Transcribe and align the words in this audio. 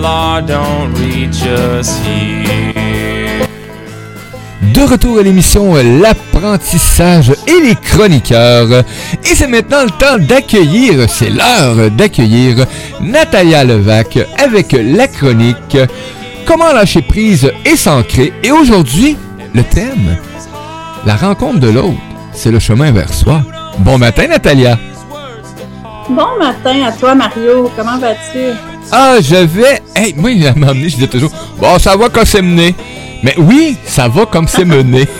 law 0.00 0.40
don't 0.40 0.94
reach 0.94 1.42
us 1.44 1.98
here. 2.04 3.46
De 4.74 4.82
retour 4.82 5.18
à 5.18 5.22
l'émission 5.22 5.74
L'apprentissage 5.74 7.32
et 7.46 7.60
les 7.60 7.74
chroniqueurs. 7.74 8.84
Et 9.24 9.34
c'est 9.34 9.46
maintenant 9.46 9.84
le 9.84 9.90
temps 9.90 10.18
d'accueillir, 10.18 11.08
c'est 11.08 11.28
l'heure 11.28 11.90
d'accueillir 11.90 12.64
Natalia 13.00 13.64
Levac 13.64 14.18
avec 14.38 14.72
la 14.72 15.06
chronique 15.06 15.76
Comment 16.46 16.72
lâcher 16.72 17.02
prise 17.02 17.52
et 17.64 17.76
s'ancrer. 17.76 18.32
Et 18.42 18.50
aujourd'hui, 18.50 19.16
le 19.54 19.62
thème, 19.62 20.16
la 21.04 21.16
rencontre 21.16 21.60
de 21.60 21.68
l'autre, 21.68 21.98
c'est 22.32 22.50
le 22.50 22.58
chemin 22.58 22.90
vers 22.90 23.12
soi. 23.12 23.42
Bon 23.78 23.98
matin 23.98 24.28
Natalia. 24.28 24.78
Bon 26.08 26.38
matin 26.38 26.82
à 26.86 26.92
toi 26.92 27.14
Mario, 27.14 27.70
comment 27.76 27.98
vas-tu? 27.98 28.69
Ah, 28.92 29.18
je 29.20 29.36
vais. 29.36 29.80
Hey, 29.94 30.14
moi, 30.16 30.32
il 30.32 30.42
m'a 30.56 30.68
amené, 30.68 30.88
je 30.88 30.96
disais 30.96 31.06
toujours, 31.06 31.30
bon, 31.58 31.78
ça 31.78 31.96
va 31.96 32.08
comme 32.08 32.24
c'est 32.24 32.42
mené. 32.42 32.74
Mais 33.22 33.34
oui, 33.38 33.76
ça 33.84 34.08
va 34.08 34.26
comme 34.26 34.48
c'est 34.48 34.64
mené. 34.64 35.06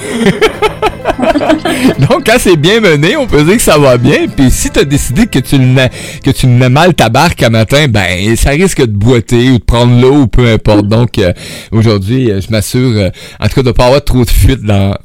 Donc, 1.98 2.24
quand 2.26 2.36
c'est 2.38 2.56
bien 2.56 2.80
mené, 2.80 3.16
on 3.16 3.26
peut 3.26 3.45
dire 3.45 3.56
que 3.56 3.62
ça 3.62 3.78
va 3.78 3.96
bien. 3.96 4.26
Puis, 4.26 4.50
si 4.50 4.70
tu 4.70 4.80
as 4.80 4.84
décidé 4.84 5.26
que 5.26 5.38
tu 5.38 5.59
mets, 5.59 5.90
que 6.24 6.30
tu 6.30 6.46
mets 6.46 6.68
mal 6.68 6.95
ta 6.95 7.09
barque 7.09 7.42
à 7.42 7.50
matin, 7.50 7.86
ben, 7.88 8.36
ça 8.36 8.50
risque 8.50 8.80
de 8.80 8.86
boiter 8.86 9.50
ou 9.50 9.59
de 9.59 9.64
prendre 9.64 10.00
l'eau 10.00 10.23
ou 10.23 10.26
peu 10.26 10.48
importe. 10.48 10.88
Donc, 10.88 11.18
euh, 11.18 11.32
aujourd'hui, 11.70 12.30
euh, 12.30 12.40
je 12.40 12.50
m'assure, 12.50 12.96
euh, 12.96 13.10
en 13.38 13.48
tout 13.48 13.54
cas, 13.54 13.62
de 13.62 13.70
pas 13.70 13.87
avoir 13.87 14.04
trop 14.04 14.24
de 14.24 14.30
fuite 14.30 14.62
dans, 14.62 14.96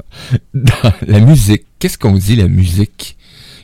dans 0.53 0.91
la 1.05 1.19
musique. 1.19 1.63
Qu'est-ce 1.79 1.97
qu'on 1.97 2.13
dit, 2.13 2.35
la 2.35 2.47
musique? 2.47 3.17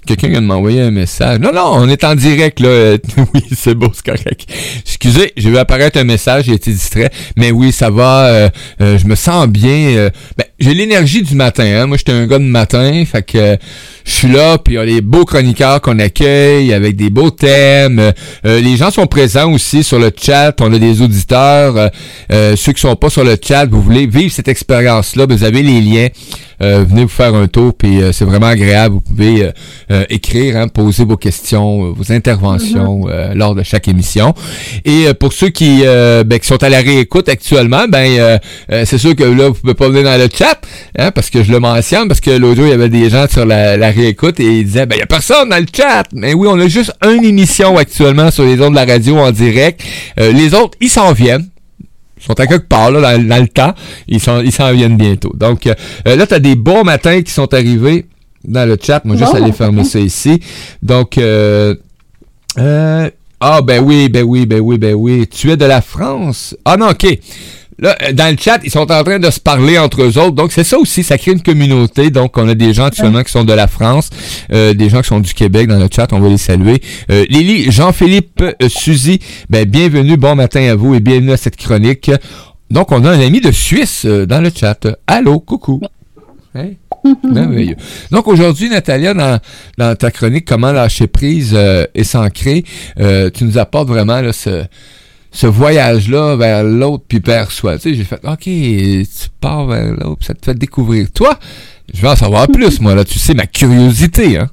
Quelqu'un 0.06 0.30
vient 0.30 0.42
de 0.42 0.48
m'envoyer 0.48 0.82
un 0.82 0.92
message. 0.92 1.40
Non, 1.40 1.52
non, 1.54 1.74
on 1.74 1.90
est 1.90 2.04
en 2.04 2.16
direct, 2.16 2.60
là. 2.60 2.98
oui, 3.34 3.44
c'est 3.56 3.76
beau, 3.76 3.92
c'est 3.94 4.06
correct. 4.06 4.46
Excusez, 4.86 5.32
j'ai 5.38 5.50
vu 5.50 5.58
apparaître 5.58 6.00
un 6.00 6.04
message, 6.04 6.46
j'ai 6.46 6.54
été 6.54 6.72
distrait. 6.72 7.12
Mais 7.38 7.52
oui, 7.52 7.72
ça 7.72 7.90
va. 7.90 8.26
Euh, 8.26 8.50
euh, 8.82 8.98
je 8.98 9.06
me 9.06 9.16
sens 9.16 9.48
bien. 9.48 10.10
ben, 10.38 10.46
j'ai 10.60 10.74
l'énergie 10.74 11.24
du 11.24 11.36
matin. 11.36 11.64
Hein. 11.66 11.88
Moi, 11.88 11.98
j'étais 11.98 12.12
un 12.12 12.28
gars 12.28 12.40
de 12.40 12.44
matin. 12.44 13.04
Fait 13.06 13.24
que 13.24 13.58
je 14.06 14.12
suis 14.12 14.28
là, 14.28 14.58
puis 14.58 14.76
il 14.76 14.78
y 14.78 14.80
a 14.80 14.86
les 14.86 15.02
beaux 15.02 15.26
chroniqueurs 15.26 15.82
qu'on 15.82 16.00
accueille 16.00 16.74
avec 16.74 16.96
des 16.96 17.10
beaux 17.10 17.30
thèmes. 17.30 18.00
Euh, 18.46 18.62
les 18.62 18.76
gens 18.78 18.92
sont 18.92 19.08
présents 19.08 19.52
aussi 19.52 19.84
sur 19.84 20.00
le 20.00 20.12
chat. 20.16 20.54
On 20.62 20.74
a 20.74 20.80
des 20.80 21.02
auditeurs. 21.02 21.78
Euh, 21.78 21.88
euh, 22.32 22.56
ceux 22.56 22.74
qui 22.74 22.82
sont 22.82 22.96
pas 22.96 23.10
sur 23.10 23.24
le 23.24 23.36
chat, 23.42 23.66
vous 23.66 23.82
voulez 23.82 24.08
vivre 24.08 24.32
cette 24.32 24.48
expérience-là, 24.48 25.26
vous 25.28 25.44
avez 25.44 25.64
les 25.64 25.82
liens. 25.82 26.08
venez 26.60 27.04
vous 27.04 27.10
faire 27.10 27.34
un 27.34 27.48
tour, 27.48 27.74
puis 27.74 28.00
c'est 28.12 28.26
vraiment 28.26 28.48
agréable. 28.48 28.96
Vous 28.96 29.02
pouvez 29.02 29.50
écrire, 30.10 30.58
hein, 30.58 30.68
poser 30.68 31.06
vos 31.06 31.18
questions, 31.18 31.92
vos 31.92 32.12
interventions 32.12 33.08
mm-hmm. 33.08 33.34
lors 33.34 33.56
de 33.56 33.64
chaque 33.64 33.88
émission. 33.88 34.34
Et 34.86 35.14
pour 35.20 35.34
ceux 35.34 35.50
qui, 35.50 35.84
ben, 35.84 36.40
qui 36.40 36.48
sont 36.48 36.62
à 36.64 36.70
la 36.70 36.80
réécoute 36.80 37.30
actuellement, 37.30 37.86
ben 37.88 38.40
c'est 38.86 38.98
sûr 38.98 39.16
que 39.16 39.24
là, 39.24 39.50
vous 39.50 39.56
pouvez 39.56 39.74
pas 39.74 39.90
venir 39.90 40.04
dans 40.04 40.18
le 40.18 40.30
chat, 40.34 40.60
hein, 40.98 41.12
parce 41.12 41.30
que 41.30 41.44
je 41.44 41.52
le 41.52 41.60
mentionne, 41.60 42.08
parce 42.08 42.22
que 42.22 42.32
l'autre 42.32 42.58
jour, 42.58 42.66
il 42.66 42.72
y 42.72 42.74
avait 42.74 42.90
des 42.90 43.10
gens 43.10 43.26
sur 43.30 43.46
la, 43.46 43.78
la 43.78 43.92
réécoute 43.92 44.40
et 44.40 44.60
il 44.60 44.66
disait, 44.66 44.86
ben, 44.86 44.96
il 44.96 45.00
y 45.00 45.04
a 45.04 45.08
personne 45.08 45.50
dans 45.50 45.58
le 45.58 45.66
chat. 45.74 46.04
Mais 46.14 46.34
oui, 46.34 46.48
on 46.50 46.60
a 46.60 46.68
juste 46.68 46.94
une 47.04 47.24
émission 47.24 47.78
actuellement 47.78 48.32
sur 48.32 48.44
les 48.44 48.62
ondes 48.62 48.72
de 48.72 48.76
la 48.76 48.86
radio 48.86 49.18
en 49.18 49.32
direct. 49.32 49.82
Euh, 50.20 50.32
les 50.32 50.54
autres, 50.54 50.78
ils 50.82 50.90
s'en 50.90 51.14
viennent. 51.14 51.48
Ils 52.18 52.26
sont 52.26 52.40
à 52.40 52.46
quelque 52.46 52.68
part, 52.68 52.92
là, 52.92 53.18
dans, 53.18 53.42
le 53.42 53.48
temps. 53.48 53.74
Ils 54.08 54.20
s'en 54.20 54.42
ils 54.42 54.52
s'en 54.52 54.72
viennent 54.72 54.98
bientôt. 54.98 55.34
Donc, 55.36 55.66
euh, 55.68 55.74
là, 56.06 56.28
tu 56.28 56.34
as 56.34 56.40
des 56.40 56.56
bons 56.56 56.84
matins 56.84 57.22
qui 57.22 57.32
sont 57.32 57.52
arrivés 57.54 58.06
dans 58.44 58.68
le 58.68 58.78
chat. 58.82 59.04
Moi, 59.06 59.16
juste 59.16 59.36
aller 59.36 59.52
fermer 59.52 59.84
ça 59.84 60.00
ici. 60.00 60.40
Donc, 60.82 61.18
euh, 61.18 61.76
ah, 62.58 63.62
ben 63.62 63.84
oui, 63.84 64.08
ben 64.08 64.24
oui, 64.24 64.46
ben 64.46 64.60
oui, 64.60 64.78
ben 64.78 64.94
oui. 64.94 65.28
Tu 65.28 65.52
es 65.52 65.58
de 65.58 65.66
la 65.66 65.82
France. 65.82 66.56
Ah 66.64 66.78
non, 66.78 66.90
OK. 66.90 67.08
Là, 67.80 67.98
euh, 68.04 68.14
dans 68.14 68.32
le 68.32 68.38
chat, 68.40 68.60
ils 68.64 68.70
sont 68.70 68.92
en 68.92 69.04
train 69.04 69.18
de 69.18 69.30
se 69.32 69.40
parler 69.40 69.80
entre 69.80 70.04
eux 70.04 70.18
autres. 70.20 70.36
Donc, 70.36 70.52
c'est 70.52 70.64
ça 70.64 70.78
aussi, 70.78 71.04
ça 71.04 71.18
crée 71.18 71.32
une 71.32 71.42
communauté. 71.42 72.12
Donc, 72.12 72.38
on 72.38 72.48
a 72.48 72.54
des 72.54 72.74
gens 72.74 72.86
actuellement 72.86 73.24
qui 73.24 73.32
sont 73.32 73.44
de 73.44 73.54
la 73.54 73.68
France, 73.68 74.12
euh, 74.54 74.76
des 74.76 74.90
gens 74.90 75.02
qui 75.02 75.08
sont 75.08 75.20
du 75.20 75.34
Québec 75.34 75.68
dans 75.68 75.80
le 75.80 75.88
chat. 75.92 76.14
On 76.14 76.20
va 76.20 76.30
les 76.30 76.38
saluer. 76.38 76.82
Euh, 77.10 77.26
Lily, 77.30 77.72
Jean-Philippe, 77.72 78.42
euh, 78.42 78.70
Suzy, 78.70 79.20
ben, 79.50 79.66
bienvenue, 79.66 80.18
bon 80.18 80.36
matin 80.36 80.62
à 80.70 80.76
vous 80.76 80.94
et 80.94 81.00
bienvenue 81.00 81.32
à 81.32 81.38
cette 81.38 81.56
chronique. 81.56 82.12
Donc, 82.70 82.92
on 82.92 83.04
a 83.04 83.10
un 83.10 83.20
ami 83.20 83.42
de 83.42 83.52
Suisse 83.52 84.06
dans 84.06 84.42
le 84.42 84.52
chat. 84.56 84.88
Allô, 85.08 85.40
coucou. 85.40 85.82
Hein? 86.54 86.74
Donc 88.12 88.28
aujourd'hui, 88.28 88.70
Natalia, 88.70 89.14
dans, 89.78 89.96
ta 89.96 90.12
chronique 90.12 90.46
Comment 90.46 90.72
lâcher 90.72 91.08
prise 91.08 91.58
et 91.94 92.04
s'ancrer, 92.04 92.64
tu 92.98 93.44
nous 93.44 93.58
apportes 93.58 93.88
vraiment 93.88 94.22
ce, 94.32 95.48
voyage-là 95.48 96.36
vers 96.36 96.64
l'autre 96.64 97.04
puis 97.08 97.20
vers 97.24 97.52
soi. 97.52 97.78
Tu 97.78 97.90
sais, 97.90 97.96
j'ai 97.96 98.04
fait, 98.04 98.20
OK, 98.24 98.44
tu 98.44 99.30
pars 99.40 99.66
vers 99.66 99.94
l'autre, 99.94 100.26
ça 100.26 100.34
te 100.34 100.46
fait 100.46 100.56
découvrir. 100.56 101.12
Toi, 101.12 101.40
je 101.94 102.02
veux 102.02 102.10
en 102.10 102.16
savoir 102.16 102.48
plus, 102.48 102.80
moi, 102.80 102.96
là. 102.96 103.04
Tu 103.04 103.20
sais, 103.20 103.34
ma 103.34 103.48
curiosité, 103.48 104.38
hein. 104.38 104.50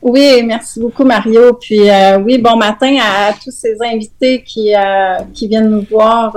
Oui, 0.00 0.42
merci 0.44 0.78
beaucoup, 0.80 1.04
Mario. 1.04 1.54
Puis, 1.54 1.90
euh, 1.90 2.18
oui, 2.18 2.38
bon 2.38 2.56
matin 2.56 2.96
à, 3.02 3.32
tous 3.32 3.50
ces 3.50 3.76
invités 3.84 4.42
qui, 4.42 4.74
euh, 4.74 5.18
qui 5.34 5.48
viennent 5.48 5.70
nous 5.70 5.86
voir. 5.90 6.36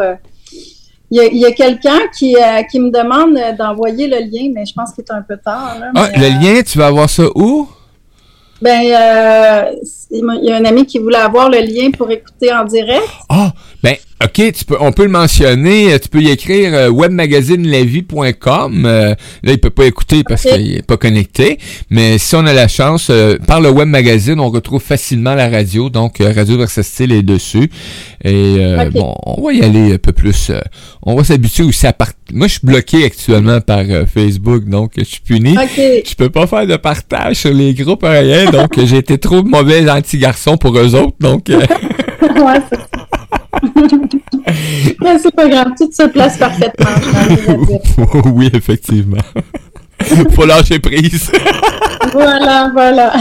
Il 1.14 1.38
y 1.38 1.46
a, 1.46 1.52
quelqu'un 1.52 2.00
qui, 2.18 2.38
euh, 2.38 2.64
qui 2.72 2.80
me 2.80 2.90
demande 2.90 3.38
d'envoyer 3.58 4.08
le 4.08 4.20
lien, 4.20 4.50
mais 4.56 4.66
je 4.66 4.74
pense 4.74 4.94
qu'il 4.94 5.04
est 5.04 5.12
un 5.12 5.22
peu 5.22 5.36
tard. 5.36 5.76
ah, 5.94 6.08
le 6.16 6.42
lien, 6.42 6.62
tu 6.64 6.78
vas 6.78 6.88
avoir 6.88 7.10
ça 7.10 7.24
où? 7.36 7.68
Ben, 8.62 8.82
euh, 8.86 9.76
il 10.10 10.44
y 10.44 10.52
a 10.52 10.56
un 10.56 10.64
ami 10.66 10.86
qui 10.86 11.00
voulait 11.00 11.18
avoir 11.18 11.50
le 11.50 11.60
lien 11.60 11.92
pour 11.92 12.10
écouter 12.12 12.54
en 12.54 12.64
direct. 12.64 13.04
Ah, 13.28 13.52
ben, 13.84 13.96
OK, 14.24 14.54
tu 14.54 14.66
peux, 14.66 14.78
on 14.80 14.92
peut 14.92 15.04
le 15.04 15.10
mentionner. 15.10 16.00
Tu 16.00 16.08
peux 16.08 16.22
y 16.22 16.30
écrire 16.30 16.76
euh, 16.76 16.90
webmagazinelavi.com. 16.90 18.86
Euh, 18.86 19.16
là, 19.42 19.52
il 19.52 19.58
peut 19.58 19.72
pas 19.72 19.86
écouter 19.86 20.24
parce 20.24 20.44
qu'il 20.44 20.78
est 20.78 20.86
pas 20.86 20.98
connecté. 20.98 21.58
Mais 21.90 22.20
si 22.20 22.36
on 22.36 22.46
a 22.46 22.54
la 22.54 22.68
chance, 22.68 23.08
euh, 23.10 23.38
par 23.48 23.62
le 23.62 23.72
web 23.72 23.88
magazine, 23.88 24.40
on 24.40 24.52
retrouve 24.52 24.82
facilement 24.82 25.34
la 25.34 25.50
radio. 25.50 25.90
Donc, 25.90 26.20
Radio 26.20 26.58
Versa 26.58 26.84
Style 26.84 27.12
est 27.14 27.24
dessus. 27.24 27.72
Et 28.24 28.58
bon, 28.92 29.16
on 29.26 29.42
va 29.42 29.54
y 29.54 29.64
aller 29.64 29.94
un 29.94 29.98
peu 29.98 30.12
plus. 30.12 30.52
on 31.02 31.16
va 31.16 31.24
s'habituer 31.24 31.64
aussi 31.64 31.88
à 31.88 31.94
part. 31.94 32.12
Moi, 32.32 32.46
je 32.46 32.54
suis 32.54 32.62
bloqué 32.64 33.04
actuellement 33.06 33.60
par 33.60 33.84
Facebook, 34.14 34.66
donc 34.66 34.92
je 34.98 35.04
suis 35.04 35.22
puni. 35.22 35.56
Je 35.76 36.14
peux 36.16 36.30
pas 36.30 36.46
faire 36.46 36.68
de 36.68 36.76
partage 36.76 37.38
sur 37.38 37.54
les 37.54 37.74
groupes 37.74 38.04
rien. 38.04 38.52
Donc, 38.52 38.80
j'ai 38.86 38.98
été 38.98 39.18
trop 39.18 39.42
mauvais 39.44 39.90
anti-garçon 39.90 40.58
pour 40.58 40.78
eux 40.78 40.94
autres. 40.94 41.18
Donc. 41.20 41.50
ouais, 42.46 42.62
Mais 45.02 45.18
c'est 45.18 45.36
pas 45.36 45.48
grave, 45.48 45.72
tout 45.78 45.92
se 45.92 46.08
place 46.08 46.38
parfaitement. 46.38 46.90
oui, 48.34 48.50
effectivement. 48.54 49.18
Faut 50.32 50.46
lâcher 50.46 50.80
prise. 50.80 51.32
voilà, 52.12 52.70
voilà. 52.74 53.14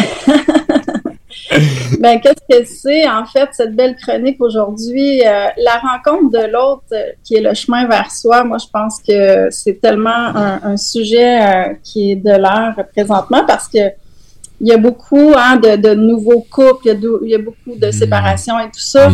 ben, 1.99 2.21
qu'est-ce 2.21 2.61
que 2.61 2.65
c'est, 2.67 3.09
en 3.09 3.25
fait, 3.25 3.49
cette 3.53 3.75
belle 3.75 3.97
chronique 3.97 4.41
aujourd'hui? 4.41 5.23
Euh, 5.27 5.47
la 5.59 5.79
rencontre 5.79 6.31
de 6.31 6.51
l'autre, 6.51 6.85
euh, 6.93 7.13
qui 7.25 7.37
est 7.37 7.41
le 7.41 7.55
chemin 7.55 7.87
vers 7.87 8.11
soi, 8.11 8.45
moi, 8.45 8.59
je 8.59 8.67
pense 8.73 9.01
que 9.07 9.49
c'est 9.51 9.81
tellement 9.81 10.11
un, 10.11 10.77
sujet 10.77 11.43
euh, 11.43 11.75
qui 11.83 12.13
est 12.13 12.17
de 12.17 12.31
l'heure 12.31 12.75
présentement 12.95 13.45
parce 13.47 13.69
que 13.69 13.79
il 14.61 14.69
y 14.69 14.73
a 14.73 14.79
beaucoup 14.79 15.33
hein, 15.37 15.57
de, 15.57 15.95
nouveaux 15.95 16.45
couples, 16.51 16.87
il 16.87 17.29
y, 17.29 17.35
a 17.35 17.39
beaucoup 17.39 17.77
de 17.77 17.87
mmh. 17.87 17.93
séparations 17.93 18.59
et 18.59 18.67
tout 18.67 18.81
ça. 18.81 19.11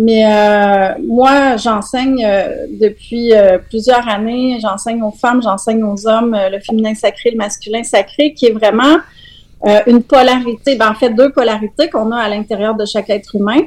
Mais 0.00 0.24
euh, 0.24 0.94
moi, 1.04 1.56
j'enseigne 1.56 2.24
euh, 2.24 2.66
depuis 2.70 3.34
euh, 3.34 3.58
plusieurs 3.58 4.06
années, 4.06 4.58
j'enseigne 4.62 5.02
aux 5.02 5.10
femmes, 5.10 5.42
j'enseigne 5.42 5.82
aux 5.82 6.06
hommes 6.06 6.38
le 6.52 6.60
féminin 6.60 6.94
sacré, 6.94 7.32
le 7.32 7.36
masculin 7.36 7.82
sacré, 7.82 8.32
qui 8.32 8.46
est 8.46 8.52
vraiment 8.52 8.98
une 9.88 10.04
polarité, 10.04 10.76
ben, 10.76 10.92
en 10.92 10.94
fait 10.94 11.10
deux 11.10 11.32
polarités 11.32 11.90
qu'on 11.90 12.12
a 12.12 12.18
à 12.18 12.28
l'intérieur 12.28 12.76
de 12.76 12.84
chaque 12.86 13.10
être 13.10 13.34
humain. 13.34 13.62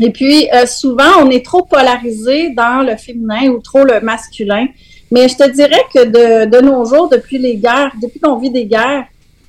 Et 0.00 0.10
puis, 0.10 0.48
souvent, 0.66 1.22
on 1.22 1.30
est 1.30 1.44
trop 1.44 1.62
polarisé 1.62 2.50
dans 2.50 2.84
le 2.84 2.96
féminin 2.96 3.48
ou 3.50 3.60
trop 3.60 3.84
le 3.84 4.00
masculin. 4.00 4.66
Mais 5.12 5.28
je 5.28 5.36
te 5.36 5.48
dirais 5.50 5.82
que 5.94 6.04
de, 6.04 6.50
de 6.50 6.60
nos 6.60 6.84
jours, 6.84 7.08
depuis 7.08 7.38
les 7.38 7.56
guerres, 7.58 7.92
depuis 8.02 8.18
qu'on 8.18 8.38
vit 8.38 8.50
des 8.50 8.66
guerres, 8.66 9.04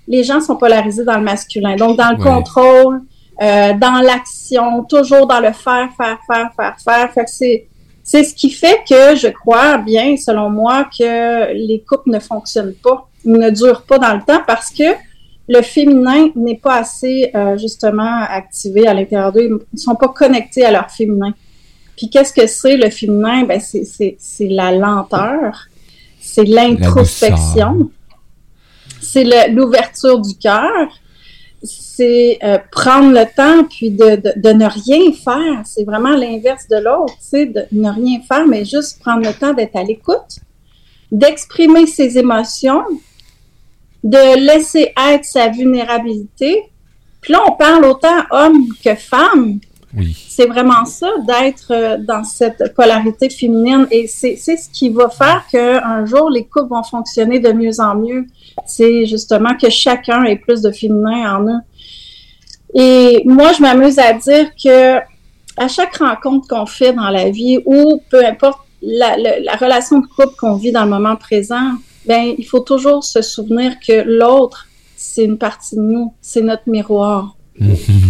les 0.10 0.24
gens 0.24 0.42
sont 0.42 0.58
polarisés 0.58 1.06
dans 1.06 1.18
le 1.18 1.24
masculin. 1.24 1.76
Donc, 1.76 1.96
dans 1.96 2.10
le 2.10 2.22
contrôle, 2.22 3.02
euh, 3.42 3.74
dans 3.74 4.02
l'action, 4.02 4.84
toujours 4.84 5.28
dans 5.28 5.40
le 5.40 5.54
faire, 5.54 5.90
faire, 5.96 6.18
faire, 6.28 6.50
faire, 6.56 6.76
faire. 6.84 7.14
Fait 7.14 7.24
que 7.24 7.30
c'est, 7.32 7.68
c'est 8.04 8.24
ce 8.24 8.34
qui 8.34 8.50
fait 8.50 8.80
que 8.90 9.16
je 9.16 9.28
crois 9.28 9.78
bien, 9.78 10.18
selon 10.18 10.50
moi, 10.50 10.86
que 10.86 11.54
les 11.54 11.82
couples 11.88 12.10
ne 12.10 12.20
fonctionnent 12.20 12.74
pas 12.84 13.08
ou 13.24 13.38
ne 13.38 13.52
durent 13.52 13.84
pas 13.84 14.00
dans 14.00 14.16
le 14.16 14.22
temps 14.22 14.42
parce 14.46 14.72
que 14.72 14.84
le 15.48 15.62
féminin 15.62 16.30
n'est 16.36 16.58
pas 16.58 16.78
assez 16.78 17.32
euh, 17.36 17.58
justement 17.58 18.24
activé 18.30 18.88
à 18.88 18.94
l'intérieur 18.94 19.32
d'eux. 19.32 19.44
Ils 19.44 19.58
ne 19.74 19.80
sont 19.80 19.96
pas 19.96 20.10
connectés 20.10 20.66
à 20.66 20.72
leur 20.72 20.90
féminin. 20.90 21.34
Puis 21.96 22.10
qu'est-ce 22.10 22.34
que 22.34 22.48
c'est 22.48 22.78
le 22.78 22.90
féminin? 22.90 23.44
Ben 23.44 23.60
c'est, 23.60 23.84
c'est, 23.84 24.16
c'est 24.20 24.48
la 24.48 24.72
lenteur, 24.72 25.68
c'est 26.20 26.46
l'introspection, 26.46 27.92
c'est 29.02 29.50
l'ouverture 29.50 30.20
du 30.20 30.38
cœur, 30.38 30.88
c'est 31.64 32.40
euh, 32.44 32.58
prendre 32.72 33.12
le 33.12 33.26
temps 33.36 33.66
puis 33.66 33.92
de, 33.92 34.22
de, 34.36 34.50
ne 34.54 34.66
rien 34.66 35.12
faire. 35.12 35.62
C'est 35.66 35.84
vraiment 35.84 36.16
l'inverse 36.16 36.68
de 36.70 36.78
l'autre, 36.78 37.16
c'est 37.20 37.48
de 37.48 37.66
ne 37.72 37.90
rien 37.90 38.22
faire, 38.22 38.48
mais 38.48 38.64
juste 38.64 39.00
prendre 39.00 39.26
le 39.26 39.34
temps 39.34 39.54
d'être 39.54 39.76
à 39.76 39.84
l'écoute, 39.84 40.40
d'exprimer 41.12 41.86
ses 41.88 42.18
émotions, 42.18 42.84
de 44.04 44.38
laisser 44.46 44.94
être 45.12 45.26
sa 45.26 45.50
vulnérabilité. 45.50 46.64
Puis 47.22 47.34
là, 47.34 47.42
on 47.48 47.52
parle 47.52 47.84
autant 47.86 48.24
homme 48.32 48.68
que 48.84 48.96
femme. 48.96 49.60
C'est 50.28 50.46
vraiment 50.46 50.86
ça, 50.86 51.10
d'être 51.28 51.72
euh, 51.72 51.98
dans 51.98 52.24
cette 52.24 52.74
polarité 52.76 53.30
féminine. 53.30 53.88
Et 53.92 54.08
c'est 54.08 54.36
ce 54.38 54.70
qui 54.70 54.90
va 54.90 55.10
faire 55.10 55.46
qu'un 55.52 56.06
jour, 56.06 56.30
les 56.30 56.46
couples 56.46 56.70
vont 56.70 56.84
fonctionner 56.84 57.40
de 57.40 57.52
mieux 57.52 57.80
en 57.80 57.96
mieux. 57.96 58.26
C'est 58.66 59.06
justement 59.06 59.56
que 59.56 59.70
chacun 59.70 60.24
ait 60.24 60.36
plus 60.36 60.62
de 60.62 60.72
féminin 60.72 61.38
en 61.38 61.48
eux. 61.48 61.62
Et 62.76 63.24
moi, 63.26 63.52
je 63.54 63.62
m'amuse 63.62 63.98
à 63.98 64.14
dire 64.14 64.52
que 64.64 64.98
à 65.58 65.68
chaque 65.68 65.98
rencontre 65.98 66.48
qu'on 66.48 66.66
fait 66.66 66.94
dans 66.94 67.10
la 67.10 67.30
vie, 67.32 67.60
ou 67.66 68.02
peu 68.10 68.24
importe 68.24 68.60
la, 68.82 69.18
la 69.18 69.56
relation 69.56 70.00
de 70.00 70.06
couple 70.06 70.36
qu'on 70.40 70.56
vit 70.56 70.72
dans 70.72 70.84
le 70.84 70.90
moment 70.90 71.16
présent, 71.16 71.74
ben 72.06 72.34
il 72.38 72.46
faut 72.46 72.62
toujours 72.62 73.04
se 73.04 73.22
souvenir 73.22 73.74
que 73.86 74.04
l'autre, 74.06 74.68
c'est 74.96 75.26
une 75.26 75.38
partie 75.38 75.76
de 75.76 75.82
nous, 75.82 76.14
c'est 76.22 76.42
notre 76.42 76.68
miroir. 76.68 77.36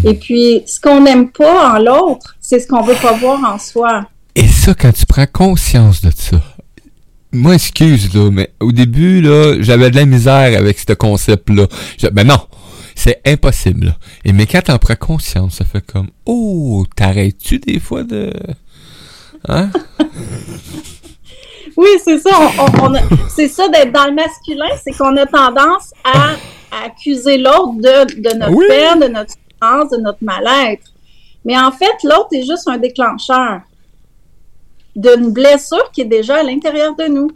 Et 0.06 0.14
puis, 0.14 0.64
ce 0.66 0.80
qu'on 0.80 1.02
n'aime 1.02 1.30
pas 1.32 1.76
en 1.76 1.80
l'autre, 1.80 2.36
c'est 2.40 2.60
ce 2.60 2.68
qu'on 2.68 2.84
veut 2.84 2.96
pas 3.02 3.14
voir 3.14 3.44
en 3.44 3.58
soi. 3.58 4.06
Et 4.36 4.48
ça, 4.48 4.74
quand 4.74 4.92
tu 4.92 5.06
prends 5.06 5.26
conscience 5.26 6.02
de 6.02 6.12
ça, 6.16 6.42
moi, 7.32 7.56
excuse, 7.56 8.14
là, 8.14 8.30
mais 8.32 8.52
au 8.60 8.72
début, 8.72 9.22
là, 9.22 9.62
j'avais 9.62 9.92
de 9.92 9.96
la 9.96 10.06
misère 10.06 10.58
avec 10.58 10.80
ce 10.80 10.94
concept-là. 10.94 11.68
Ben 12.12 12.26
non, 12.26 12.40
c'est 12.96 13.22
impossible. 13.26 13.88
Là. 13.88 13.98
Et 14.26 14.34
mais 14.34 14.46
quand 14.48 14.64
t'en 14.64 14.78
prends 14.78 14.96
conscience, 14.96 15.56
ça 15.56 15.66
fait 15.66 15.86
comme, 15.86 16.10
oh, 16.26 16.86
t'arrêtes-tu 16.96 17.60
des 17.60 17.80
fois 17.80 18.04
de... 18.04 18.34
Hein? 19.48 19.70
oui, 21.78 21.90
c'est 22.04 22.20
ça. 22.20 22.52
c'est 23.30 23.48
ça 23.48 23.70
d'être 23.70 23.92
dans 23.94 24.06
le 24.06 24.16
masculin, 24.16 24.66
c'est 24.84 24.98
qu'on 24.98 25.16
a 25.16 25.26
tendance 25.26 25.94
à 26.04 26.36
accuser 26.86 27.38
l'autre 27.38 27.74
de, 27.76 28.22
de 28.22 28.38
notre 28.38 28.68
peine, 28.68 29.00
de 29.00 29.08
notre 29.08 29.32
souffrance, 29.32 29.92
de 29.92 29.98
notre 29.98 30.24
mal-être. 30.24 30.88
Mais 31.46 31.58
en 31.58 31.72
fait, 31.72 32.04
l'autre 32.04 32.30
est 32.34 32.44
juste 32.44 32.68
un 32.68 32.78
déclencheur 32.78 33.62
d'une 34.96 35.32
blessure 35.32 35.92
qui 35.92 36.02
est 36.02 36.06
déjà 36.06 36.38
à 36.38 36.44
l'intérieur 36.44 36.96
de 36.96 37.06
nous. 37.06 37.32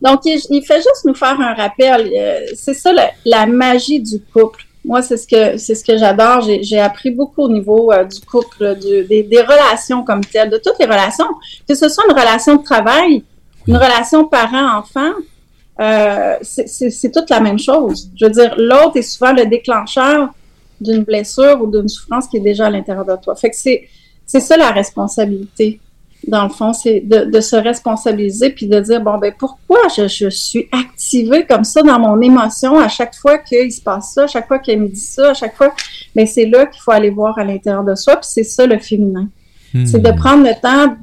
Donc, 0.00 0.20
il, 0.24 0.64
fait 0.64 0.76
juste 0.76 1.04
nous 1.04 1.14
faire 1.14 1.40
un 1.40 1.54
rappel. 1.54 2.10
Euh, 2.16 2.46
c'est 2.54 2.74
ça 2.74 2.92
la, 3.24 3.46
magie 3.46 4.00
du 4.00 4.20
couple. 4.20 4.64
Moi, 4.84 5.02
c'est 5.02 5.16
ce 5.16 5.26
que 5.26 5.56
c'est 5.58 5.74
ce 5.74 5.84
que 5.84 5.98
j'adore. 5.98 6.48
J'ai 6.60 6.78
appris 6.78 7.10
beaucoup 7.10 7.42
au 7.42 7.48
niveau 7.48 7.92
euh, 7.92 8.04
du 8.04 8.20
couple, 8.20 8.76
des, 8.78 9.24
des, 9.24 9.42
relations 9.42 10.04
comme 10.04 10.24
telles, 10.24 10.50
de 10.50 10.58
toutes 10.58 10.78
les 10.78 10.86
relations, 10.86 11.26
que 11.68 11.74
ce 11.74 11.88
soit 11.88 12.04
une 12.08 12.16
relation 12.16 12.56
de 12.56 12.62
travail, 12.62 13.24
une 13.66 13.76
relation 13.76 14.24
parent-enfant, 14.24 15.12
euh, 15.80 16.36
c'est 16.42 17.12
toute 17.12 17.30
la 17.30 17.40
même 17.40 17.58
chose. 17.58 18.10
Je 18.16 18.26
veux 18.26 18.32
dire, 18.32 18.54
l'autre 18.58 18.96
est 18.96 19.02
souvent 19.02 19.32
le 19.32 19.46
déclencheur 19.46 20.30
d'une 20.80 21.04
blessure 21.04 21.60
ou 21.62 21.70
d'une 21.70 21.88
souffrance 21.88 22.26
qui 22.28 22.38
est 22.38 22.40
déjà 22.40 22.66
à 22.66 22.70
l'intérieur 22.70 23.04
de 23.04 23.16
toi. 23.22 23.34
Fait 23.36 23.50
que 23.50 23.56
c'est 23.56 24.40
ça 24.40 24.56
la 24.56 24.70
responsabilité. 24.70 25.80
Dans 26.26 26.42
le 26.42 26.48
fond, 26.48 26.72
c'est 26.72 27.00
de, 27.00 27.26
de, 27.26 27.40
se 27.40 27.54
responsabiliser 27.54 28.50
puis 28.50 28.66
de 28.66 28.80
dire 28.80 29.00
bon 29.00 29.18
ben 29.18 29.32
pourquoi 29.38 29.78
je, 29.96 30.08
je 30.08 30.28
suis 30.28 30.68
activée 30.72 31.46
comme 31.46 31.62
ça 31.62 31.80
dans 31.82 31.98
mon 32.00 32.20
émotion 32.20 32.78
à 32.78 32.88
chaque 32.88 33.14
fois 33.14 33.38
qu'il 33.38 33.70
se 33.72 33.80
passe 33.80 34.14
ça, 34.14 34.24
à 34.24 34.26
chaque 34.26 34.48
fois 34.48 34.58
qu'elle 34.58 34.80
me 34.80 34.88
dit 34.88 34.98
ça, 34.98 35.30
à 35.30 35.34
chaque 35.34 35.56
fois. 35.56 35.72
Mais 36.16 36.24
ben, 36.24 36.26
c'est 36.26 36.46
là 36.46 36.66
qu'il 36.66 36.82
faut 36.82 36.90
aller 36.90 37.10
voir 37.10 37.38
à 37.38 37.44
l'intérieur 37.44 37.84
de 37.84 37.94
soi 37.94 38.16
puis 38.16 38.28
c'est 38.28 38.42
ça 38.42 38.66
le 38.66 38.78
féminin. 38.78 39.28
C'est 39.72 40.02
de 40.02 40.10
hmm. 40.10 40.16
prendre 40.16 40.44
le 40.44 40.60
temps 40.60 40.96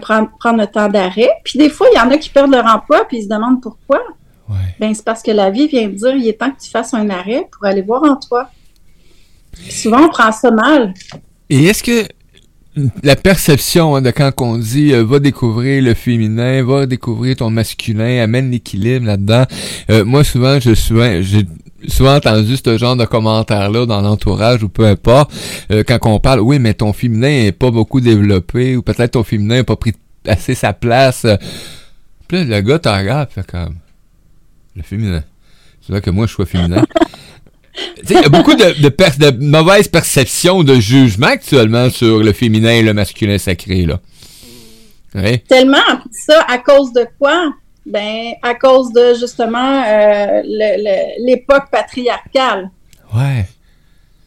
prendre, 0.00 0.30
prendre 0.38 0.58
le 0.58 0.66
temps 0.66 0.88
d'arrêt. 0.88 1.30
Puis 1.44 1.58
des 1.58 1.70
fois, 1.70 1.86
il 1.92 1.96
y 1.96 2.00
en 2.00 2.10
a 2.10 2.18
qui 2.18 2.30
perdent 2.30 2.52
leur 2.52 2.66
emploi 2.66 3.04
puis 3.08 3.18
ils 3.18 3.24
se 3.24 3.28
demandent 3.28 3.62
pourquoi. 3.62 4.00
Ben, 4.78 4.94
c'est 4.94 5.04
parce 5.04 5.22
que 5.22 5.30
la 5.30 5.50
vie 5.50 5.66
vient 5.66 5.88
de 5.88 5.94
dire 5.94 6.14
il 6.14 6.28
est 6.28 6.38
temps 6.38 6.50
que 6.50 6.60
tu 6.62 6.70
fasses 6.70 6.94
un 6.94 7.10
arrêt 7.10 7.48
pour 7.50 7.64
aller 7.66 7.82
voir 7.82 8.02
en 8.04 8.16
toi. 8.16 8.50
souvent, 9.68 10.04
on 10.04 10.08
prend 10.08 10.30
ça 10.30 10.50
mal. 10.50 10.94
Et 11.50 11.64
est-ce 11.64 11.82
que 11.82 12.06
la 13.02 13.16
perception 13.16 13.96
hein, 13.96 14.02
de 14.02 14.10
quand 14.10 14.30
on 14.40 14.58
dit 14.58 14.92
euh, 14.92 15.04
va 15.04 15.18
découvrir 15.18 15.82
le 15.82 15.94
féminin, 15.94 16.62
va 16.62 16.86
découvrir 16.86 17.36
ton 17.36 17.50
masculin, 17.50 18.22
amène 18.22 18.50
l'équilibre 18.50 19.06
là-dedans? 19.06 19.44
Euh, 19.90 20.04
moi 20.04 20.24
souvent 20.24 20.60
je 20.60 20.72
suis 20.72 21.22
j'ai 21.22 21.46
souvent 21.88 22.16
entendu 22.16 22.56
ce 22.56 22.78
genre 22.78 22.96
de 22.96 23.04
commentaires-là 23.04 23.86
dans 23.86 24.00
l'entourage 24.00 24.62
ou 24.62 24.68
peu 24.68 24.86
importe, 24.86 25.32
euh, 25.70 25.82
quand 25.86 25.98
on 26.04 26.20
parle, 26.20 26.40
oui, 26.40 26.58
mais 26.58 26.74
ton 26.74 26.92
féminin 26.92 27.46
est 27.46 27.52
pas 27.52 27.70
beaucoup 27.70 28.00
développé, 28.00 28.76
ou 28.76 28.82
peut-être 28.82 29.12
ton 29.12 29.24
féminin 29.24 29.56
n'a 29.56 29.64
pas 29.64 29.76
pris 29.76 29.92
assez 30.26 30.54
sa 30.54 30.72
place. 30.72 31.26
Puis 32.28 32.38
là, 32.44 32.44
le 32.44 32.60
gars 32.60 32.78
t'en 32.78 32.96
regarde, 32.96 33.30
fait 33.30 33.46
comme, 33.46 33.76
le 34.74 34.82
féminin. 34.82 35.22
C'est 35.80 35.92
vrai 35.92 36.00
que 36.00 36.10
moi, 36.10 36.26
je 36.26 36.34
suis 36.34 36.46
féminin. 36.46 36.84
il 38.08 38.12
y 38.12 38.16
a 38.16 38.28
beaucoup 38.28 38.54
de 38.54 39.44
mauvaises 39.44 39.88
perceptions, 39.88 40.62
de 40.64 40.74
jugement 40.74 41.28
actuellement 41.28 41.90
sur 41.90 42.22
le 42.22 42.32
féminin 42.32 42.70
et 42.70 42.82
le 42.82 42.94
masculin 42.94 43.38
sacré, 43.38 43.86
là. 43.86 44.00
Tellement, 45.48 45.78
ça, 46.10 46.44
à 46.46 46.58
cause 46.58 46.92
de 46.92 47.06
quoi? 47.18 47.52
Ben, 47.86 48.32
à 48.42 48.54
cause 48.54 48.92
de 48.92 49.14
justement 49.14 49.82
euh, 49.86 50.42
l'époque 51.18 51.70
patriarcale. 51.70 52.70
Ouais. 53.14 53.46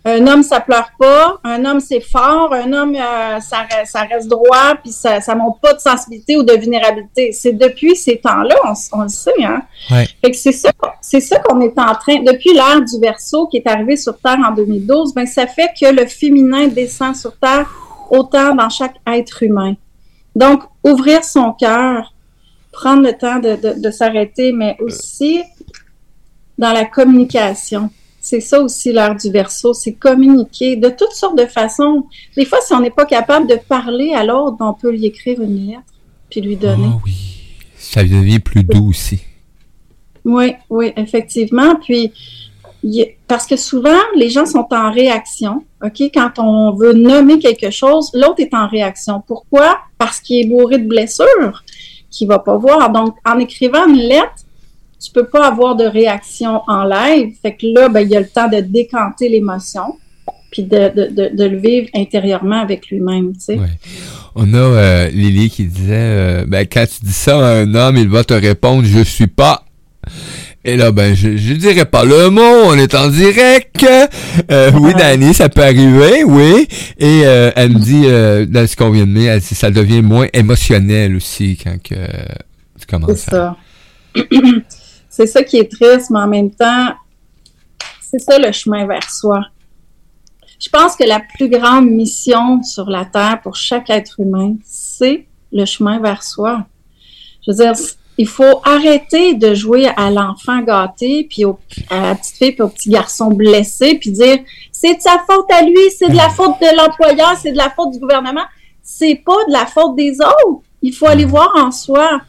Un 0.05 0.25
homme, 0.27 0.43
ça 0.43 0.61
pleure 0.61 0.91
pas. 0.97 1.39
Un 1.43 1.65
homme, 1.65 1.81
c'est 1.81 1.99
fort. 1.99 2.53
Un 2.53 2.71
homme, 2.71 2.95
euh, 2.95 3.39
ça, 3.41 3.67
ça, 3.85 4.03
reste 4.03 4.29
droit, 4.29 4.75
puis 4.81 4.91
ça, 4.91 5.19
ça 5.19 5.35
montre 5.35 5.59
pas 5.59 5.73
de 5.73 5.79
sensibilité 5.79 6.37
ou 6.37 6.43
de 6.43 6.53
vulnérabilité. 6.53 7.33
C'est 7.33 7.51
depuis 7.51 7.97
ces 7.97 8.17
temps-là, 8.17 8.55
on, 8.93 9.01
le 9.01 9.09
sait, 9.09 9.43
hein. 9.43 9.61
Ouais. 9.91 10.07
Fait 10.23 10.31
que 10.31 10.37
c'est 10.37 10.53
ça, 10.53 10.71
c'est 11.01 11.19
ça 11.19 11.39
qu'on 11.39 11.59
est 11.59 11.77
en 11.77 11.93
train, 11.95 12.21
depuis 12.23 12.53
l'ère 12.53 12.81
du 12.81 12.97
verso 13.01 13.47
qui 13.47 13.57
est 13.57 13.67
arrivé 13.67 13.97
sur 13.97 14.17
Terre 14.17 14.39
en 14.47 14.53
2012, 14.53 15.13
ben 15.13 15.25
ça 15.25 15.47
fait 15.47 15.69
que 15.79 15.93
le 15.93 16.05
féminin 16.07 16.67
descend 16.67 17.15
sur 17.15 17.37
Terre 17.37 17.69
autant 18.09 18.55
dans 18.55 18.69
chaque 18.69 18.95
être 19.05 19.43
humain. 19.43 19.73
Donc, 20.35 20.63
ouvrir 20.83 21.25
son 21.25 21.51
cœur, 21.51 22.13
prendre 22.79 23.03
le 23.03 23.11
temps 23.11 23.39
de, 23.39 23.91
s'arrêter, 23.91 24.53
mais 24.53 24.77
aussi 24.79 25.43
dans 26.57 26.71
la 26.71 26.85
communication. 26.85 27.89
C'est 28.21 28.39
ça 28.39 28.61
aussi 28.61 28.93
l'art 28.93 29.15
du 29.15 29.29
verso, 29.31 29.73
c'est 29.73 29.93
communiquer 29.93 30.77
de 30.77 30.87
toutes 30.87 31.11
sortes 31.11 31.37
de 31.37 31.45
façons. 31.45 32.05
Des 32.37 32.45
fois, 32.45 32.59
si 32.61 32.73
on 32.73 32.79
n'est 32.79 32.89
pas 32.89 33.05
capable 33.05 33.47
de 33.47 33.55
parler 33.55 34.13
à 34.13 34.23
l'autre, 34.23 34.57
on 34.61 34.73
peut 34.73 34.91
lui 34.91 35.05
écrire 35.05 35.41
une 35.41 35.67
lettre 35.67 35.93
puis 36.29 36.39
lui 36.39 36.55
donner. 36.55 36.87
Oh 36.93 37.01
oui, 37.03 37.41
ça 37.77 38.01
devient 38.03 38.39
plus 38.39 38.63
doux 38.63 38.89
aussi. 38.89 39.19
Oui, 40.23 40.53
oui, 40.69 40.93
effectivement. 40.95 41.75
Puis, 41.75 42.13
parce 43.27 43.45
que 43.45 43.57
souvent, 43.57 43.99
les 44.15 44.29
gens 44.29 44.45
sont 44.45 44.67
en 44.71 44.91
réaction. 44.91 45.65
OK? 45.83 46.01
Quand 46.13 46.31
on 46.37 46.75
veut 46.75 46.93
nommer 46.93 47.39
quelque 47.39 47.71
chose, 47.71 48.11
l'autre 48.13 48.39
est 48.39 48.53
en 48.53 48.67
réaction. 48.67 49.21
Pourquoi? 49.25 49.79
Parce 49.97 50.21
qu'il 50.21 50.45
est 50.45 50.47
bourré 50.47 50.77
de 50.77 50.87
blessures 50.87 51.63
qui 52.09 52.25
va 52.25 52.39
pas 52.39 52.57
voir. 52.57 52.91
Donc, 52.91 53.15
en 53.25 53.39
écrivant 53.39 53.87
une 53.87 53.97
lettre, 53.97 54.45
tu 55.01 55.11
peux 55.11 55.25
pas 55.25 55.47
avoir 55.47 55.75
de 55.75 55.85
réaction 55.85 56.61
en 56.67 56.83
live. 56.83 57.35
Fait 57.41 57.55
que 57.55 57.65
là, 57.67 57.89
ben, 57.89 58.01
il 58.01 58.09
y 58.09 58.15
a 58.15 58.19
le 58.19 58.27
temps 58.27 58.49
de 58.49 58.59
décanter 58.59 59.29
l'émotion 59.29 59.95
puis 60.51 60.63
de, 60.63 60.89
de, 60.89 61.35
de, 61.35 61.43
le 61.43 61.57
vivre 61.57 61.87
intérieurement 61.93 62.59
avec 62.59 62.87
lui-même, 62.87 63.33
tu 63.33 63.39
sais. 63.39 63.59
On 64.35 64.51
a 64.53 64.57
euh, 64.57 65.09
Lily 65.09 65.49
qui 65.49 65.65
disait, 65.65 65.93
euh, 65.93 66.45
ben, 66.47 66.65
quand 66.65 66.85
tu 66.87 67.05
dis 67.05 67.13
ça 67.13 67.37
à 67.37 67.51
un 67.57 67.75
homme, 67.75 67.97
il 67.97 68.09
va 68.09 68.23
te 68.23 68.33
répondre, 68.33 68.83
je 68.83 69.03
suis 69.03 69.27
pas 69.27 69.63
et 70.65 70.75
là, 70.75 70.91
ben, 70.91 71.15
je, 71.15 71.37
je 71.37 71.53
dirais 71.53 71.85
pas 71.85 72.03
le 72.03 72.29
mot, 72.29 72.41
on 72.41 72.77
est 72.77 72.93
en 72.93 73.07
direct. 73.07 73.85
Euh, 74.51 74.71
oui, 74.79 74.93
Dani, 74.93 75.33
ça 75.33 75.47
peut 75.47 75.63
arriver, 75.63 76.25
oui. 76.25 76.67
Et 76.97 77.21
euh, 77.25 77.51
elle 77.55 77.73
me 77.73 77.79
dit, 77.79 78.03
euh, 78.05 78.45
dans 78.45 78.67
ce 78.67 78.75
qu'on 78.75 78.89
vient 78.89 79.07
de 79.07 79.13
dire, 79.13 79.31
elle 79.31 79.39
dit, 79.39 79.55
ça 79.55 79.71
devient 79.71 80.01
moins 80.01 80.27
émotionnel 80.33 81.15
aussi 81.15 81.57
quand 81.63 81.81
que 81.81 81.95
tu 81.95 82.85
commences. 82.87 83.19
C'est 83.19 83.31
ça. 83.31 83.57
c'est 85.09 85.27
ça 85.27 85.43
qui 85.43 85.57
est 85.57 85.71
triste, 85.71 86.09
mais 86.09 86.19
en 86.19 86.27
même 86.27 86.51
temps, 86.51 86.93
c'est 88.01 88.19
ça 88.19 88.37
le 88.37 88.51
chemin 88.51 88.85
vers 88.85 89.09
soi. 89.09 89.41
Je 90.59 90.67
pense 90.67 90.97
que 90.97 91.05
la 91.05 91.21
plus 91.21 91.49
grande 91.49 91.89
mission 91.89 92.61
sur 92.63 92.89
la 92.89 93.05
Terre 93.05 93.39
pour 93.41 93.55
chaque 93.55 93.89
être 93.89 94.19
humain, 94.19 94.55
c'est 94.65 95.25
le 95.53 95.63
chemin 95.63 95.99
vers 96.01 96.21
soi. 96.21 96.65
Je 97.45 97.51
veux 97.51 97.57
dire, 97.57 97.73
il 98.19 98.27
faut 98.27 98.59
arrêter 98.65 99.33
de 99.33 99.53
jouer 99.53 99.87
à 99.95 100.11
l'enfant 100.11 100.59
gâté, 100.61 101.25
puis 101.29 101.45
à 101.89 102.01
la 102.01 102.15
petite 102.15 102.35
fille, 102.35 102.51
puis 102.51 102.61
au 102.61 102.67
petit 102.67 102.89
garçon 102.89 103.31
blessé, 103.31 103.95
puis 103.95 104.11
dire 104.11 104.39
c'est 104.73 104.95
de 104.95 105.01
sa 105.01 105.23
faute 105.25 105.49
à 105.49 105.61
lui, 105.61 105.89
c'est 105.97 106.09
de 106.09 106.17
la 106.17 106.27
faute 106.27 106.59
de 106.61 106.75
l'employeur, 106.75 107.37
c'est 107.41 107.53
de 107.53 107.57
la 107.57 107.69
faute 107.69 107.91
du 107.91 107.99
gouvernement. 107.99 108.43
C'est 108.83 109.15
pas 109.15 109.37
de 109.47 109.53
la 109.53 109.65
faute 109.65 109.95
des 109.95 110.19
autres. 110.19 110.63
Il 110.81 110.93
faut 110.93 111.05
aller 111.05 111.23
voir 111.23 111.53
en 111.55 111.71
soi. 111.71 112.19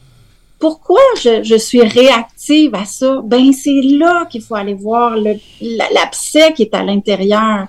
pourquoi 0.60 1.00
je, 1.20 1.56
suis 1.58 1.82
réactive 1.82 2.72
à 2.76 2.84
ça? 2.84 3.20
Ben, 3.24 3.52
c'est 3.52 3.82
là 3.82 4.26
qu'il 4.30 4.42
faut 4.42 4.54
aller 4.54 4.74
voir 4.74 5.16
l'abcès 5.60 6.52
qui 6.52 6.62
est 6.62 6.74
à 6.74 6.84
l'intérieur. 6.84 7.66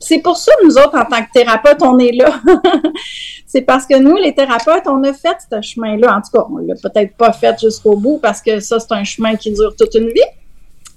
C'est 0.00 0.18
pour 0.18 0.36
ça, 0.36 0.52
nous 0.64 0.76
autres, 0.76 0.96
en 0.96 1.04
tant 1.04 1.22
que 1.22 1.30
thérapeutes, 1.32 1.82
on 1.82 1.98
est 1.98 2.12
là. 2.12 2.40
c'est 3.46 3.62
parce 3.62 3.86
que 3.86 3.98
nous, 3.98 4.16
les 4.16 4.34
thérapeutes, 4.34 4.86
on 4.86 5.02
a 5.04 5.12
fait 5.12 5.36
ce 5.50 5.60
chemin-là. 5.60 6.16
En 6.16 6.20
tout 6.20 6.30
cas, 6.32 6.46
on 6.50 6.58
l'a 6.58 6.74
peut-être 6.74 7.16
pas 7.16 7.32
fait 7.32 7.58
jusqu'au 7.60 7.96
bout 7.96 8.18
parce 8.22 8.40
que 8.40 8.60
ça, 8.60 8.78
c'est 8.80 8.92
un 8.92 9.04
chemin 9.04 9.36
qui 9.36 9.52
dure 9.52 9.74
toute 9.76 9.94
une 9.94 10.08
vie. 10.08 10.20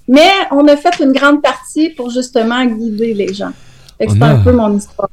Mais 0.08 0.30
on 0.50 0.66
a 0.68 0.76
fait 0.76 1.02
une 1.02 1.12
grande 1.12 1.42
partie 1.42 1.90
pour 1.90 2.10
justement 2.10 2.64
guider 2.64 3.14
les 3.14 3.32
gens. 3.32 3.52
C'est 3.98 4.22
un 4.22 4.38
peu 4.38 4.52
mon 4.52 4.76
histoire. 4.76 5.10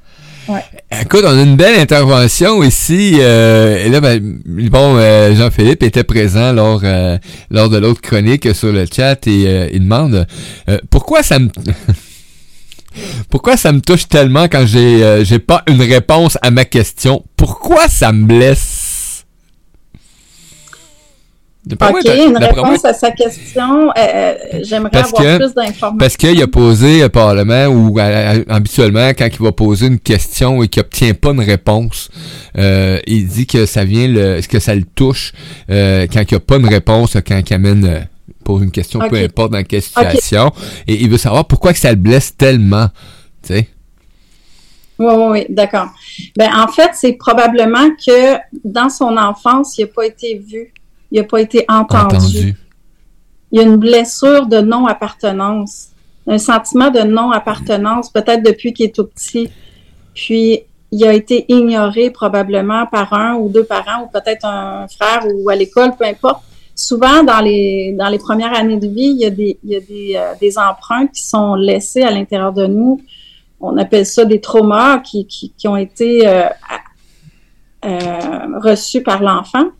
Écoute, 1.01 1.23
on 1.25 1.37
a 1.37 1.41
une 1.41 1.57
belle 1.57 1.79
intervention 1.79 2.63
ici. 2.63 3.17
Euh, 3.19 3.85
et 3.85 3.89
là, 3.89 3.99
ben, 3.99 4.39
bon, 4.45 4.95
euh, 4.95 5.35
Jean-Philippe 5.35 5.83
était 5.83 6.05
présent 6.05 6.53
lors 6.53 6.81
euh, 6.83 7.17
lors 7.51 7.69
de 7.69 7.77
l'autre 7.77 8.01
chronique 8.01 8.55
sur 8.55 8.71
le 8.71 8.85
chat 8.91 9.27
et 9.27 9.69
il 9.73 9.83
demande 9.83 10.25
pourquoi 10.89 11.23
ça 11.23 11.39
me 11.39 11.49
pourquoi 13.29 13.57
ça 13.57 13.71
me 13.71 13.81
touche 13.81 14.07
tellement 14.07 14.45
quand 14.45 14.65
j'ai 14.65 15.23
j'ai 15.23 15.39
pas 15.39 15.63
une 15.67 15.81
réponse 15.81 16.37
à 16.41 16.51
ma 16.51 16.65
question? 16.65 17.23
Pourquoi 17.35 17.87
ça 17.87 18.11
me 18.11 18.25
blesse? 18.25 18.87
OK, 21.73 22.05
une 22.05 22.37
réponse 22.37 22.85
à 22.85 22.93
sa 22.93 23.11
question. 23.11 23.89
Euh, 23.89 23.91
euh, 23.97 24.59
j'aimerais 24.63 24.97
avoir 24.97 25.37
plus 25.37 25.53
d'informations. 25.53 25.97
Parce 25.97 26.17
qu'il 26.17 26.41
a 26.41 26.47
posé 26.47 27.03
au 27.03 27.09
Parlement 27.09 27.65
ou 27.67 27.97
habituellement, 27.99 29.09
quand 29.09 29.27
il 29.27 29.43
va 29.43 29.51
poser 29.51 29.87
une 29.87 29.99
question 29.99 30.63
et 30.63 30.67
qu'il 30.67 30.81
n'obtient 30.81 31.13
pas 31.13 31.31
une 31.31 31.41
réponse, 31.41 32.09
euh, 32.57 32.99
il 33.07 33.27
dit 33.27 33.47
que 33.47 33.65
ça 33.65 33.83
vient 33.83 34.07
le, 34.07 34.41
que 34.47 34.59
ça 34.59 34.75
le 34.75 34.83
touche 34.83 35.33
quand 35.67 35.73
il 35.73 36.27
n'y 36.31 36.35
a 36.35 36.39
pas 36.39 36.57
une 36.57 36.67
réponse, 36.67 37.17
quand 37.25 37.41
il 37.49 37.53
amène 37.53 38.07
pose 38.47 38.63
une 38.63 38.71
question, 38.71 38.99
peu 39.09 39.17
importe 39.17 39.51
dans 39.51 39.63
quelle 39.63 39.81
situation. 39.81 40.51
Et 40.87 41.01
il 41.01 41.09
veut 41.09 41.17
savoir 41.17 41.45
pourquoi 41.45 41.73
que 41.73 41.79
ça 41.79 41.89
le 41.91 41.97
blesse 41.97 42.35
tellement. 42.35 42.87
Tu 43.43 43.53
sais? 43.53 43.69
Oui, 44.99 45.13
oui, 45.15 45.25
oui, 45.29 45.45
d'accord. 45.49 45.89
Ben, 46.35 46.49
en 46.55 46.67
fait, 46.67 46.91
c'est 46.95 47.13
probablement 47.13 47.89
que 47.89 48.37
dans 48.63 48.89
son 48.89 49.15
enfance, 49.17 49.77
il 49.77 49.81
n'a 49.81 49.87
pas 49.87 50.05
été 50.05 50.39
vu 50.39 50.73
il 51.11 51.21
n'a 51.21 51.27
pas 51.27 51.41
été 51.41 51.65
entendu. 51.67 52.55
Il 53.51 53.59
y 53.59 53.63
a 53.63 53.63
une 53.63 53.77
blessure 53.77 54.45
de 54.47 54.59
non-appartenance, 54.59 55.89
un 56.27 56.37
sentiment 56.37 56.89
de 56.89 56.99
non-appartenance, 56.99 58.09
peut-être 58.09 58.43
depuis 58.43 58.73
qu'il 58.73 58.87
est 58.87 58.95
tout 58.95 59.05
petit. 59.05 59.49
Puis, 60.13 60.63
il 60.91 61.05
a 61.05 61.13
été 61.13 61.45
ignoré 61.47 62.09
probablement 62.09 62.85
par 62.87 63.13
un 63.13 63.35
ou 63.35 63.49
deux 63.49 63.63
parents, 63.63 64.03
ou 64.03 64.07
peut-être 64.07 64.45
un 64.45 64.87
frère 64.87 65.25
ou 65.33 65.49
à 65.49 65.55
l'école, 65.55 65.95
peu 65.95 66.05
importe. 66.05 66.43
Souvent, 66.79 67.23
dans 67.23 67.39
les, 67.39 67.95
dans 67.97 68.07
les 68.07 68.19
premières 68.19 68.55
années 68.55 68.77
de 68.77 68.87
vie, 68.87 69.07
il 69.07 69.17
y 69.17 69.25
a 69.25 69.31
des, 69.31 69.57
il 69.63 69.71
y 69.71 69.75
a 69.75 69.79
des, 69.79 70.13
euh, 70.15 70.33
des 70.39 70.59
empreintes 70.59 71.11
qui 71.11 71.23
sont 71.23 71.55
laissées 71.55 72.03
à 72.03 72.11
l'intérieur 72.11 72.53
de 72.53 72.67
nous. 72.67 73.01
On 73.59 73.75
appelle 73.77 74.05
ça 74.05 74.25
des 74.25 74.39
traumas 74.39 74.99
qui, 74.99 75.25
qui, 75.25 75.51
qui 75.57 75.67
ont 75.67 75.75
été 75.75 76.27
euh, 76.27 76.43
euh, 77.83 78.59
reçus 78.61 79.01
par 79.01 79.23
l'enfant 79.23 79.71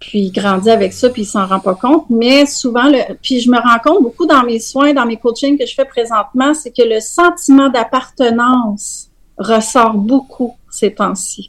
puis 0.00 0.26
il 0.26 0.32
grandit 0.32 0.70
avec 0.70 0.92
ça, 0.92 1.10
puis 1.10 1.22
il 1.22 1.26
s'en 1.26 1.46
rend 1.46 1.60
pas 1.60 1.74
compte. 1.74 2.06
Mais 2.08 2.46
souvent, 2.46 2.88
le, 2.88 3.14
puis 3.20 3.40
je 3.40 3.50
me 3.50 3.58
rends 3.58 3.78
compte 3.82 4.02
beaucoup 4.02 4.26
dans 4.26 4.44
mes 4.44 4.60
soins, 4.60 4.94
dans 4.94 5.06
mes 5.06 5.16
coachings 5.16 5.58
que 5.58 5.66
je 5.66 5.74
fais 5.74 5.84
présentement, 5.84 6.54
c'est 6.54 6.70
que 6.70 6.82
le 6.82 7.00
sentiment 7.00 7.68
d'appartenance 7.68 9.08
ressort 9.36 9.94
beaucoup 9.94 10.56
ces 10.70 10.94
temps-ci. 10.94 11.48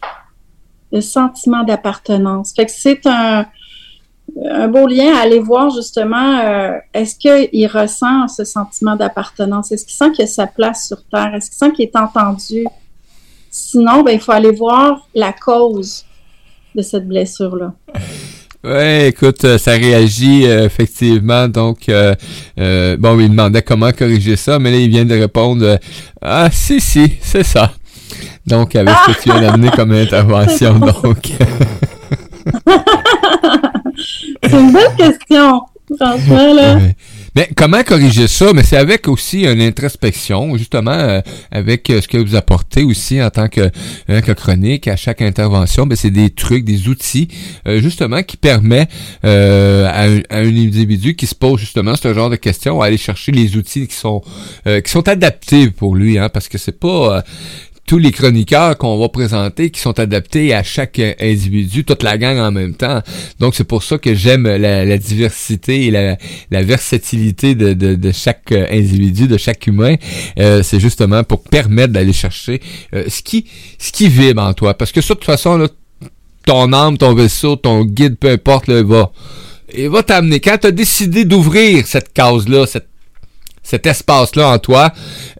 Le 0.92 1.02
sentiment 1.02 1.64
d'appartenance. 1.64 2.54
Fait 2.56 2.66
que 2.66 2.72
c'est 2.72 3.06
un, 3.06 3.46
un 4.50 4.68
beau 4.68 4.88
lien 4.88 5.16
à 5.16 5.22
aller 5.22 5.40
voir 5.40 5.70
justement, 5.70 6.40
euh, 6.40 6.78
est-ce 6.94 7.16
qu'il 7.16 7.68
ressent 7.68 8.28
ce 8.28 8.44
sentiment 8.44 8.96
d'appartenance? 8.96 9.72
Est-ce 9.72 9.86
qu'il 9.86 9.96
sent 9.96 10.12
qu'il 10.12 10.26
a 10.26 10.28
sa 10.28 10.48
place 10.48 10.88
sur 10.88 11.04
Terre? 11.06 11.34
Est-ce 11.36 11.50
qu'il 11.50 11.58
sent 11.58 11.72
qu'il 11.74 11.86
est 11.86 11.96
entendu? 11.96 12.66
Sinon, 13.52 14.04
ben, 14.04 14.12
il 14.12 14.20
faut 14.20 14.32
aller 14.32 14.52
voir 14.52 15.08
la 15.16 15.34
cause 15.34 16.06
de 16.76 16.82
cette 16.82 17.08
blessure-là. 17.08 17.74
Ouais, 18.62 19.08
écoute, 19.08 19.46
euh, 19.46 19.58
ça 19.58 19.72
réagit 19.72 20.46
euh, 20.46 20.66
effectivement. 20.66 21.48
Donc, 21.48 21.88
euh, 21.88 22.14
bon, 22.98 23.18
il 23.18 23.30
demandait 23.30 23.62
comment 23.62 23.90
corriger 23.94 24.36
ça, 24.36 24.60
mais 24.60 24.72
là, 24.72 24.78
il 24.78 24.90
vient 24.90 25.06
de 25.06 25.18
répondre 25.18 25.80
Ah, 26.22 26.50
si, 26.52 26.82
si, 26.82 27.14
c'est 27.22 27.46
ça. 27.46 27.72
Donc, 28.46 28.76
avec 28.76 28.94
ce 29.08 29.14
que 29.14 29.22
tu 29.22 29.30
viens 29.30 29.42
d'amener 29.52 29.70
comme 29.72 29.92
intervention, 29.94 30.78
donc. 30.78 31.32
C'est 34.44 34.52
une 34.52 34.72
bonne 34.72 34.96
question, 34.98 35.62
franchement, 35.98 36.54
là. 36.54 36.80
Mais 37.36 37.48
comment 37.56 37.84
corriger 37.84 38.28
ça? 38.28 38.54
Mais 38.54 38.64
c'est 38.64 38.78
avec 38.78 39.08
aussi 39.08 39.46
une 39.46 39.62
introspection, 39.62 40.58
justement, 40.58 40.92
euh, 40.92 41.22
avec 41.52 41.90
euh, 41.90 42.02
ce 42.02 42.08
que 42.08 42.18
vous 42.18 42.36
apportez 42.36 42.84
aussi 42.84 43.22
en 43.22 43.30
tant 43.30 43.48
que, 43.48 43.70
hein, 44.08 44.22
que 44.22 44.32
chronique 44.32 44.88
à 44.88 44.96
chaque 44.96 45.22
intervention. 45.22 45.86
Ben, 45.86 45.96
c'est 45.96 46.10
des 46.10 46.32
trucs, 46.32 46.64
des 46.64 46.88
outils, 46.88 47.28
euh, 47.68 47.82
justement, 47.82 48.24
qui 48.24 48.38
permet 48.38 48.88
à 49.24 49.30
un, 49.30 50.20
à, 50.30 50.38
un, 50.40 50.48
individu 50.48 51.16
qui 51.16 51.28
se 51.28 51.36
pose 51.36 51.60
justement 51.60 51.96
ce 51.96 52.14
genre 52.14 52.30
de 52.30 52.36
questions 52.36 52.82
à 52.82 52.88
aller 52.88 52.98
chercher 52.98 53.32
les 53.32 53.56
outils 53.56 53.88
qui 53.88 53.96
sont 53.96 54.22
qui 54.66 54.92
sont 54.92 55.08
adaptés 55.08 55.70
pour 55.70 55.96
lui, 55.96 56.18
hein, 56.18 56.30
parce 56.30 56.48
que 56.48 56.58
c'est 56.58 56.80
pas 56.80 57.24
tous 57.90 57.98
les 57.98 58.12
chroniqueurs 58.12 58.78
qu'on 58.78 59.00
va 59.00 59.10
présenter 59.10 59.72
qui 59.72 59.80
sont 59.82 60.00
adaptés 60.00 60.54
à 60.54 60.62
chaque 60.62 61.00
individu, 61.20 61.84
toute 61.84 62.04
la 62.04 62.20
gang 62.20 62.38
en 62.38 62.52
même 62.52 62.76
temps. 62.76 63.02
Donc 63.40 63.56
c'est 63.56 63.64
pour 63.64 63.82
ça 63.82 63.98
que 63.98 64.14
j'aime 64.14 64.44
la, 64.44 64.98
diversité 65.00 65.88
et 65.88 65.92
la, 66.52 66.62
versatilité 66.62 67.56
de, 67.56 67.74
de, 67.74 68.12
chaque 68.12 68.52
individu, 68.52 69.28
de 69.28 69.38
chaque 69.38 69.66
humain. 69.66 69.96
Euh, 70.38 70.62
c'est 70.62 70.80
justement 70.80 71.24
pour 71.24 71.42
permettre 71.42 71.92
d'aller 71.92 72.14
chercher 72.14 72.62
euh, 72.94 73.06
ce 73.08 73.24
qui 73.24 73.48
ce 73.80 73.92
qui 73.92 74.08
vibre 74.08 74.44
en 74.44 74.54
toi. 74.54 74.76
Parce 74.76 74.92
que 74.92 75.02
ça, 75.02 75.16
de 75.16 75.20
toute 75.20 75.26
façon, 75.26 75.58
là, 75.58 75.68
ton 76.46 76.72
âme, 76.74 76.96
ton 77.00 77.16
vaisseau, 77.16 77.56
ton 77.56 77.86
guide, 77.86 78.18
peu 78.20 78.30
importe, 78.30 78.68
là, 78.68 78.84
va. 78.84 79.12
Il 79.76 79.90
va 79.90 80.04
t'amener. 80.04 80.40
Quand 80.40 80.60
tu 80.60 80.68
as 80.68 80.72
décidé 80.72 81.26
d'ouvrir 81.26 81.88
cette 81.88 82.14
case-là, 82.14 82.68
cette 82.68 82.90
cet 83.70 83.86
espace-là 83.86 84.50
en 84.50 84.58
toi, 84.58 84.92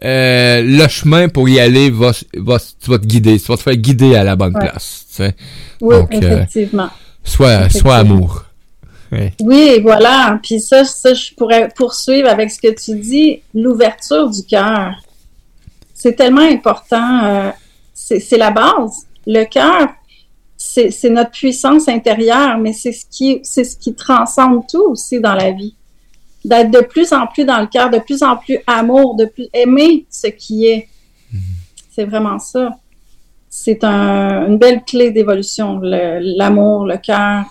euh, 0.04 0.62
le 0.62 0.86
chemin 0.86 1.28
pour 1.28 1.48
y 1.48 1.58
aller 1.58 1.90
va, 1.90 2.12
va, 2.36 2.58
tu 2.60 2.88
vas 2.88 2.98
te 3.00 3.06
guider, 3.06 3.40
tu 3.40 3.46
vas 3.46 3.56
te 3.56 3.62
faire 3.62 3.74
guider 3.74 4.14
à 4.14 4.22
la 4.22 4.36
bonne 4.36 4.52
place. 4.52 5.06
Tu 5.08 5.16
sais. 5.16 5.34
Oui, 5.80 5.96
euh, 5.96 6.04
effectivement. 6.12 6.90
soit, 7.24 7.68
soit 7.70 7.96
amour. 7.96 8.44
Oui. 9.10 9.80
voilà. 9.82 10.38
Puis 10.44 10.60
ça, 10.60 10.84
ça, 10.84 11.12
je 11.12 11.34
pourrais 11.34 11.70
poursuivre 11.74 12.28
avec 12.28 12.52
ce 12.52 12.60
que 12.60 12.72
tu 12.72 13.00
dis, 13.00 13.42
l'ouverture 13.52 14.30
du 14.30 14.44
cœur. 14.44 14.94
C'est 15.92 16.14
tellement 16.14 16.48
important. 16.48 17.24
Euh, 17.24 17.50
c'est 17.92 18.38
la 18.38 18.52
base. 18.52 19.08
Le 19.26 19.42
cœur, 19.42 19.88
c'est 20.56 21.10
notre 21.10 21.32
puissance 21.32 21.88
intérieure, 21.88 22.58
mais 22.58 22.74
c'est 22.74 22.92
ce 22.92 23.06
qui, 23.10 23.40
c'est 23.42 23.64
ce 23.64 23.76
qui 23.76 23.92
transcende 23.92 24.68
tout 24.68 24.84
aussi 24.84 25.18
dans 25.18 25.34
la 25.34 25.50
vie 25.50 25.74
d'être 26.44 26.70
de 26.70 26.80
plus 26.80 27.12
en 27.12 27.26
plus 27.26 27.44
dans 27.44 27.60
le 27.60 27.66
cœur, 27.66 27.90
de 27.90 27.98
plus 27.98 28.22
en 28.22 28.36
plus 28.36 28.58
amour, 28.66 29.16
de 29.16 29.26
plus 29.26 29.48
aimer 29.52 30.06
ce 30.10 30.28
qui 30.28 30.66
est. 30.66 30.88
C'est 31.90 32.04
vraiment 32.04 32.38
ça. 32.38 32.70
C'est 33.48 33.82
une 33.84 34.58
belle 34.58 34.82
clé 34.86 35.10
d'évolution, 35.10 35.80
l'amour, 35.82 36.86
le, 36.86 36.96
cœur. 36.98 37.44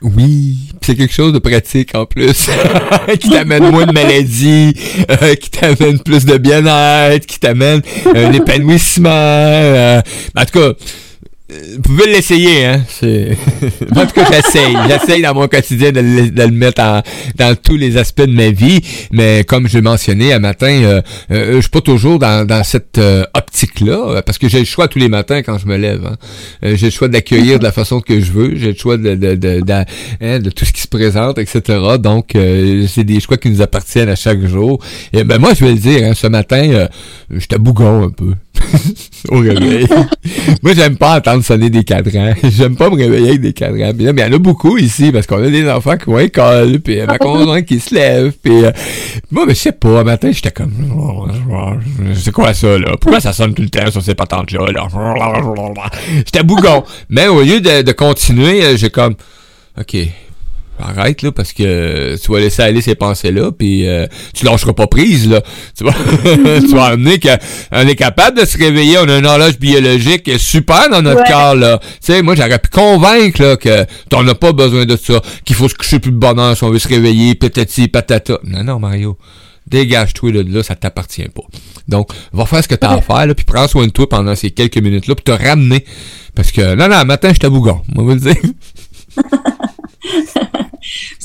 Oui, 0.00 0.56
c'est 0.80 0.94
quelque 0.94 1.12
chose 1.12 1.32
de 1.32 1.38
pratique 1.38 1.94
en 1.94 2.06
plus, 2.06 2.48
qui 3.20 3.30
t'amène 3.30 3.70
moins 3.70 3.84
de 3.84 3.92
maladies, 3.92 4.72
euh, 5.10 5.34
qui 5.34 5.50
t'amène 5.50 5.98
plus 5.98 6.24
de 6.24 6.38
bien-être, 6.38 7.26
qui 7.26 7.40
t'amène 7.40 7.82
un. 8.06 9.04
Euh. 9.06 10.00
en 10.36 10.44
tout 10.44 10.58
cas, 10.58 10.72
vous 11.50 11.80
pouvez 11.80 12.06
l'essayer, 12.06 12.66
hein. 12.66 12.82
C'est... 12.88 13.30
en 13.96 14.04
tout 14.04 14.12
cas, 14.12 14.26
j'essaye. 14.30 14.76
J'essaye 14.86 15.22
dans 15.22 15.32
mon 15.32 15.48
quotidien 15.48 15.92
de 15.92 16.00
le, 16.00 16.30
de 16.30 16.42
le 16.42 16.50
mettre 16.50 16.82
en, 16.82 17.02
dans 17.36 17.56
tous 17.56 17.78
les 17.78 17.96
aspects 17.96 18.20
de 18.20 18.34
ma 18.34 18.50
vie. 18.50 18.80
Mais 19.12 19.44
comme 19.44 19.66
je 19.66 19.78
l'ai 19.78 19.82
mentionné 19.82 20.34
un 20.34 20.40
matin, 20.40 20.66
euh, 20.66 21.00
euh, 21.30 21.56
je 21.56 21.60
suis 21.62 21.70
pas 21.70 21.80
toujours 21.80 22.18
dans, 22.18 22.46
dans 22.46 22.62
cette 22.64 22.98
euh, 22.98 23.24
optique-là, 23.32 24.20
parce 24.26 24.36
que 24.36 24.46
j'ai 24.46 24.58
le 24.58 24.66
choix 24.66 24.88
tous 24.88 24.98
les 24.98 25.08
matins 25.08 25.42
quand 25.42 25.56
je 25.56 25.66
me 25.66 25.78
lève. 25.78 26.04
Hein. 26.04 26.16
j'ai 26.62 26.88
le 26.88 26.92
choix 26.92 27.08
d'accueillir 27.08 27.58
de 27.58 27.64
la 27.64 27.72
façon 27.72 28.00
que 28.00 28.20
je 28.20 28.30
veux. 28.30 28.54
J'ai 28.54 28.72
le 28.72 28.78
choix 28.78 28.98
de, 28.98 29.14
de, 29.14 29.34
de, 29.34 29.60
de, 29.60 29.84
hein, 30.20 30.40
de 30.40 30.50
tout 30.50 30.66
ce 30.66 30.72
qui 30.72 30.82
se 30.82 30.88
présente, 30.88 31.38
etc. 31.38 31.62
Donc, 31.98 32.32
c'est 32.34 33.04
des 33.04 33.20
choix 33.20 33.38
qui 33.38 33.48
nous 33.48 33.62
appartiennent 33.62 34.10
à 34.10 34.16
chaque 34.16 34.44
jour. 34.44 34.84
Et 35.14 35.24
ben 35.24 35.38
moi, 35.38 35.54
je 35.58 35.64
vais 35.64 35.72
le 35.72 35.78
dire, 35.78 36.04
hein, 36.04 36.12
ce 36.14 36.26
matin, 36.26 36.88
j'étais 37.30 37.56
bougon 37.56 38.04
un 38.04 38.10
peu. 38.10 38.34
au 39.28 39.38
réveil. 39.38 39.86
Moi, 40.62 40.74
j'aime 40.74 40.96
pas 40.96 41.18
entendre 41.18 41.37
sonner 41.42 41.70
des 41.70 41.84
cadrans. 41.84 42.32
J'aime 42.44 42.76
pas 42.76 42.90
me 42.90 42.96
réveiller 42.96 43.30
avec 43.30 43.40
des 43.40 43.52
cadrans. 43.52 43.92
Mais 43.96 44.04
il 44.04 44.18
y 44.18 44.24
en 44.24 44.32
a 44.32 44.38
beaucoup 44.38 44.78
ici 44.78 45.12
parce 45.12 45.26
qu'on 45.26 45.42
a 45.42 45.50
des 45.50 45.68
enfants 45.68 45.96
qui 45.96 46.06
vont 46.06 46.16
à 46.16 46.22
l'école, 46.22 46.80
puis 46.80 47.00
ma 47.06 47.18
conjointe 47.18 47.64
qui 47.66 47.80
se 47.80 47.94
lève, 47.94 48.32
puis 48.42 48.64
euh, 48.64 48.72
moi, 49.30 49.44
mais 49.46 49.54
je 49.54 49.60
sais 49.60 49.72
pas, 49.72 50.00
un 50.00 50.04
matin, 50.04 50.30
j'étais 50.32 50.50
comme, 50.50 50.72
c'est 52.14 52.32
quoi 52.32 52.54
ça, 52.54 52.78
là? 52.78 52.96
Pourquoi 53.00 53.20
ça 53.20 53.32
sonne 53.32 53.54
tout 53.54 53.62
le 53.62 53.68
temps 53.70 53.90
sur 53.90 54.02
ces 54.02 54.14
patentes-là, 54.14 54.72
là? 54.72 54.88
J'étais 56.16 56.42
bougon. 56.42 56.84
Mais 57.08 57.28
au 57.28 57.42
lieu 57.42 57.60
de, 57.60 57.82
de 57.82 57.92
continuer, 57.92 58.76
j'ai 58.76 58.90
comme, 58.90 59.14
OK, 59.78 59.96
arrête 60.80 61.22
là 61.22 61.32
parce 61.32 61.52
que 61.52 62.16
tu 62.22 62.32
vas 62.32 62.40
laisser 62.40 62.62
aller 62.62 62.80
ces 62.80 62.94
pensées 62.94 63.32
là 63.32 63.50
puis 63.52 63.86
euh, 63.88 64.06
tu 64.34 64.44
lâcheras 64.44 64.72
pas 64.72 64.86
prise 64.86 65.28
là. 65.28 65.42
Tu 65.76 65.84
vas 65.84 65.92
tu 66.60 66.74
vas 66.74 66.84
amener 66.84 67.18
qu'on 67.20 67.86
est 67.86 67.96
capable 67.96 68.40
de 68.40 68.44
se 68.44 68.56
réveiller 68.58 68.98
on 68.98 69.08
a 69.08 69.18
une 69.18 69.26
horloge 69.26 69.58
biologique 69.58 70.30
super 70.38 70.88
dans 70.90 71.02
notre 71.02 71.20
Ouais. 71.22 71.28
corps 71.30 71.54
là. 71.54 71.78
Tu 71.78 71.86
sais 72.00 72.22
moi 72.22 72.34
j'aurais 72.34 72.58
pu 72.58 72.68
convaincre 72.70 73.42
là 73.42 73.56
que 73.56 73.84
t'en 74.08 74.26
as 74.28 74.34
pas 74.34 74.52
besoin 74.52 74.84
de 74.86 74.96
ça 74.96 75.20
qu'il 75.44 75.56
faut 75.56 75.68
se 75.68 75.74
coucher 75.74 75.98
plus 75.98 76.12
de 76.12 76.16
bonne 76.18 76.38
heure 76.38 76.56
si 76.56 76.64
on 76.64 76.70
veut 76.70 76.78
se 76.78 76.88
réveiller 76.88 77.34
patati 77.34 77.88
patata. 77.88 78.38
Non 78.44 78.64
non 78.64 78.78
Mario. 78.78 79.18
Dégage-toi 79.66 80.32
de 80.32 80.40
là 80.54 80.62
ça 80.62 80.74
t'appartient 80.76 81.28
pas. 81.28 81.42
Donc 81.88 82.10
va 82.32 82.46
faire 82.46 82.62
ce 82.62 82.68
que 82.68 82.74
t'as 82.74 82.90
à 82.90 83.00
faire 83.02 83.26
là 83.26 83.34
puis 83.34 83.44
prends 83.44 83.68
soin 83.68 83.86
de 83.86 83.90
toi 83.92 84.08
pendant 84.08 84.34
ces 84.34 84.50
quelques 84.50 84.78
minutes 84.78 85.06
là 85.08 85.14
puis 85.14 85.24
te 85.24 85.30
ramener. 85.32 85.84
Parce 86.34 86.52
que 86.52 86.74
non 86.74 86.88
non 86.88 87.04
matin 87.04 87.32
je 87.38 87.48
bougon. 87.48 87.82
Moi 87.94 88.04
vous 88.04 88.10
le 88.14 88.20
dire 88.20 88.36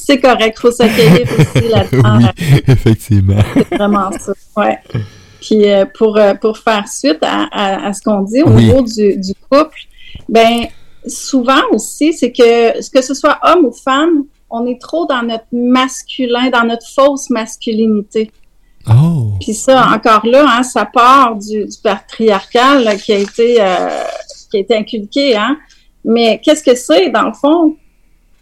C'est 0.05 0.19
correct, 0.19 0.59
faut 0.59 0.71
s'accueillir 0.71 1.27
aussi 1.39 1.67
là-dedans. 1.69 2.19
oui 2.39 2.61
effectivement 2.67 3.41
C'est 3.55 3.75
vraiment 3.77 4.11
ça. 4.11 4.33
Ouais. 4.57 4.77
Puis 5.41 5.69
euh, 5.69 5.85
pour, 5.97 6.17
euh, 6.17 6.33
pour 6.35 6.57
faire 6.57 6.87
suite 6.87 7.19
à, 7.21 7.47
à- 7.51 7.87
à 7.87 7.93
ce 7.93 8.01
qu'on 8.01 8.21
dit 8.21 8.41
au 8.43 8.49
Oui. 8.49 8.65
niveau 8.65 8.81
du, 8.81 9.17
du 9.17 9.33
couple, 9.49 9.77
ben 10.29 10.65
souvent 11.07 11.61
aussi, 11.71 12.13
c'est 12.13 12.31
que 12.31 12.77
que 12.91 13.01
ce 13.01 13.13
soit 13.13 13.37
homme 13.43 13.65
ou 13.65 13.71
femme, 13.71 14.23
on 14.49 14.65
est 14.67 14.79
trop 14.79 15.05
dans 15.05 15.23
notre 15.23 15.45
masculin, 15.51 16.49
dans 16.49 16.63
notre 16.65 16.87
fausse 16.95 17.29
masculinité. 17.29 18.31
oh 18.89 19.33
Puis 19.41 19.53
ça, 19.53 19.87
encore 19.93 20.25
là, 20.25 20.45
hein, 20.47 20.63
ça 20.63 20.85
part 20.85 21.35
du, 21.35 21.65
du 21.65 21.77
patriarcal 21.83 22.83
là, 22.83 22.95
qui 22.95 23.11
a 23.13 23.17
été 23.17 23.57
euh, 23.59 23.89
qui 24.51 24.57
a 24.57 24.59
été 24.59 24.75
inculqué, 24.77 25.35
hein. 25.35 25.57
Mais 26.05 26.39
qu'est-ce 26.43 26.63
que 26.63 26.75
c'est 26.75 27.09
dans 27.09 27.23
le 27.23 27.33
fond? 27.33 27.75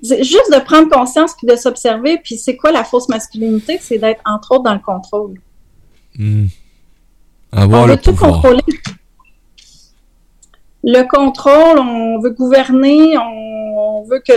Juste 0.03 0.51
de 0.51 0.59
prendre 0.63 0.89
conscience 0.89 1.33
puis 1.37 1.47
de 1.47 1.55
s'observer. 1.55 2.17
Puis 2.23 2.37
c'est 2.37 2.55
quoi 2.57 2.71
la 2.71 2.83
fausse 2.83 3.07
masculinité? 3.09 3.77
C'est 3.81 3.97
d'être 3.97 4.21
entre 4.25 4.51
autres 4.53 4.63
dans 4.63 4.73
le 4.73 4.79
contrôle. 4.79 5.35
Hmm. 6.17 6.47
On 7.53 7.85
veut 7.85 7.97
tout 7.97 8.11
pouvoir. 8.13 8.33
contrôler. 8.41 8.61
Le 10.83 11.03
contrôle, 11.03 11.79
on 11.79 12.19
veut 12.19 12.31
gouverner, 12.31 13.17
on, 13.17 13.99
on 13.99 14.03
veut 14.03 14.21
que 14.25 14.33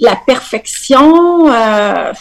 la 0.00 0.14
perfection, 0.26 1.50
euh, 1.52 2.12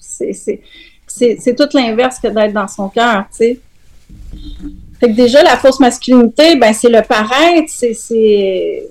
c'est- 0.00 0.32
c'est 0.32 0.60
c'est- 1.06 1.36
c'est 1.40 1.54
tout 1.56 1.68
l'inverse 1.74 2.18
que 2.20 2.28
d'être 2.28 2.52
dans 2.52 2.68
son 2.68 2.88
cœur, 2.88 3.24
tu 3.30 3.36
sais. 3.38 3.60
Fait 5.00 5.08
que 5.08 5.16
déjà, 5.16 5.42
la 5.42 5.56
fausse 5.56 5.80
masculinité, 5.80 6.54
ben, 6.56 6.72
c'est 6.72 6.88
le 6.88 7.02
paraître, 7.02 7.68
c'est- 7.68 8.88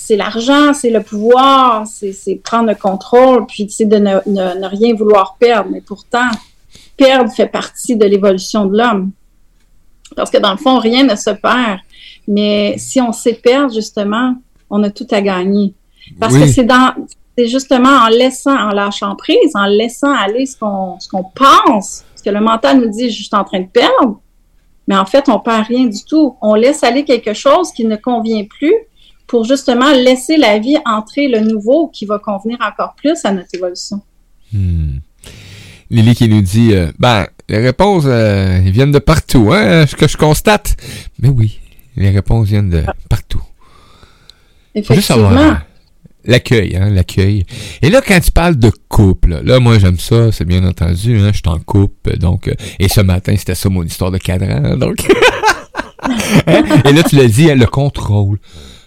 c'est 0.00 0.16
l'argent, 0.16 0.72
c'est 0.74 0.90
le 0.90 1.02
pouvoir, 1.02 1.86
c'est 1.86 2.36
prendre 2.42 2.68
le 2.68 2.74
contrôle, 2.74 3.46
puis 3.46 3.68
c'est 3.68 3.84
de 3.84 3.96
ne, 3.96 4.16
ne- 4.26 4.60
ne 4.60 4.66
rien 4.66 4.94
vouloir 4.94 5.36
perdre. 5.38 5.70
Mais 5.72 5.80
pourtant, 5.80 6.30
perdre 6.96 7.30
fait 7.32 7.46
partie 7.48 7.96
de 7.96 8.06
l'évolution 8.06 8.66
de 8.66 8.78
l'homme. 8.78 9.10
Parce 10.16 10.30
que 10.30 10.38
dans 10.38 10.52
le 10.52 10.56
fond, 10.56 10.78
rien 10.78 11.04
ne 11.04 11.14
se 11.16 11.30
perd. 11.30 11.80
Mais 12.26 12.76
si 12.78 13.00
on 13.00 13.12
sait 13.12 13.34
perdre, 13.34 13.72
justement, 13.74 14.34
on 14.70 14.82
a 14.82 14.90
tout 14.90 15.06
à 15.10 15.20
gagner. 15.20 15.74
Parce 16.20 16.34
Oui. 16.34 16.40
que 16.42 16.46
c'est 16.48 16.64
dans 16.64 16.92
c'est 17.36 17.46
justement 17.46 17.96
en 18.04 18.08
laissant, 18.08 18.56
en 18.56 18.70
lâchant 18.70 19.14
prise, 19.14 19.52
en 19.54 19.66
laissant 19.66 20.12
aller 20.12 20.44
ce 20.46 20.56
qu'on 20.58 20.98
ce 20.98 21.08
qu'on 21.08 21.24
pense, 21.24 22.02
ce 22.16 22.22
que 22.22 22.30
le 22.30 22.40
mental 22.40 22.80
nous 22.80 22.88
dit, 22.90 23.10
je 23.10 23.22
suis 23.22 23.28
en 23.36 23.44
train 23.44 23.60
de 23.60 23.68
perdre, 23.68 24.18
mais 24.88 24.96
en 24.96 25.06
fait, 25.06 25.28
on 25.28 25.38
perd 25.38 25.66
rien 25.66 25.86
du 25.86 26.02
tout. 26.04 26.36
On 26.42 26.54
laisse 26.54 26.82
aller 26.82 27.04
quelque 27.04 27.34
chose 27.34 27.70
qui 27.72 27.84
ne 27.84 27.94
convient 27.96 28.44
plus 28.44 28.74
pour 29.28 29.44
justement 29.44 29.92
laisser 29.92 30.36
la 30.36 30.58
vie 30.58 30.76
entrer 30.84 31.28
le 31.28 31.40
nouveau 31.40 31.88
qui 31.88 32.06
va 32.06 32.18
convenir 32.18 32.58
encore 32.60 32.94
plus 32.96 33.24
à 33.24 33.32
notre 33.32 33.54
évolution. 33.54 34.00
Hmm. 34.52 34.96
Lily 35.90 36.14
qui 36.14 36.28
nous 36.28 36.42
dit, 36.42 36.74
euh, 36.74 36.90
ben, 36.98 37.26
les 37.48 37.58
réponses, 37.58 38.04
euh, 38.06 38.60
ils 38.64 38.72
viennent 38.72 38.92
de 38.92 38.98
partout, 38.98 39.50
hein, 39.52 39.86
ce 39.86 39.96
que 39.96 40.08
je 40.08 40.16
constate. 40.16 40.76
Mais 41.20 41.28
oui, 41.28 41.60
les 41.96 42.10
réponses 42.10 42.48
viennent 42.48 42.70
de 42.70 42.82
partout. 43.08 43.42
Effectivement. 44.74 45.30
euh, 45.30 45.54
l'accueil, 46.24 46.76
hein, 46.76 46.90
l'accueil. 46.90 47.44
Et 47.82 47.90
là, 47.90 48.00
quand 48.06 48.20
tu 48.20 48.30
parles 48.30 48.56
de 48.56 48.70
couple, 48.88 49.30
là, 49.30 49.42
là, 49.42 49.60
moi, 49.60 49.78
j'aime 49.78 49.98
ça, 49.98 50.30
c'est 50.30 50.44
bien 50.44 50.64
entendu, 50.64 51.18
hein, 51.18 51.30
je 51.32 51.38
suis 51.38 51.48
en 51.48 51.58
couple, 51.58 52.18
donc, 52.18 52.48
euh, 52.48 52.54
et 52.78 52.88
ce 52.88 53.00
matin, 53.00 53.34
c'était 53.36 53.54
ça 53.54 53.68
mon 53.68 53.82
histoire 53.82 54.10
de 54.10 54.18
cadran, 54.18 54.76
donc. 54.76 55.06
Hein? 56.46 56.62
Et 56.84 56.92
là, 56.92 57.02
tu 57.02 57.16
l'as 57.16 57.26
dit, 57.26 57.50
hein, 57.50 57.54
le 57.56 57.66
contrôle. 57.66 58.38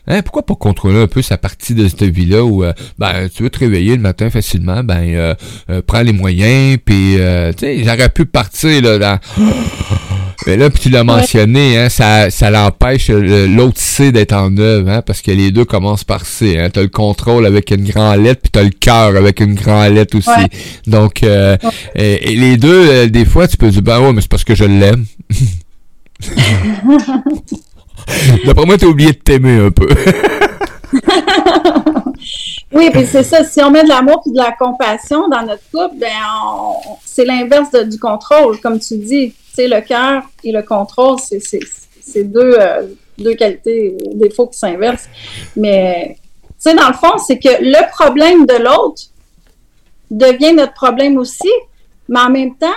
Hein, 0.08 0.22
pourquoi 0.24 0.44
pas 0.44 0.56
contrôler 0.56 1.00
un 1.00 1.08
peu 1.08 1.22
sa 1.22 1.38
partie 1.38 1.76
de 1.76 1.88
cette 1.88 2.04
vie-là 2.04 2.44
où 2.44 2.64
euh, 2.64 2.74
ben 2.98 3.30
tu 3.34 3.44
veux 3.44 3.52
te 3.52 3.60
réveiller 3.60 3.96
le 3.96 4.02
matin 4.02 4.32
facilement, 4.32 4.84
ben 4.84 5.04
euh, 5.14 5.36
euh, 5.70 5.82
prends 5.86 6.02
les 6.02 6.14
moyens, 6.14 6.80
puis 6.84 7.18
euh, 7.20 7.52
tu 7.54 7.66
sais, 7.66 7.84
j'aurais 7.84 8.10
pu 8.10 8.26
partir 8.26 8.82
là 8.82 8.98
dans 8.98 9.20
mais 10.48 10.58
là, 10.58 10.72
puis 10.72 10.80
tu 10.80 10.90
l'as 10.90 11.04
mentionné, 11.04 11.78
hein, 11.78 11.90
ça, 11.90 12.32
ça 12.32 12.50
l'empêche 12.50 13.10
l'autre 13.10 13.80
C 13.80 14.12
d'être 14.12 14.34
en 14.34 14.58
œuvre, 14.58 14.90
hein, 14.90 15.04
parce 15.04 15.22
que 15.22 15.30
les 15.30 15.52
deux 15.52 15.66
commencent 15.66 16.04
par 16.04 16.26
C. 16.26 16.58
Hein. 16.58 16.72
T'as 16.72 16.82
le 16.82 16.88
contrôle 16.88 17.46
avec 17.46 17.70
une 17.70 17.88
grande 17.88 18.24
lettre, 18.24 18.42
puis 18.42 18.52
t'as 18.52 18.64
le 18.64 18.72
cœur 18.72 19.16
avec 19.16 19.40
une 19.40 19.54
grande 19.54 19.94
lettre 19.94 20.18
aussi. 20.18 20.30
Ouais. 20.30 20.48
Donc, 20.88 21.22
euh, 21.22 21.58
et, 21.94 22.32
et 22.32 22.36
les 22.36 22.58
deux, 22.58 23.08
des 23.08 23.26
fois, 23.26 23.48
tu 23.48 23.56
peux 23.56 23.70
dire, 23.70 23.84
ben 23.84 24.00
ouais, 24.00 24.14
mais 24.14 24.22
c'est 24.22 24.32
parce 24.32 24.44
que 24.44 24.56
je 24.56 24.66
l'aime. 24.66 25.06
D'après 28.46 28.66
moi, 28.66 28.78
t'as 28.78 28.88
oublié 28.88 29.12
de 29.12 29.18
t'aimer 29.18 29.60
un 29.60 29.72
peu. 29.72 29.88
Oui, 32.74 32.90
puis 32.90 33.06
c'est 33.06 33.24
ça. 33.24 33.44
Si 33.44 33.62
on 33.62 33.70
met 33.70 33.84
de 33.84 33.90
l'amour 33.90 34.24
et 34.26 34.32
de 34.32 34.38
la 34.38 34.54
compassion 34.54 35.28
dans 35.28 35.42
notre 35.42 35.64
couple, 35.72 35.98
ben 35.98 36.08
c'est 37.04 37.26
l'inverse 37.26 37.72
du 37.74 38.00
contrôle, 38.00 38.60
comme 38.62 38.80
tu 38.80 38.98
dis. 38.98 39.32
Tu 39.32 39.56
sais, 39.56 39.68
le 39.68 39.82
cœur 39.82 40.24
et 40.44 40.54
le 40.54 40.62
contrôle, 40.62 41.18
c'est 41.20 42.24
deux, 42.24 42.56
euh, 42.58 42.88
deux 43.18 43.34
qualités 43.34 43.98
défauts 44.14 44.48
qui 44.48 44.58
s'inversent. 44.58 45.10
Mais, 45.58 46.16
tu 46.44 46.54
sais, 46.60 46.74
dans 46.74 46.88
le 46.88 46.94
fond, 46.94 47.18
c'est 47.18 47.38
que 47.38 47.50
le 47.60 47.92
problème 47.92 48.46
de 48.46 48.56
l'autre 48.56 49.04
devient 50.10 50.54
notre 50.54 50.74
problème 50.74 51.18
aussi, 51.18 51.52
mais 52.08 52.22
en 52.22 52.30
même 52.30 52.56
temps, 52.56 52.68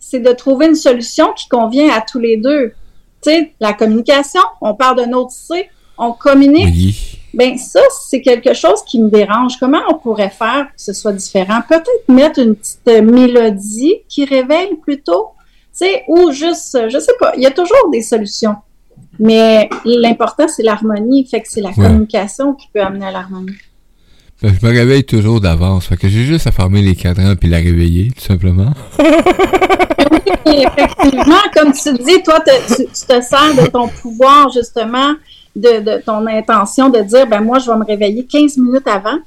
c'est 0.00 0.20
de 0.20 0.32
trouver 0.32 0.66
une 0.66 0.74
solution 0.74 1.32
qui 1.32 1.48
convient 1.48 1.90
à 1.90 2.00
tous 2.00 2.18
les 2.18 2.38
deux. 2.38 2.72
Tu 3.22 3.30
sais, 3.30 3.52
la 3.60 3.72
communication, 3.72 4.40
on 4.60 4.74
parle 4.74 4.96
d'un 4.96 5.12
autre 5.12 5.32
C, 5.32 5.68
on 5.96 6.12
communique. 6.12 6.74
Oui. 6.74 7.14
Ben 7.34 7.58
ça, 7.58 7.80
c'est 8.08 8.22
quelque 8.22 8.54
chose 8.54 8.82
qui 8.86 9.00
me 9.00 9.10
dérange. 9.10 9.58
Comment 9.58 9.82
on 9.90 9.94
pourrait 9.94 10.30
faire 10.30 10.66
pour 10.66 10.74
que 10.76 10.82
ce 10.82 10.92
soit 10.92 11.12
différent? 11.12 11.60
Peut-être 11.68 12.08
mettre 12.08 12.40
une 12.40 12.56
petite 12.56 12.86
mélodie 12.86 13.96
qui 14.08 14.24
réveille 14.24 14.76
plutôt, 14.76 15.30
tu 15.72 15.84
sais, 15.84 16.04
ou 16.08 16.30
juste, 16.32 16.88
je 16.88 16.98
sais 16.98 17.12
pas, 17.20 17.32
il 17.36 17.42
y 17.42 17.46
a 17.46 17.50
toujours 17.50 17.90
des 17.92 18.02
solutions. 18.02 18.56
Mais 19.18 19.68
l'important, 19.84 20.46
c'est 20.48 20.62
l'harmonie. 20.62 21.26
Fait 21.26 21.42
que 21.42 21.48
c'est 21.50 21.60
la 21.60 21.72
communication 21.72 22.54
qui 22.54 22.68
peut 22.72 22.80
amener 22.80 23.06
à 23.06 23.10
l'harmonie. 23.10 23.52
Je 24.42 24.66
me 24.66 24.70
réveille 24.70 25.04
toujours 25.04 25.40
d'avance. 25.40 25.88
Que 25.88 26.08
j'ai 26.08 26.24
juste 26.24 26.46
à 26.46 26.52
fermer 26.52 26.80
les 26.80 26.94
cadrans 26.94 27.34
puis 27.34 27.48
la 27.48 27.56
réveiller, 27.56 28.12
tout 28.12 28.24
simplement. 28.24 28.72
Et 30.46 30.62
effectivement, 30.62 31.42
comme 31.54 31.72
tu 31.72 31.92
dis, 31.94 32.22
toi, 32.22 32.40
tu, 32.44 32.84
te 32.86 33.20
sers 33.20 33.54
de 33.60 33.68
ton 33.68 33.88
pouvoir, 33.88 34.50
justement, 34.50 35.14
de, 35.56 35.80
de 35.80 36.02
ton 36.02 36.26
intention 36.26 36.88
de 36.88 37.00
dire, 37.00 37.26
ben 37.26 37.40
moi, 37.40 37.58
je 37.58 37.70
vais 37.70 37.76
me 37.76 37.84
réveiller 37.84 38.24
15 38.24 38.56
minutes 38.58 38.86
avant. 38.86 39.18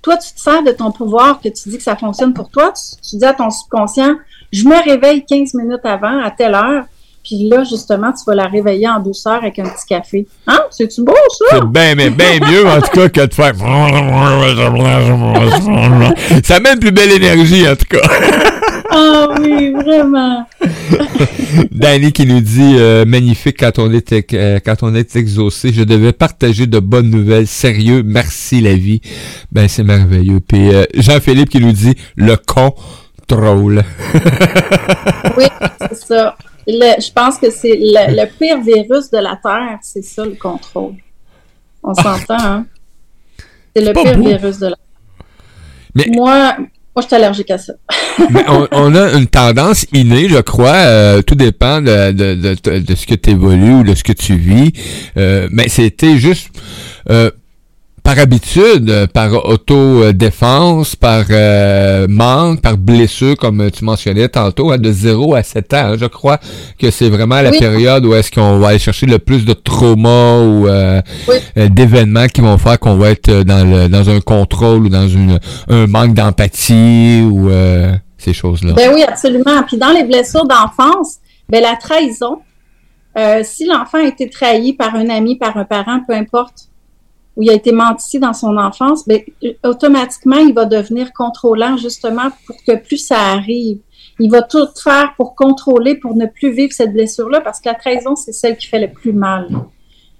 Toi, 0.00 0.16
tu 0.16 0.32
te 0.32 0.40
sers 0.40 0.62
de 0.62 0.70
ton 0.70 0.92
pouvoir 0.92 1.40
que 1.40 1.48
tu 1.48 1.68
dis 1.68 1.78
que 1.78 1.82
ça 1.82 1.96
fonctionne 1.96 2.32
pour 2.32 2.48
toi. 2.48 2.72
Tu 3.02 3.16
dis 3.16 3.24
à 3.24 3.32
ton 3.32 3.50
subconscient, 3.50 4.14
je 4.52 4.64
me 4.64 4.84
réveille 4.84 5.24
15 5.24 5.54
minutes 5.54 5.84
avant, 5.84 6.22
à 6.22 6.30
telle 6.30 6.54
heure. 6.54 6.84
Puis 7.26 7.48
là, 7.48 7.64
justement, 7.64 8.12
tu 8.12 8.22
vas 8.24 8.36
la 8.36 8.46
réveiller 8.46 8.88
en 8.88 9.00
douceur 9.00 9.34
avec 9.34 9.58
un 9.58 9.64
petit 9.64 9.84
café. 9.88 10.28
Hein? 10.46 10.60
C'est-tu 10.70 11.02
beau, 11.02 11.12
ça? 11.36 11.56
C'est 11.56 11.66
bien, 11.66 11.96
bien 11.96 12.38
mieux, 12.48 12.64
en 12.68 12.80
tout 12.80 12.92
cas, 12.92 13.08
que 13.08 13.26
de 13.26 13.34
faire... 13.34 13.52
Ça 16.44 16.60
met 16.60 16.74
une 16.74 16.78
plus 16.78 16.92
belle 16.92 17.10
énergie, 17.10 17.68
en 17.68 17.74
tout 17.74 17.86
cas. 17.90 17.98
Ah 18.88 19.34
oui, 19.40 19.72
vraiment. 19.72 20.46
Danny 21.72 22.12
qui 22.12 22.26
nous 22.26 22.40
dit 22.40 22.76
euh, 22.76 23.04
magnifique 23.04 23.56
quand 23.58 23.80
on 23.80 23.92
est 23.92 24.12
euh, 24.32 24.60
quand 24.64 24.76
on 24.82 24.94
est 24.94 25.16
exaucé. 25.16 25.72
Je 25.72 25.82
devais 25.82 26.12
partager 26.12 26.66
de 26.66 26.78
bonnes 26.78 27.10
nouvelles. 27.10 27.48
Sérieux, 27.48 28.02
merci 28.04 28.60
la 28.60 28.74
vie. 28.74 29.00
Ben 29.50 29.66
c'est 29.68 29.82
merveilleux. 29.82 30.40
Puis 30.40 30.72
euh, 30.72 30.84
Jean-Philippe 30.94 31.50
qui 31.50 31.60
nous 31.60 31.72
dit 31.72 31.96
le 32.14 32.36
contrôle. 33.28 33.82
Oui, 35.36 35.44
c'est 35.80 35.94
ça. 35.96 36.36
Le- 36.66 37.00
je 37.00 37.12
pense 37.12 37.38
que 37.38 37.50
c'est 37.50 37.76
le, 37.76 38.16
le 38.16 38.26
pire 38.38 38.60
virus 38.60 39.10
de 39.10 39.18
la 39.18 39.38
Terre, 39.42 39.78
c'est 39.82 40.02
ça, 40.02 40.24
le 40.24 40.34
contrôle. 40.34 40.94
On 41.82 41.94
s'entend, 41.94 42.36
hein? 42.38 42.66
C'est 43.74 43.84
le 43.84 43.92
pire 43.92 44.16
beau. 44.18 44.28
virus 44.28 44.58
de 44.58 44.68
la 44.68 44.76
Mais- 45.94 46.06
Moi, 46.12 46.56
moi, 46.58 47.02
je 47.02 47.06
suis 47.06 47.14
allergique 47.14 47.50
à 47.50 47.58
ça. 47.58 47.74
Mais 48.30 48.42
on, 48.48 48.66
on 48.72 48.94
a 48.94 49.12
une 49.12 49.26
tendance 49.28 49.86
innée, 49.92 50.28
je 50.28 50.38
crois. 50.40 50.72
euh, 50.74 51.22
tout 51.22 51.34
dépend 51.36 51.80
de, 51.80 52.10
de, 52.12 52.34
de, 52.34 52.78
de 52.80 52.94
ce 52.94 53.06
que 53.06 53.14
tu 53.14 53.30
évolues 53.30 53.74
ou 53.74 53.82
de 53.84 53.94
ce 53.94 54.02
que 54.02 54.12
tu 54.12 54.36
vis. 54.36 54.72
Euh, 55.16 55.48
mais 55.52 55.68
c'était 55.68 56.16
juste 56.16 56.48
euh, 57.10 57.30
par 58.06 58.20
habitude, 58.20 58.88
euh, 58.88 59.06
par 59.08 59.46
autodéfense, 59.46 60.94
par 60.94 61.24
euh, 61.28 62.06
manque, 62.08 62.60
par 62.60 62.76
blessure, 62.76 63.36
comme 63.36 63.68
tu 63.72 63.84
mentionnais 63.84 64.28
tantôt, 64.28 64.70
hein, 64.70 64.78
de 64.78 64.92
0 64.92 65.34
à 65.34 65.42
7 65.42 65.74
ans. 65.74 65.76
Hein. 65.78 65.96
je 65.98 66.06
crois 66.06 66.38
que 66.78 66.92
c'est 66.92 67.08
vraiment 67.08 67.42
la 67.42 67.50
période 67.50 68.06
où 68.06 68.14
est-ce 68.14 68.30
qu'on 68.30 68.60
va 68.60 68.68
aller 68.68 68.78
chercher 68.78 69.06
le 69.06 69.18
plus 69.18 69.44
de 69.44 69.54
traumas 69.54 70.38
ou 70.40 70.68
euh, 70.68 71.02
d'événements 71.56 72.28
qui 72.28 72.42
vont 72.42 72.58
faire 72.58 72.78
qu'on 72.78 72.94
va 72.94 73.10
être 73.10 73.42
dans, 73.42 73.68
le, 73.68 73.88
dans 73.88 74.08
un 74.08 74.20
contrôle 74.20 74.84
ou 74.84 74.88
dans 74.88 75.08
une, 75.08 75.40
un 75.68 75.88
manque 75.88 76.14
d'empathie 76.14 77.22
ou 77.28 77.50
ces 78.18 78.32
choses-là. 78.32 78.74
Ben 78.74 78.92
oui, 78.94 79.02
absolument. 79.02 79.64
Puis 79.66 79.78
dans 79.78 79.90
les 79.90 80.04
blessures 80.04 80.46
d'enfance, 80.46 81.16
ben 81.48 81.60
la 81.60 81.74
trahison, 81.74 82.38
si 83.42 83.66
l'enfant 83.66 83.98
a 83.98 84.06
été 84.06 84.30
trahi 84.30 84.74
par 84.74 84.94
un 84.94 85.08
ami, 85.08 85.36
par 85.36 85.56
un 85.56 85.64
parent, 85.64 86.02
peu 86.06 86.14
importe, 86.14 86.65
où 87.36 87.42
il 87.42 87.50
a 87.50 87.52
été 87.52 87.70
menti 87.70 88.18
dans 88.18 88.32
son 88.32 88.56
enfance, 88.56 89.06
bien, 89.06 89.18
automatiquement, 89.62 90.38
il 90.38 90.54
va 90.54 90.64
devenir 90.64 91.12
contrôlant 91.12 91.76
justement 91.76 92.30
pour 92.46 92.56
que 92.66 92.76
plus 92.76 92.96
ça 92.96 93.18
arrive. 93.18 93.78
Il 94.18 94.30
va 94.30 94.40
tout 94.40 94.66
faire 94.82 95.12
pour 95.16 95.34
contrôler, 95.34 95.96
pour 95.96 96.16
ne 96.16 96.24
plus 96.24 96.50
vivre 96.50 96.72
cette 96.72 96.94
blessure-là, 96.94 97.42
parce 97.42 97.60
que 97.60 97.68
la 97.68 97.74
trahison, 97.74 98.16
c'est 98.16 98.32
celle 98.32 98.56
qui 98.56 98.66
fait 98.66 98.80
le 98.80 98.90
plus 98.90 99.12
mal. 99.12 99.48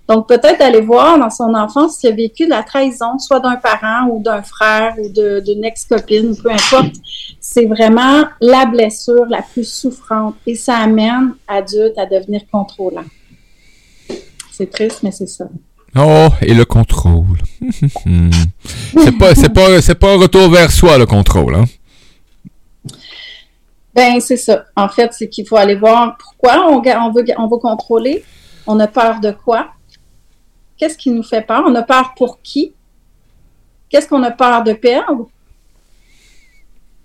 Donc, 0.09 0.29
peut-être 0.29 0.61
aller 0.61 0.83
voir 0.83 1.19
dans 1.19 1.31
son 1.31 1.53
enfance 1.55 1.97
s'il 1.97 2.11
a 2.11 2.15
vécu 2.15 2.45
de 2.45 2.51
la 2.51 2.63
trahison, 2.63 3.19
soit 3.19 3.41
d'un 3.41 3.57
parent 3.57 4.09
ou 4.09 4.23
d'un 4.23 4.43
frère 4.43 4.95
ou 4.99 5.09
d'une 5.09 5.65
ex-copine, 5.65 6.37
peu 6.37 6.51
importe. 6.51 6.95
C'est 7.41 7.65
vraiment 7.65 8.27
la 8.41 8.67
blessure 8.67 9.27
la 9.27 9.43
plus 9.43 9.65
souffrante 9.65 10.37
et 10.47 10.55
ça 10.55 10.77
amène 10.77 11.35
adulte 11.49 11.99
à 11.99 12.07
devenir 12.07 12.43
contrôlant. 12.53 13.05
C'est 14.53 14.71
triste, 14.71 15.03
mais 15.03 15.11
c'est 15.11 15.27
ça. 15.27 15.49
Oh, 15.99 16.29
et 16.43 16.55
le 16.55 16.65
contrôle. 16.65 17.39
c'est 19.03 19.19
pas, 19.19 19.35
c'est 19.35 19.53
pas, 19.53 19.81
c'est 19.81 19.95
pas 19.95 20.13
un 20.13 20.19
retour 20.19 20.51
vers 20.51 20.71
soi, 20.71 20.99
le 20.99 21.07
contrôle, 21.07 21.55
hein? 21.55 21.65
Ben, 23.95 24.21
c'est 24.21 24.37
ça. 24.37 24.67
En 24.77 24.89
fait, 24.89 25.13
c'est 25.15 25.29
qu'il 25.29 25.47
faut 25.47 25.57
aller 25.57 25.75
voir 25.75 26.19
pourquoi 26.19 26.67
on, 26.69 26.83
on, 26.83 27.11
veut, 27.13 27.25
on 27.39 27.49
veut 27.49 27.59
contrôler. 27.59 28.25
On 28.67 28.79
a 28.79 28.87
peur 28.87 29.21
de 29.21 29.31
quoi? 29.31 29.71
Qu'est-ce 30.77 30.99
qui 30.99 31.11
nous 31.11 31.23
fait 31.23 31.41
peur? 31.41 31.63
On 31.67 31.75
a 31.75 31.83
peur 31.83 32.13
pour 32.15 32.43
qui? 32.43 32.75
Qu'est-ce 33.89 34.07
qu'on 34.07 34.23
a 34.23 34.31
peur 34.31 34.65
de 34.65 34.75
perdre? 34.75 35.31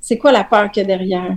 C'est 0.01 0.17
quoi 0.17 0.34
la 0.34 0.43
peur 0.43 0.69
qu'il 0.69 0.82
y 0.82 0.84
a 0.84 0.88
derrière? 0.88 1.36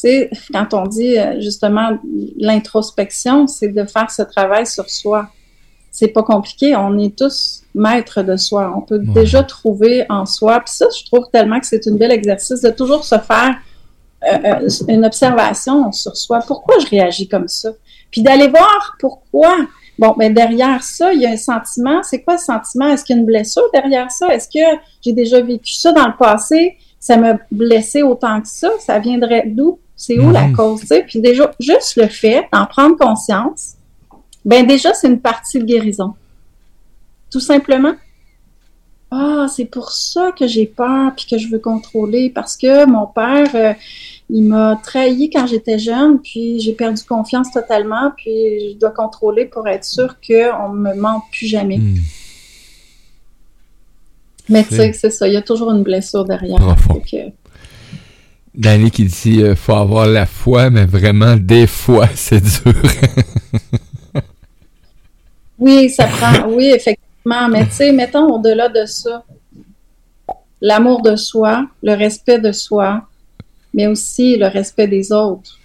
sais, 0.00 0.30
quand 0.52 0.72
on 0.74 0.86
dit 0.86 1.18
euh, 1.18 1.40
justement 1.40 1.98
l'introspection, 2.38 3.46
c'est 3.46 3.68
de 3.68 3.84
faire 3.84 4.10
ce 4.10 4.22
travail 4.22 4.66
sur 4.66 4.88
soi 4.88 5.28
c'est 5.90 6.08
pas 6.08 6.22
compliqué. 6.22 6.76
On 6.76 6.98
est 6.98 7.16
tous 7.16 7.62
maîtres 7.74 8.22
de 8.22 8.36
soi. 8.36 8.72
On 8.76 8.80
peut 8.80 8.98
déjà 8.98 9.42
trouver 9.42 10.06
en 10.08 10.26
soi. 10.26 10.60
Puis 10.60 10.74
ça, 10.74 10.86
je 10.96 11.04
trouve 11.04 11.28
tellement 11.32 11.60
que 11.60 11.66
c'est 11.66 11.86
un 11.88 11.94
bel 11.94 12.12
exercice 12.12 12.60
de 12.60 12.70
toujours 12.70 13.04
se 13.04 13.18
faire 13.18 13.56
euh, 14.24 14.38
euh, 14.44 14.68
une 14.88 15.04
observation 15.04 15.90
sur 15.92 16.16
soi. 16.16 16.40
Pourquoi 16.46 16.78
je 16.78 16.86
réagis 16.86 17.28
comme 17.28 17.48
ça? 17.48 17.70
Puis 18.10 18.22
d'aller 18.22 18.48
voir 18.48 18.96
pourquoi. 18.98 19.56
Bon, 19.98 20.14
mais 20.16 20.30
derrière 20.30 20.82
ça, 20.82 21.12
il 21.12 21.20
y 21.20 21.26
a 21.26 21.30
un 21.30 21.36
sentiment. 21.36 22.02
C'est 22.02 22.22
quoi 22.22 22.38
ce 22.38 22.46
sentiment? 22.46 22.88
Est-ce 22.88 23.04
qu'il 23.04 23.16
y 23.16 23.18
a 23.18 23.20
une 23.20 23.26
blessure 23.26 23.68
derrière 23.72 24.10
ça? 24.10 24.28
Est-ce 24.32 24.48
que 24.48 24.78
j'ai 25.02 25.12
déjà 25.12 25.40
vécu 25.40 25.74
ça 25.74 25.92
dans 25.92 26.06
le 26.06 26.16
passé? 26.18 26.76
Ça 26.98 27.16
m'a 27.16 27.38
blessé 27.50 28.02
autant 28.02 28.40
que 28.40 28.48
ça? 28.48 28.70
Ça 28.78 28.98
viendrait 28.98 29.44
d'où? 29.46 29.78
C'est 29.96 30.18
où 30.18 30.30
la 30.30 30.48
cause? 30.56 30.84
Puis 31.06 31.20
déjà, 31.20 31.50
juste 31.60 31.96
le 31.96 32.06
fait 32.06 32.46
d'en 32.52 32.64
prendre 32.64 32.96
conscience, 32.96 33.74
ben 34.44 34.66
déjà, 34.66 34.94
c'est 34.94 35.08
une 35.08 35.20
partie 35.20 35.58
de 35.58 35.64
guérison. 35.64 36.14
Tout 37.30 37.40
simplement. 37.40 37.94
Ah, 39.10 39.46
c'est 39.54 39.64
pour 39.64 39.90
ça 39.90 40.30
que 40.32 40.46
j'ai 40.46 40.66
peur 40.66 41.12
puis 41.16 41.26
que 41.28 41.36
je 41.36 41.48
veux 41.48 41.58
contrôler 41.58 42.30
parce 42.30 42.56
que 42.56 42.86
mon 42.86 43.06
père, 43.06 43.48
euh, 43.54 43.74
il 44.28 44.44
m'a 44.44 44.76
trahi 44.76 45.30
quand 45.30 45.48
j'étais 45.48 45.80
jeune 45.80 46.20
puis 46.20 46.60
j'ai 46.60 46.74
perdu 46.74 47.02
confiance 47.02 47.50
totalement 47.50 48.12
puis 48.16 48.70
je 48.72 48.78
dois 48.78 48.92
contrôler 48.92 49.46
pour 49.46 49.66
être 49.66 49.84
sûr 49.84 50.14
qu'on 50.20 50.72
ne 50.72 50.78
me 50.78 50.94
mente 50.94 51.24
plus 51.32 51.46
jamais. 51.46 51.78
Hmm. 51.78 51.96
Mais 54.48 54.64
tu 54.64 54.76
sais, 54.76 54.92
c'est 54.92 55.10
ça, 55.10 55.26
il 55.26 55.34
y 55.34 55.36
a 55.36 55.42
toujours 55.42 55.72
une 55.72 55.82
blessure 55.82 56.24
derrière. 56.24 56.58
Que... 57.10 57.32
Danny 58.54 58.90
qui 58.90 59.04
dit 59.04 59.14
il 59.26 59.44
euh, 59.44 59.54
faut 59.54 59.74
avoir 59.74 60.06
la 60.06 60.26
foi, 60.26 60.70
mais 60.70 60.84
vraiment, 60.84 61.36
des 61.36 61.66
fois, 61.66 62.08
c'est 62.14 62.42
dur. 62.42 62.74
Oui, 65.60 65.90
ça 65.90 66.06
prend, 66.06 66.48
oui, 66.48 66.72
effectivement. 66.74 67.48
Mais 67.50 67.66
tu 67.66 67.72
sais, 67.72 67.92
mettons 67.92 68.34
au-delà 68.34 68.68
de 68.68 68.86
ça, 68.86 69.22
l'amour 70.60 71.02
de 71.02 71.16
soi, 71.16 71.66
le 71.82 71.92
respect 71.92 72.38
de 72.38 72.50
soi, 72.50 73.06
mais 73.74 73.86
aussi 73.86 74.36
le 74.36 74.46
respect 74.46 74.88
des 74.88 75.12
autres. 75.12 75.58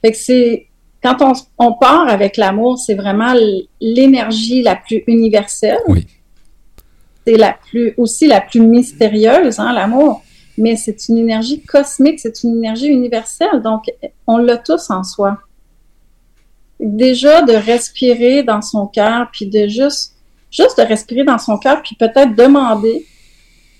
Fait 0.00 0.10
que 0.12 0.16
c'est, 0.16 0.66
quand 1.02 1.20
on, 1.20 1.32
on 1.58 1.74
part 1.74 2.08
avec 2.08 2.38
l'amour, 2.38 2.78
c'est 2.78 2.94
vraiment 2.94 3.34
l'énergie 3.80 4.62
la 4.62 4.76
plus 4.76 5.04
universelle. 5.06 5.78
Oui. 5.86 6.06
C'est 7.26 7.36
la 7.36 7.52
plus, 7.68 7.92
aussi 7.98 8.26
la 8.26 8.40
plus 8.40 8.60
mystérieuse, 8.60 9.58
hein, 9.58 9.72
l'amour. 9.72 10.22
Mais 10.58 10.76
c'est 10.76 11.08
une 11.08 11.18
énergie 11.18 11.60
cosmique, 11.60 12.20
c'est 12.20 12.42
une 12.42 12.56
énergie 12.56 12.86
universelle. 12.86 13.60
Donc, 13.62 13.84
on 14.26 14.38
l'a 14.38 14.56
tous 14.56 14.90
en 14.90 15.04
soi 15.04 15.38
déjà 16.80 17.42
de 17.42 17.52
respirer 17.52 18.42
dans 18.42 18.62
son 18.62 18.86
cœur, 18.86 19.28
puis 19.32 19.46
de 19.46 19.66
juste, 19.66 20.14
juste 20.50 20.78
de 20.78 20.82
respirer 20.82 21.24
dans 21.24 21.38
son 21.38 21.58
cœur, 21.58 21.82
puis 21.82 21.96
peut-être 21.96 22.34
demander 22.34 23.06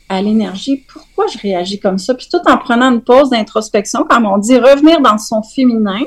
à 0.08 0.22
l'énergie 0.22 0.84
pourquoi 0.88 1.26
je 1.26 1.38
réagis 1.38 1.80
comme 1.80 1.98
ça, 1.98 2.14
puis 2.14 2.28
tout 2.30 2.40
en 2.46 2.56
prenant 2.56 2.92
une 2.92 3.02
pause 3.02 3.30
d'introspection, 3.30 4.04
comme 4.04 4.26
on 4.26 4.38
dit, 4.38 4.56
revenir 4.56 5.00
dans 5.00 5.18
son 5.18 5.42
féminin, 5.42 6.02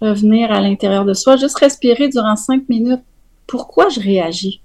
revenir 0.00 0.50
à 0.50 0.60
l'intérieur 0.60 1.04
de 1.04 1.12
soi, 1.12 1.36
juste 1.36 1.58
respirer 1.58 2.08
durant 2.08 2.36
cinq 2.36 2.68
minutes. 2.68 3.02
Pourquoi 3.46 3.88
je 3.90 4.00
réagis? 4.00 4.62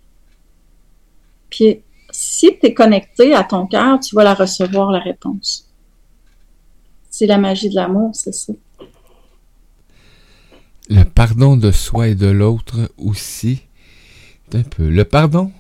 Puis 1.50 1.82
si 2.12 2.58
tu 2.60 2.68
es 2.68 2.74
connecté 2.74 3.34
à 3.34 3.44
ton 3.44 3.68
cœur, 3.68 4.00
tu 4.00 4.16
vas 4.16 4.24
la 4.24 4.34
recevoir, 4.34 4.92
la 4.92 5.00
réponse. 5.00 5.70
C'est 7.10 7.28
la 7.28 7.38
magie 7.38 7.70
de 7.70 7.76
l'amour, 7.76 8.12
c'est 8.14 8.34
ça 8.34 8.54
le 10.90 11.04
pardon 11.04 11.58
de 11.58 11.72
soi 11.72 12.10
et 12.10 12.16
de 12.16 12.28
l'autre 12.28 12.92
aussi. 12.98 13.62
Un 14.54 14.62
peu. 14.62 14.88
Le 14.88 15.04
pardon, 15.04 15.52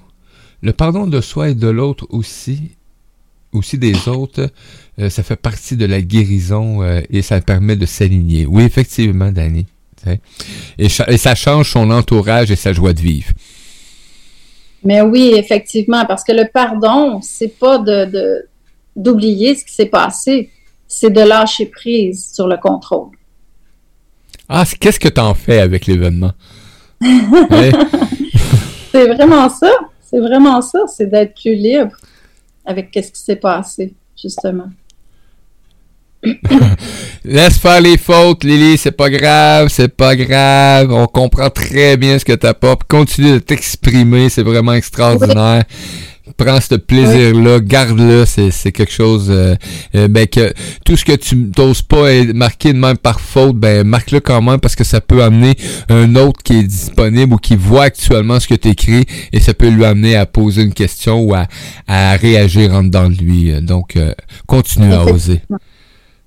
le 0.61 0.71
pardon 0.71 1.07
de 1.07 1.19
soi 1.19 1.49
et 1.49 1.55
de 1.55 1.67
l'autre 1.67 2.07
aussi, 2.09 2.71
aussi 3.51 3.77
des 3.77 4.07
autres, 4.07 4.49
euh, 4.99 5.09
ça 5.09 5.23
fait 5.23 5.35
partie 5.35 5.75
de 5.75 5.85
la 5.85 6.01
guérison 6.01 6.83
euh, 6.83 7.01
et 7.09 7.21
ça 7.21 7.41
permet 7.41 7.75
de 7.75 7.85
s'aligner. 7.85 8.45
Oui, 8.45 8.63
effectivement, 8.63 9.31
Danny. 9.31 9.65
Et, 10.77 10.88
et, 11.07 11.17
ça 11.17 11.33
change 11.33 11.71
son 11.71 11.89
entourage 11.89 12.51
et 12.51 12.55
sa 12.55 12.73
joie 12.73 12.93
de 12.93 13.01
vivre. 13.01 13.31
Mais 14.83 15.01
oui, 15.01 15.33
effectivement, 15.35 16.05
parce 16.05 16.23
que 16.23 16.31
le 16.31 16.47
pardon, 16.53 17.21
c'est 17.21 17.57
pas 17.57 17.79
de 17.79 18.45
d'oublier 18.95 19.55
ce 19.55 19.65
qui 19.65 19.73
s'est 19.73 19.88
passé, 19.88 20.51
c'est 20.88 21.09
de 21.09 21.21
lâcher 21.21 21.65
prise 21.65 22.31
sur 22.33 22.47
le 22.47 22.57
contrôle. 22.57 23.09
Ah, 24.47 24.63
qu'est-ce 24.79 24.99
que 24.99 25.10
tu 25.10 25.21
en 25.21 25.34
fais 25.34 25.60
avec 25.60 25.86
l'événement? 25.86 26.34
c'est 28.91 29.08
vraiment 29.08 29.49
ça. 29.49 29.71
C'est 30.01 30.19
vraiment 30.19 30.62
ça. 30.62 30.79
C'est 30.88 31.10
d'être 31.10 31.34
plus 31.39 31.55
libre 31.55 31.95
avec 32.65 32.89
ce 32.93 33.12
qui 33.12 33.21
s'est 33.21 33.36
passé, 33.36 33.93
justement. 34.19 34.69
Laisse 37.23 37.58
faire 37.58 37.81
les 37.81 37.97
fautes, 37.97 38.43
Lily, 38.43 38.77
c'est 38.77 38.91
pas 38.91 39.10
grave, 39.10 39.67
c'est 39.69 39.95
pas 39.95 40.15
grave. 40.15 40.91
On 40.91 41.08
comprend 41.08 41.49
très 41.49 41.97
bien 41.97 42.17
ce 42.17 42.25
que 42.25 42.34
t'as 42.34 42.53
pas. 42.53 42.75
Continue 42.88 43.34
de 43.34 43.39
t'exprimer, 43.39 44.29
c'est 44.29 44.43
vraiment 44.43 44.73
extraordinaire 44.73 45.63
prends 46.37 46.59
ce 46.61 46.75
plaisir-là, 46.75 47.59
garde-le, 47.59 48.25
c'est, 48.25 48.71
quelque 48.71 48.91
chose 48.91 49.27
euh, 49.29 49.55
euh, 49.95 50.07
ben 50.07 50.27
que 50.27 50.53
tout 50.83 50.95
ce 50.95 51.05
que 51.05 51.13
tu 51.13 51.49
n'oses 51.57 51.81
pas 51.81 52.23
marquer 52.33 52.73
de 52.73 52.77
même 52.77 52.97
par 52.97 53.19
faute, 53.19 53.55
ben 53.55 53.85
marque-le 53.85 54.19
quand 54.19 54.41
même 54.41 54.59
parce 54.59 54.75
que 54.75 54.83
ça 54.83 55.01
peut 55.01 55.23
amener 55.23 55.55
un 55.89 56.15
autre 56.15 56.41
qui 56.43 56.59
est 56.59 56.63
disponible 56.63 57.33
ou 57.33 57.37
qui 57.37 57.55
voit 57.55 57.83
actuellement 57.83 58.39
ce 58.39 58.47
que 58.47 58.55
tu 58.55 58.69
écris 58.69 59.05
et 59.31 59.39
ça 59.39 59.53
peut 59.53 59.69
lui 59.69 59.85
amener 59.85 60.15
à 60.15 60.25
poser 60.25 60.63
une 60.63 60.73
question 60.73 61.21
ou 61.21 61.33
à, 61.33 61.47
à 61.87 62.15
réagir 62.15 62.73
en 62.73 62.83
dedans 62.83 63.09
de 63.09 63.15
lui. 63.15 63.61
Donc, 63.61 63.95
euh, 63.95 64.13
continue 64.47 64.93
à 64.93 65.05
oser. 65.05 65.41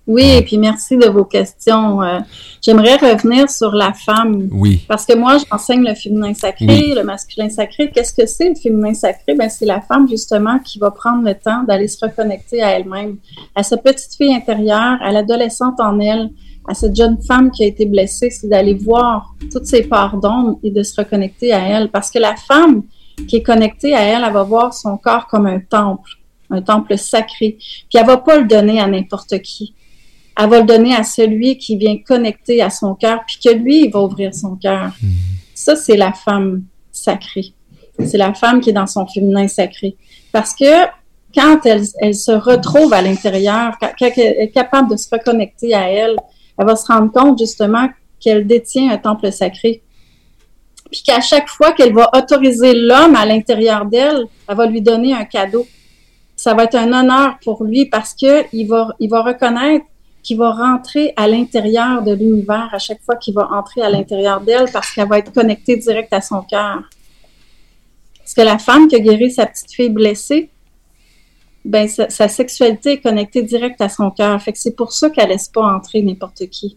Oui, 0.08 0.24
et 0.24 0.40
puis 0.40 0.56
merci 0.56 0.96
de 0.96 1.06
vos 1.06 1.26
questions. 1.26 2.02
Euh, 2.02 2.20
j'aimerais 2.62 2.96
revenir 2.96 3.50
sur 3.50 3.72
la 3.72 3.92
femme. 3.92 4.48
Oui. 4.50 4.80
Parce 4.88 5.04
que 5.04 5.14
moi, 5.14 5.36
j'enseigne 5.36 5.86
le 5.86 5.94
féminin 5.94 6.32
sacré, 6.32 6.94
le 6.96 7.04
masculin 7.04 7.50
sacré. 7.50 7.90
Qu'est-ce 7.90 8.14
que 8.14 8.24
c'est 8.26 8.48
le 8.48 8.54
féminin 8.54 8.94
sacré? 8.94 9.34
Ben, 9.34 9.50
c'est 9.50 9.66
la 9.66 9.82
femme, 9.82 10.08
justement, 10.08 10.60
qui 10.60 10.78
va 10.78 10.90
prendre 10.90 11.22
le 11.22 11.34
temps 11.34 11.62
d'aller 11.64 11.88
se 11.88 12.02
reconnecter 12.02 12.62
à 12.62 12.70
elle-même, 12.70 13.18
à 13.54 13.62
sa 13.62 13.76
petite 13.76 14.14
fille 14.16 14.34
intérieure, 14.34 14.96
à 15.02 15.12
l'adolescente 15.12 15.78
en 15.78 16.00
elle, 16.00 16.30
à 16.66 16.72
cette 16.72 16.96
jeune 16.96 17.20
femme 17.20 17.50
qui 17.50 17.64
a 17.64 17.66
été 17.66 17.84
blessée. 17.84 18.30
C'est 18.30 18.48
d'aller 18.48 18.74
voir 18.74 19.34
toutes 19.52 19.66
ses 19.66 19.82
parts 19.82 20.16
d'ombre 20.16 20.58
et 20.62 20.70
de 20.70 20.82
se 20.82 20.98
reconnecter 20.98 21.52
à 21.52 21.60
elle. 21.68 21.90
Parce 21.90 22.10
que 22.10 22.18
la 22.18 22.34
femme, 22.34 22.82
qui 23.28 23.36
est 23.36 23.42
connectée 23.42 23.94
à 23.94 24.00
elle, 24.00 24.22
elle 24.26 24.32
va 24.32 24.42
voir 24.42 24.72
son 24.72 24.96
corps 24.96 25.26
comme 25.26 25.44
un 25.44 25.60
temple, 25.60 26.12
un 26.48 26.62
temple 26.62 26.96
sacré. 26.96 27.58
Puis 27.58 27.98
elle 27.98 28.06
va 28.06 28.16
pas 28.16 28.38
le 28.38 28.46
donner 28.46 28.80
à 28.80 28.86
n'importe 28.86 29.38
qui. 29.42 29.74
Elle 30.38 30.48
va 30.48 30.60
le 30.60 30.66
donner 30.66 30.94
à 30.94 31.02
celui 31.02 31.58
qui 31.58 31.76
vient 31.76 31.98
connecter 31.98 32.62
à 32.62 32.70
son 32.70 32.94
cœur, 32.94 33.24
puis 33.26 33.38
que 33.44 33.52
lui, 33.52 33.86
il 33.86 33.90
va 33.90 34.00
ouvrir 34.00 34.32
son 34.32 34.54
cœur. 34.54 34.92
Mhm. 35.02 35.10
Ça, 35.54 35.74
c'est 35.74 35.96
la 35.96 36.12
femme 36.12 36.62
sacrée. 36.92 37.52
C'est 38.06 38.18
la 38.18 38.32
femme 38.32 38.60
qui 38.60 38.70
est 38.70 38.74
dans 38.74 38.86
son 38.86 39.06
féminin 39.06 39.48
sacré. 39.48 39.96
Parce 40.30 40.54
que 40.54 40.86
quand 41.34 41.66
elle, 41.66 41.82
elle 42.00 42.14
se 42.14 42.30
retrouve 42.30 42.92
à 42.92 43.02
l'intérieur, 43.02 43.76
quand, 43.80 43.90
quand 43.98 44.10
elle 44.16 44.36
est 44.38 44.50
capable 44.50 44.92
de 44.92 44.96
se 44.96 45.08
reconnecter 45.10 45.74
à 45.74 45.90
elle, 45.90 46.16
elle 46.56 46.66
va 46.66 46.76
se 46.76 46.86
rendre 46.86 47.10
compte 47.10 47.38
justement 47.38 47.88
qu'elle 48.20 48.46
détient 48.46 48.92
un 48.92 48.98
temple 48.98 49.32
sacré. 49.32 49.82
Puis 50.90 51.02
qu'à 51.02 51.20
chaque 51.20 51.48
fois 51.48 51.72
qu'elle 51.72 51.92
va 51.92 52.10
autoriser 52.16 52.74
l'homme 52.74 53.14
à 53.16 53.26
l'intérieur 53.26 53.84
d'elle, 53.86 54.24
elle 54.48 54.56
va 54.56 54.66
lui 54.66 54.80
donner 54.80 55.12
un 55.12 55.24
cadeau. 55.24 55.66
Ça 56.36 56.54
va 56.54 56.64
être 56.64 56.76
un 56.76 56.92
honneur 56.92 57.38
pour 57.42 57.64
lui 57.64 57.86
parce 57.86 58.14
que 58.14 58.44
il 58.52 58.68
va, 58.68 58.94
il 59.00 59.10
va 59.10 59.22
reconnaître 59.22 59.84
qu'il 60.28 60.36
va 60.36 60.50
rentrer 60.50 61.14
à 61.16 61.26
l'intérieur 61.26 62.02
de 62.02 62.12
l'univers 62.12 62.68
à 62.70 62.78
chaque 62.78 63.00
fois 63.00 63.16
qu'il 63.16 63.32
va 63.32 63.48
entrer 63.50 63.80
à 63.80 63.88
l'intérieur 63.88 64.42
d'elle 64.42 64.70
parce 64.70 64.92
qu'elle 64.92 65.08
va 65.08 65.18
être 65.18 65.32
connectée 65.32 65.78
direct 65.78 66.12
à 66.12 66.20
son 66.20 66.42
cœur. 66.42 66.82
Parce 68.18 68.34
que 68.34 68.42
la 68.42 68.58
femme 68.58 68.88
qui 68.88 68.96
a 68.96 68.98
guéri 68.98 69.30
sa 69.30 69.46
petite 69.46 69.72
fille 69.72 69.88
blessée, 69.88 70.50
ben 71.64 71.88
sa, 71.88 72.10
sa 72.10 72.28
sexualité 72.28 72.92
est 72.92 73.00
connectée 73.00 73.42
direct 73.42 73.80
à 73.80 73.88
son 73.88 74.10
cœur. 74.10 74.38
Fait 74.42 74.52
que 74.52 74.58
c'est 74.58 74.76
pour 74.76 74.92
ça 74.92 75.08
qu'elle 75.08 75.30
laisse 75.30 75.48
pas 75.48 75.62
entrer 75.62 76.02
n'importe 76.02 76.46
qui. 76.50 76.76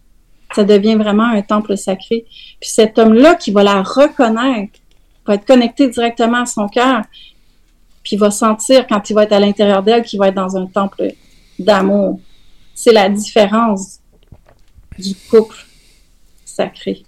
Ça 0.54 0.64
devient 0.64 0.94
vraiment 0.94 1.26
un 1.26 1.42
temple 1.42 1.76
sacré. 1.76 2.24
Puis 2.58 2.70
cet 2.70 2.98
homme-là 2.98 3.34
qui 3.34 3.50
va 3.50 3.62
la 3.62 3.82
reconnaître, 3.82 4.80
va 5.26 5.34
être 5.34 5.44
connecté 5.44 5.88
directement 5.88 6.40
à 6.40 6.46
son 6.46 6.68
cœur, 6.68 7.02
puis 8.02 8.16
il 8.16 8.18
va 8.18 8.30
sentir 8.30 8.86
quand 8.86 9.10
il 9.10 9.12
va 9.12 9.24
être 9.24 9.32
à 9.32 9.38
l'intérieur 9.38 9.82
d'elle 9.82 10.02
qu'il 10.02 10.18
va 10.18 10.28
être 10.28 10.34
dans 10.34 10.56
un 10.56 10.66
temple 10.66 11.12
d'amour. 11.58 12.18
C'est 12.74 12.92
la 12.92 13.08
différence 13.08 13.98
du 14.98 15.14
couple 15.30 15.56
sacré. 16.44 17.02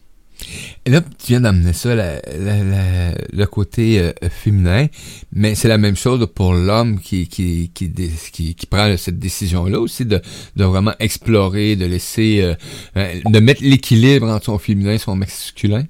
Et 0.85 0.90
là, 0.90 1.00
tu 1.00 1.29
viens 1.29 1.40
d'amener 1.40 1.72
ça, 1.72 1.94
la- 1.94 2.20
la- 2.38 2.62
la- 2.64 3.14
le 3.33 3.46
côté 3.46 3.98
euh, 4.00 4.12
féminin, 4.31 4.88
mais 5.33 5.55
c'est 5.55 5.68
la 5.68 5.79
même 5.79 5.96
chose 5.96 6.27
pour 6.35 6.53
l'homme 6.55 6.98
qui, 7.00 7.29
qui, 7.29 7.70
qui, 7.72 7.90
qui, 8.33 8.55
qui 8.55 8.66
prend 8.66 8.94
cette 8.96 9.18
décision-là 9.18 9.79
aussi 9.81 10.05
de, 10.05 10.20
de 10.57 10.64
vraiment 10.64 10.92
explorer, 10.98 11.77
de 11.77 11.87
laisser, 11.87 12.40
euh, 12.42 12.55
euh, 12.96 13.20
de 13.24 13.38
mettre 13.38 13.62
l'équilibre 13.62 14.29
entre 14.29 14.46
son 14.46 14.59
féminin 14.59 14.92
et 14.94 14.98
son 14.98 15.16
masculin? 15.16 15.85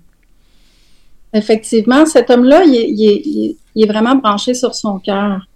Effectivement, 1.33 2.07
cet 2.07 2.31
homme-là, 2.31 2.65
il, 2.65 2.75
est- 2.77 2.91
il 2.91 3.01
il 3.01 3.45
est- 3.51 3.57
il 3.75 3.85
est 3.85 3.89
vraiment 3.89 4.15
branché 4.15 4.55
sur 4.55 4.75
son 4.75 4.99
cœur. 5.01 5.49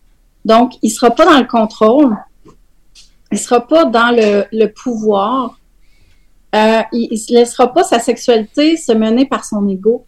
Donc, 0.44 0.72
il 0.83 0.90
sera 0.90 1.11
pas 1.11 1.24
dans 1.24 1.38
le 1.38 1.46
contrôle. 1.46 2.16
Il 3.30 3.38
sera 3.38 3.66
pas 3.66 3.84
dans 3.84 4.10
le, 4.10 4.44
le 4.52 4.66
pouvoir. 4.66 5.58
Euh, 6.54 6.80
il, 6.92 7.18
se 7.18 7.32
laissera 7.32 7.72
pas 7.72 7.84
sa 7.84 7.98
sexualité 7.98 8.76
se 8.76 8.92
mener 8.92 9.26
par 9.26 9.44
son 9.44 9.68
ego. 9.68 10.06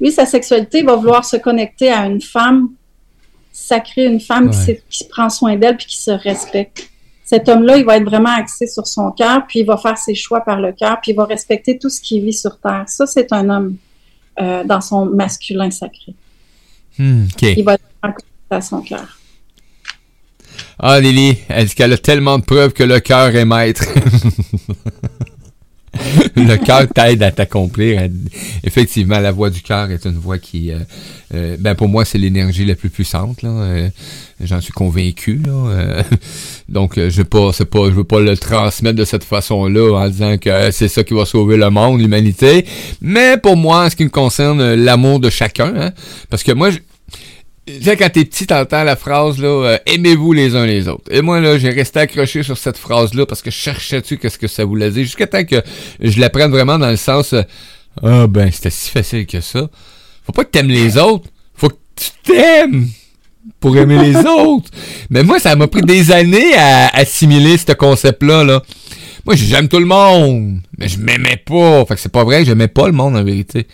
Lui, 0.00 0.10
sa 0.10 0.24
sexualité 0.24 0.82
va 0.82 0.96
vouloir 0.96 1.24
se 1.24 1.36
connecter 1.36 1.90
à 1.90 2.06
une 2.06 2.22
femme 2.22 2.70
sacrée, 3.52 4.06
une 4.06 4.20
femme 4.20 4.50
qui, 4.50 4.56
Ouais. 4.58 4.82
qui 4.88 5.04
prend 5.04 5.28
soin 5.28 5.56
d'elle 5.56 5.76
puis 5.76 5.86
qui 5.86 5.98
se 5.98 6.10
respecte. 6.10 6.88
Cet 7.24 7.48
homme-là, 7.48 7.76
il 7.76 7.84
va 7.84 7.98
être 7.98 8.04
vraiment 8.04 8.34
axé 8.34 8.66
sur 8.66 8.86
son 8.86 9.12
cœur, 9.12 9.46
puis 9.46 9.60
il 9.60 9.66
va 9.66 9.76
faire 9.76 9.96
ses 9.98 10.14
choix 10.14 10.40
par 10.40 10.60
le 10.60 10.72
cœur, 10.72 10.98
puis 11.00 11.12
il 11.12 11.14
va 11.14 11.26
respecter 11.26 11.78
tout 11.78 11.90
ce 11.90 12.00
qui 12.00 12.20
vit 12.20 12.32
sur 12.32 12.58
Terre. 12.58 12.84
Ça, 12.88 13.06
c'est 13.06 13.32
un 13.32 13.48
homme 13.50 13.76
euh, 14.40 14.64
dans 14.64 14.80
son 14.80 15.06
masculin 15.06 15.70
sacré. 15.70 16.14
Hmm. 16.98 17.26
Il 17.42 17.62
va 17.62 17.74
être 17.74 17.84
à 18.50 18.60
son 18.60 18.80
cœur. 18.80 19.19
Ah, 20.78 21.00
Lily, 21.00 21.38
elle 21.48 21.66
dit 21.66 21.74
qu'elle 21.74 21.92
a 21.92 21.98
tellement 21.98 22.38
de 22.38 22.44
preuves 22.44 22.72
que 22.72 22.82
le 22.82 23.00
cœur 23.00 23.34
est 23.34 23.44
maître? 23.44 23.84
le 26.36 26.56
cœur 26.56 26.86
t'aide 26.88 27.22
à 27.22 27.30
t'accomplir. 27.30 28.08
Effectivement, 28.64 29.18
la 29.18 29.32
voix 29.32 29.50
du 29.50 29.60
cœur 29.60 29.90
est 29.90 30.04
une 30.04 30.18
voix 30.18 30.38
qui, 30.38 30.70
euh, 30.70 30.78
euh, 31.34 31.56
ben 31.58 31.74
pour 31.74 31.88
moi, 31.88 32.04
c'est 32.04 32.18
l'énergie 32.18 32.64
la 32.64 32.74
plus 32.74 32.90
puissante. 32.90 33.42
Là. 33.42 33.50
Euh, 33.50 33.88
J'en 34.42 34.60
suis 34.60 34.72
convaincu. 34.72 35.40
Là. 35.44 36.02
Donc, 36.68 36.94
je 36.96 37.22
pas, 37.22 37.52
c'est 37.52 37.66
pas, 37.66 37.86
je 37.86 37.94
veux 37.94 38.04
pas 38.04 38.20
le 38.20 38.36
transmettre 38.36 38.96
de 38.96 39.04
cette 39.04 39.24
façon-là 39.24 39.98
en 39.98 40.08
disant 40.08 40.38
que 40.38 40.70
c'est 40.70 40.88
ça 40.88 41.04
qui 41.04 41.12
va 41.12 41.26
sauver 41.26 41.56
le 41.56 41.68
monde, 41.68 42.00
l'humanité. 42.00 42.64
Mais 43.02 43.36
pour 43.36 43.56
moi, 43.56 43.84
en 43.84 43.90
ce 43.90 43.96
qui 43.96 44.04
me 44.04 44.10
concerne, 44.10 44.74
l'amour 44.74 45.20
de 45.20 45.28
chacun, 45.28 45.74
hein, 45.76 45.92
parce 46.30 46.42
que 46.42 46.52
moi, 46.52 46.70
sais, 47.82 47.96
quand 47.96 48.10
t'es 48.10 48.24
petit, 48.24 48.46
t'entends 48.46 48.84
la 48.84 48.96
phrase, 48.96 49.38
là, 49.38 49.48
euh, 49.48 49.78
aimez-vous 49.86 50.32
les 50.32 50.56
uns 50.56 50.66
les 50.66 50.88
autres. 50.88 51.04
Et 51.10 51.22
moi, 51.22 51.40
là, 51.40 51.58
j'ai 51.58 51.70
resté 51.70 52.00
accroché 52.00 52.42
sur 52.42 52.58
cette 52.58 52.78
phrase-là 52.78 53.26
parce 53.26 53.42
que 53.42 53.50
je 53.50 53.56
cherchais 53.56 54.00
dessus 54.00 54.18
qu'est-ce 54.18 54.38
que 54.38 54.48
ça 54.48 54.64
voulait 54.64 54.90
dire, 54.90 55.04
jusqu'à 55.04 55.26
temps 55.26 55.44
que 55.44 55.62
je 56.00 56.20
la 56.20 56.30
prenne 56.30 56.50
vraiment 56.50 56.78
dans 56.78 56.90
le 56.90 56.96
sens, 56.96 57.32
euh, 57.32 57.42
ah 58.02 58.26
ben, 58.26 58.50
c'était 58.50 58.70
si 58.70 58.90
facile 58.90 59.26
que 59.26 59.40
ça. 59.40 59.68
Faut 60.24 60.32
pas 60.32 60.44
que 60.44 60.50
t'aimes 60.50 60.68
les 60.68 60.96
autres, 60.96 61.28
faut 61.54 61.68
que 61.68 61.78
tu 61.96 62.10
t'aimes 62.24 62.88
pour 63.58 63.76
aimer 63.76 63.98
les 63.98 64.16
autres. 64.26 64.70
Mais 65.10 65.22
moi, 65.22 65.38
ça 65.38 65.56
m'a 65.56 65.66
pris 65.66 65.82
des 65.82 66.12
années 66.12 66.54
à 66.56 66.88
assimiler 66.96 67.56
ce 67.58 67.72
concept-là, 67.72 68.44
là. 68.44 68.62
Moi, 69.26 69.36
j'aime 69.36 69.68
tout 69.68 69.78
le 69.78 69.86
monde, 69.86 70.60
mais 70.78 70.88
je 70.88 70.98
m'aimais 70.98 71.42
pas. 71.44 71.84
Fait 71.84 71.94
que 71.94 72.00
c'est 72.00 72.12
pas 72.12 72.24
vrai 72.24 72.40
que 72.40 72.46
j'aimais 72.46 72.68
pas 72.68 72.86
le 72.86 72.92
monde, 72.92 73.16
en 73.16 73.22
vérité. 73.22 73.66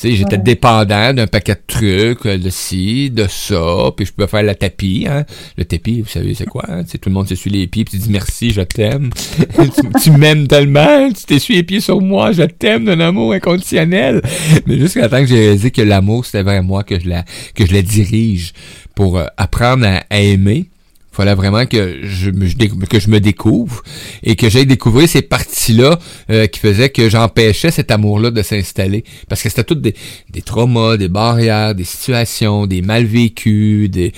Sais, 0.00 0.12
j'étais 0.12 0.36
Ouais. 0.36 0.42
dépendant 0.42 1.12
d'un 1.12 1.26
paquet 1.26 1.52
de 1.56 1.60
trucs, 1.66 2.24
euh, 2.24 2.38
de 2.38 2.48
ci, 2.48 3.10
de 3.10 3.26
ça, 3.28 3.90
puis 3.94 4.06
je 4.06 4.12
pouvais 4.12 4.28
faire 4.28 4.42
le 4.42 4.54
tapis, 4.54 5.06
hein. 5.06 5.26
Le 5.58 5.64
tapis, 5.66 6.00
vous 6.00 6.08
savez, 6.08 6.32
c'est 6.32 6.46
quoi, 6.46 6.64
hein? 6.70 6.84
Tout 6.84 7.10
le 7.10 7.12
monde 7.12 7.28
s'essuie 7.28 7.50
les 7.50 7.66
pieds, 7.66 7.84
puis 7.84 7.98
tu 7.98 8.04
dis 8.06 8.10
merci, 8.10 8.50
je 8.50 8.62
t'aime. 8.62 9.10
tu 9.58 10.00
tu 10.02 10.10
m'aimes 10.12 10.48
tellement, 10.48 11.10
tu 11.12 11.24
t'essuies 11.26 11.56
les 11.56 11.64
pieds 11.64 11.80
sur 11.80 12.00
moi, 12.00 12.32
je 12.32 12.44
t'aime 12.44 12.86
d'un 12.86 12.98
amour 13.00 13.34
inconditionnel. 13.34 14.22
Mais 14.66 14.78
jusqu'à 14.78 15.06
temps 15.10 15.20
que 15.20 15.26
j'ai 15.26 15.38
réalisé 15.38 15.70
que 15.70 15.82
l'amour, 15.82 16.24
c'était 16.24 16.44
vers 16.44 16.62
moi 16.62 16.82
que 16.82 16.98
je 16.98 17.06
la, 17.06 17.22
que 17.54 17.66
je 17.66 17.74
la 17.74 17.82
dirige 17.82 18.54
pour 18.94 19.18
euh, 19.18 19.26
apprendre 19.36 19.84
à, 19.86 20.02
à 20.08 20.18
aimer. 20.18 20.69
Fallait 21.12 21.34
vraiment 21.34 21.66
que 21.66 22.00
je, 22.04 22.30
que 22.30 23.00
je 23.00 23.08
me 23.10 23.18
découvre 23.18 23.82
et 24.22 24.36
que 24.36 24.48
j'aille 24.48 24.66
découvrir 24.66 25.08
ces 25.08 25.22
parties-là 25.22 25.98
euh, 26.30 26.46
qui 26.46 26.60
faisaient 26.60 26.90
que 26.90 27.08
j'empêchais 27.08 27.72
cet 27.72 27.90
amour-là 27.90 28.30
de 28.30 28.42
s'installer. 28.42 29.04
Parce 29.28 29.42
que 29.42 29.48
c'était 29.48 29.64
toutes 29.64 29.80
des, 29.82 29.96
des 30.30 30.42
traumas, 30.42 30.96
des 30.96 31.08
barrières, 31.08 31.74
des 31.74 31.84
situations, 31.84 32.66
des 32.66 32.80
mal 32.80 33.04
vécus, 33.04 33.90
des 33.90 34.12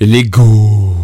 l'ego, 0.00 0.96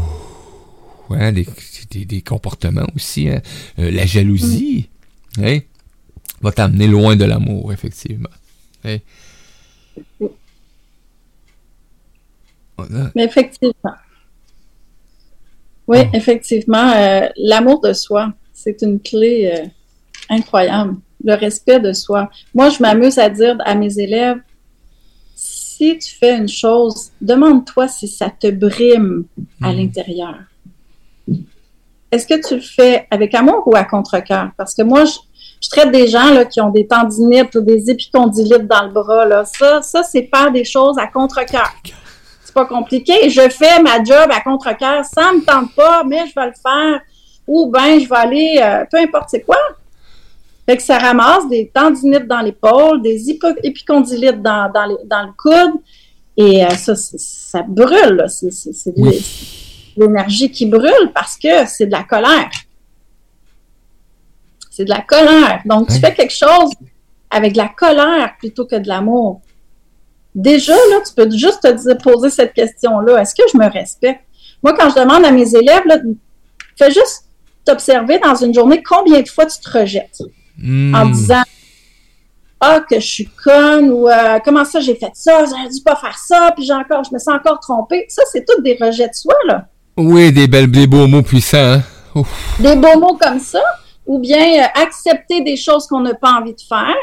ouais, 1.08 1.32
des, 1.32 1.46
des, 1.90 2.04
des 2.04 2.22
comportements 2.22 2.86
aussi, 2.96 3.28
hein. 3.28 3.42
Euh, 3.78 3.90
la 3.90 4.06
jalousie, 4.06 4.88
hein, 5.40 5.58
va 6.40 6.52
t'amener 6.52 6.88
loin 6.88 7.16
de 7.16 7.24
l'amour, 7.24 7.72
effectivement. 7.72 8.28
Hein? 8.84 8.98
Voilà. 12.76 13.12
Mais 13.14 13.24
effectivement. 13.24 13.94
Oui, 15.86 15.98
effectivement, 16.12 16.92
euh, 16.96 17.28
l'amour 17.36 17.80
de 17.80 17.92
soi, 17.92 18.32
c'est 18.52 18.80
une 18.82 19.00
clé 19.00 19.52
euh, 19.54 19.66
incroyable. 20.30 20.96
Le 21.22 21.34
respect 21.34 21.80
de 21.80 21.92
soi. 21.92 22.28
Moi, 22.54 22.68
je 22.70 22.80
m'amuse 22.82 23.18
à 23.18 23.28
dire 23.30 23.56
à 23.64 23.74
mes 23.74 23.98
élèves, 23.98 24.38
si 25.34 25.98
tu 25.98 26.14
fais 26.14 26.36
une 26.36 26.48
chose, 26.48 27.10
demande-toi 27.20 27.88
si 27.88 28.08
ça 28.08 28.30
te 28.30 28.50
brime 28.50 29.24
à 29.62 29.70
Mhm. 29.72 29.76
l'intérieur. 29.78 30.34
Est-ce 32.10 32.26
que 32.26 32.46
tu 32.46 32.54
le 32.54 32.60
fais 32.60 33.06
avec 33.10 33.34
amour 33.34 33.62
ou 33.66 33.74
à 33.74 33.84
contre-cœur? 33.84 34.50
Parce 34.56 34.74
que 34.74 34.82
moi, 34.82 35.04
je, 35.04 35.14
je 35.60 35.68
traite 35.68 35.90
des 35.90 36.06
gens 36.06 36.32
là, 36.32 36.44
qui 36.44 36.60
ont 36.60 36.70
des 36.70 36.86
tendinites 36.86 37.54
ou 37.56 37.60
des 37.60 37.90
épicondylites 37.90 38.66
dans 38.68 38.84
le 38.84 38.92
bras. 38.92 39.26
Là. 39.26 39.44
Ça, 39.44 39.82
ça 39.82 40.02
c'est 40.04 40.28
faire 40.32 40.52
des 40.52 40.64
choses 40.64 40.96
à 40.98 41.08
contre-cœur. 41.08 41.72
Pas 42.54 42.66
compliqué. 42.66 43.28
Je 43.30 43.48
fais 43.48 43.82
ma 43.82 44.02
job 44.04 44.30
à 44.30 44.40
contre-cœur. 44.40 45.04
Ça 45.04 45.32
me 45.32 45.44
tente 45.44 45.74
pas, 45.74 46.04
mais 46.04 46.20
je 46.28 46.34
vais 46.34 46.46
le 46.46 46.52
faire. 46.52 47.00
Ou 47.46 47.70
ben, 47.70 47.98
je 48.00 48.08
vais 48.08 48.16
aller, 48.16 48.60
euh, 48.62 48.84
peu 48.90 48.98
importe 48.98 49.28
c'est 49.30 49.42
quoi. 49.42 49.58
Fait 50.66 50.76
que 50.78 50.82
ça 50.82 50.96
ramasse 50.98 51.46
des 51.48 51.70
tendinites 51.74 52.26
dans 52.26 52.40
l'épaule, 52.40 53.02
des 53.02 53.30
épicondylites 53.62 54.40
dans, 54.40 54.70
dans, 54.72 54.86
les- 54.86 55.04
dans 55.04 55.22
le 55.26 55.32
coude. 55.36 55.80
Et 56.36 56.64
euh, 56.64 56.70
ça, 56.70 56.94
ça 56.96 57.62
brûle. 57.66 58.24
C'est 58.28 58.96
de 58.96 59.00
Oui. 59.02 59.92
l'énergie 59.96 60.50
qui 60.50 60.64
brûle 60.66 61.12
parce 61.14 61.36
que 61.36 61.66
c'est 61.66 61.86
de 61.86 61.92
la 61.92 62.04
colère. 62.04 62.50
C'est 64.70 64.84
de 64.84 64.90
la 64.90 65.02
colère. 65.02 65.60
Donc, 65.64 65.88
tu 65.88 65.94
Ouais. 65.94 66.00
fais 66.00 66.14
quelque 66.14 66.34
chose 66.34 66.70
avec 67.30 67.52
de 67.52 67.58
la 67.58 67.68
colère 67.68 68.34
plutôt 68.38 68.64
que 68.64 68.76
de 68.76 68.88
l'amour. 68.88 69.40
Déjà, 70.34 70.74
là, 70.74 71.00
tu 71.06 71.14
peux 71.14 71.30
juste 71.30 71.60
te 71.62 72.02
poser 72.02 72.30
cette 72.30 72.54
question-là. 72.54 73.20
Est-ce 73.20 73.34
que 73.34 73.42
je 73.52 73.56
me 73.56 73.70
respecte? 73.70 74.22
Moi, 74.62 74.72
quand 74.72 74.90
je 74.90 74.96
demande 75.00 75.24
à 75.24 75.30
mes 75.30 75.54
élèves, 75.54 75.86
là, 75.86 75.98
fais 76.76 76.90
juste 76.90 77.24
t'observer 77.64 78.18
dans 78.18 78.34
une 78.34 78.52
journée 78.52 78.82
combien 78.82 79.20
de 79.20 79.28
fois 79.28 79.46
tu 79.46 79.58
te 79.58 79.78
rejettes 79.78 80.20
Hmm. 80.56 80.94
en 80.94 81.06
disant 81.06 81.42
ah 82.60 82.80
que 82.88 83.00
je 83.00 83.06
suis 83.06 83.28
conne 83.44 83.90
ou 83.90 84.08
euh, 84.08 84.38
comment 84.44 84.64
ça 84.64 84.78
j'ai 84.80 84.94
fait 84.94 85.10
ça, 85.12 85.44
j'aurais 85.44 85.68
dû 85.68 85.82
pas 85.84 85.96
faire 85.96 86.16
ça, 86.16 86.52
puis 86.54 86.64
j'ai 86.64 86.72
encore, 86.72 87.02
je 87.02 87.12
me 87.12 87.18
sens 87.18 87.34
encore 87.34 87.58
trompée. 87.58 88.06
Ça, 88.08 88.22
c'est 88.30 88.46
tout 88.46 88.62
des 88.62 88.78
rejets 88.80 89.08
de 89.08 89.14
soi 89.14 89.34
là. 89.48 89.66
Oui, 89.96 90.32
des 90.32 90.46
belles, 90.46 90.70
des 90.70 90.86
beaux 90.86 91.06
mots 91.06 91.22
puissants. 91.22 91.80
Hein? 92.14 92.22
Des 92.60 92.76
beaux 92.76 92.98
mots 92.98 93.18
comme 93.20 93.40
ça, 93.40 93.60
ou 94.06 94.20
bien 94.20 94.62
euh, 94.62 94.80
accepter 94.80 95.40
des 95.42 95.56
choses 95.56 95.86
qu'on 95.88 96.00
n'a 96.00 96.14
pas 96.14 96.32
envie 96.40 96.54
de 96.54 96.60
faire, 96.60 96.94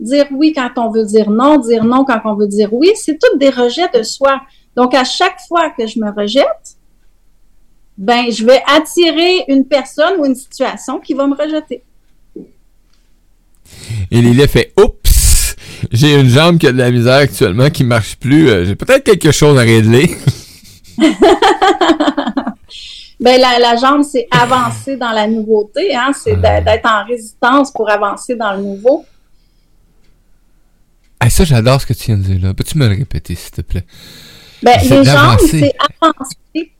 dire 0.00 0.26
oui 0.32 0.52
quand 0.52 0.70
on 0.76 0.90
veut 0.90 1.04
dire 1.04 1.30
non, 1.30 1.58
dire 1.58 1.84
non 1.84 2.04
quand 2.04 2.20
on 2.24 2.34
veut 2.34 2.48
dire 2.48 2.72
oui, 2.72 2.90
c'est 2.94 3.18
tout 3.18 3.38
des 3.38 3.50
rejets 3.50 3.88
de 3.94 4.02
soi. 4.02 4.40
Donc 4.76 4.94
à 4.94 5.04
chaque 5.04 5.40
fois 5.46 5.70
que 5.70 5.86
je 5.86 5.98
me 5.98 6.10
rejette, 6.10 6.76
ben 7.96 8.30
je 8.30 8.44
vais 8.44 8.62
attirer 8.66 9.44
une 9.48 9.66
personne 9.66 10.18
ou 10.18 10.24
une 10.24 10.34
situation 10.34 10.98
qui 10.98 11.14
va 11.14 11.26
me 11.26 11.34
rejeter. 11.34 11.84
Et 14.10 14.20
Lily 14.20 14.48
fait 14.48 14.72
Oups! 14.76 15.56
J'ai 15.92 16.14
une 16.14 16.28
jambe 16.28 16.58
qui 16.58 16.66
a 16.66 16.72
de 16.72 16.78
la 16.78 16.90
misère 16.90 17.14
actuellement, 17.14 17.70
qui 17.70 17.84
marche 17.84 18.16
plus. 18.16 18.50
Euh, 18.50 18.64
j'ai 18.64 18.74
peut-être 18.74 19.04
quelque 19.04 19.30
chose 19.32 19.58
à 19.58 19.62
régler. 19.62 20.10
ben, 23.20 23.40
la, 23.40 23.76
jambe, 23.76 24.02
c'est 24.02 24.28
avancer 24.30 24.96
dans 24.96 25.12
la 25.12 25.26
nouveauté, 25.26 25.94
hein? 25.94 26.12
c'est 26.12 26.36
d'être 26.36 26.86
en 26.86 27.04
résistance 27.06 27.70
pour 27.70 27.88
avancer 27.90 28.36
dans 28.36 28.52
le 28.52 28.62
nouveau. 28.62 29.04
Ça, 31.28 31.44
j'adore 31.44 31.80
ce 31.80 31.86
que 31.86 31.92
tu 31.92 32.06
viens 32.06 32.16
de 32.16 32.22
dire 32.22 32.40
là. 32.40 32.54
Peux-tu 32.54 32.78
me 32.78 32.88
le 32.88 32.94
répéter, 32.94 33.34
s'il 33.34 33.50
te 33.50 33.60
plaît? 33.60 33.84
Ben, 34.62 34.78
les 34.82 35.04
jambes, 35.04 35.38
c'est 35.40 35.74
avancer 36.00 36.72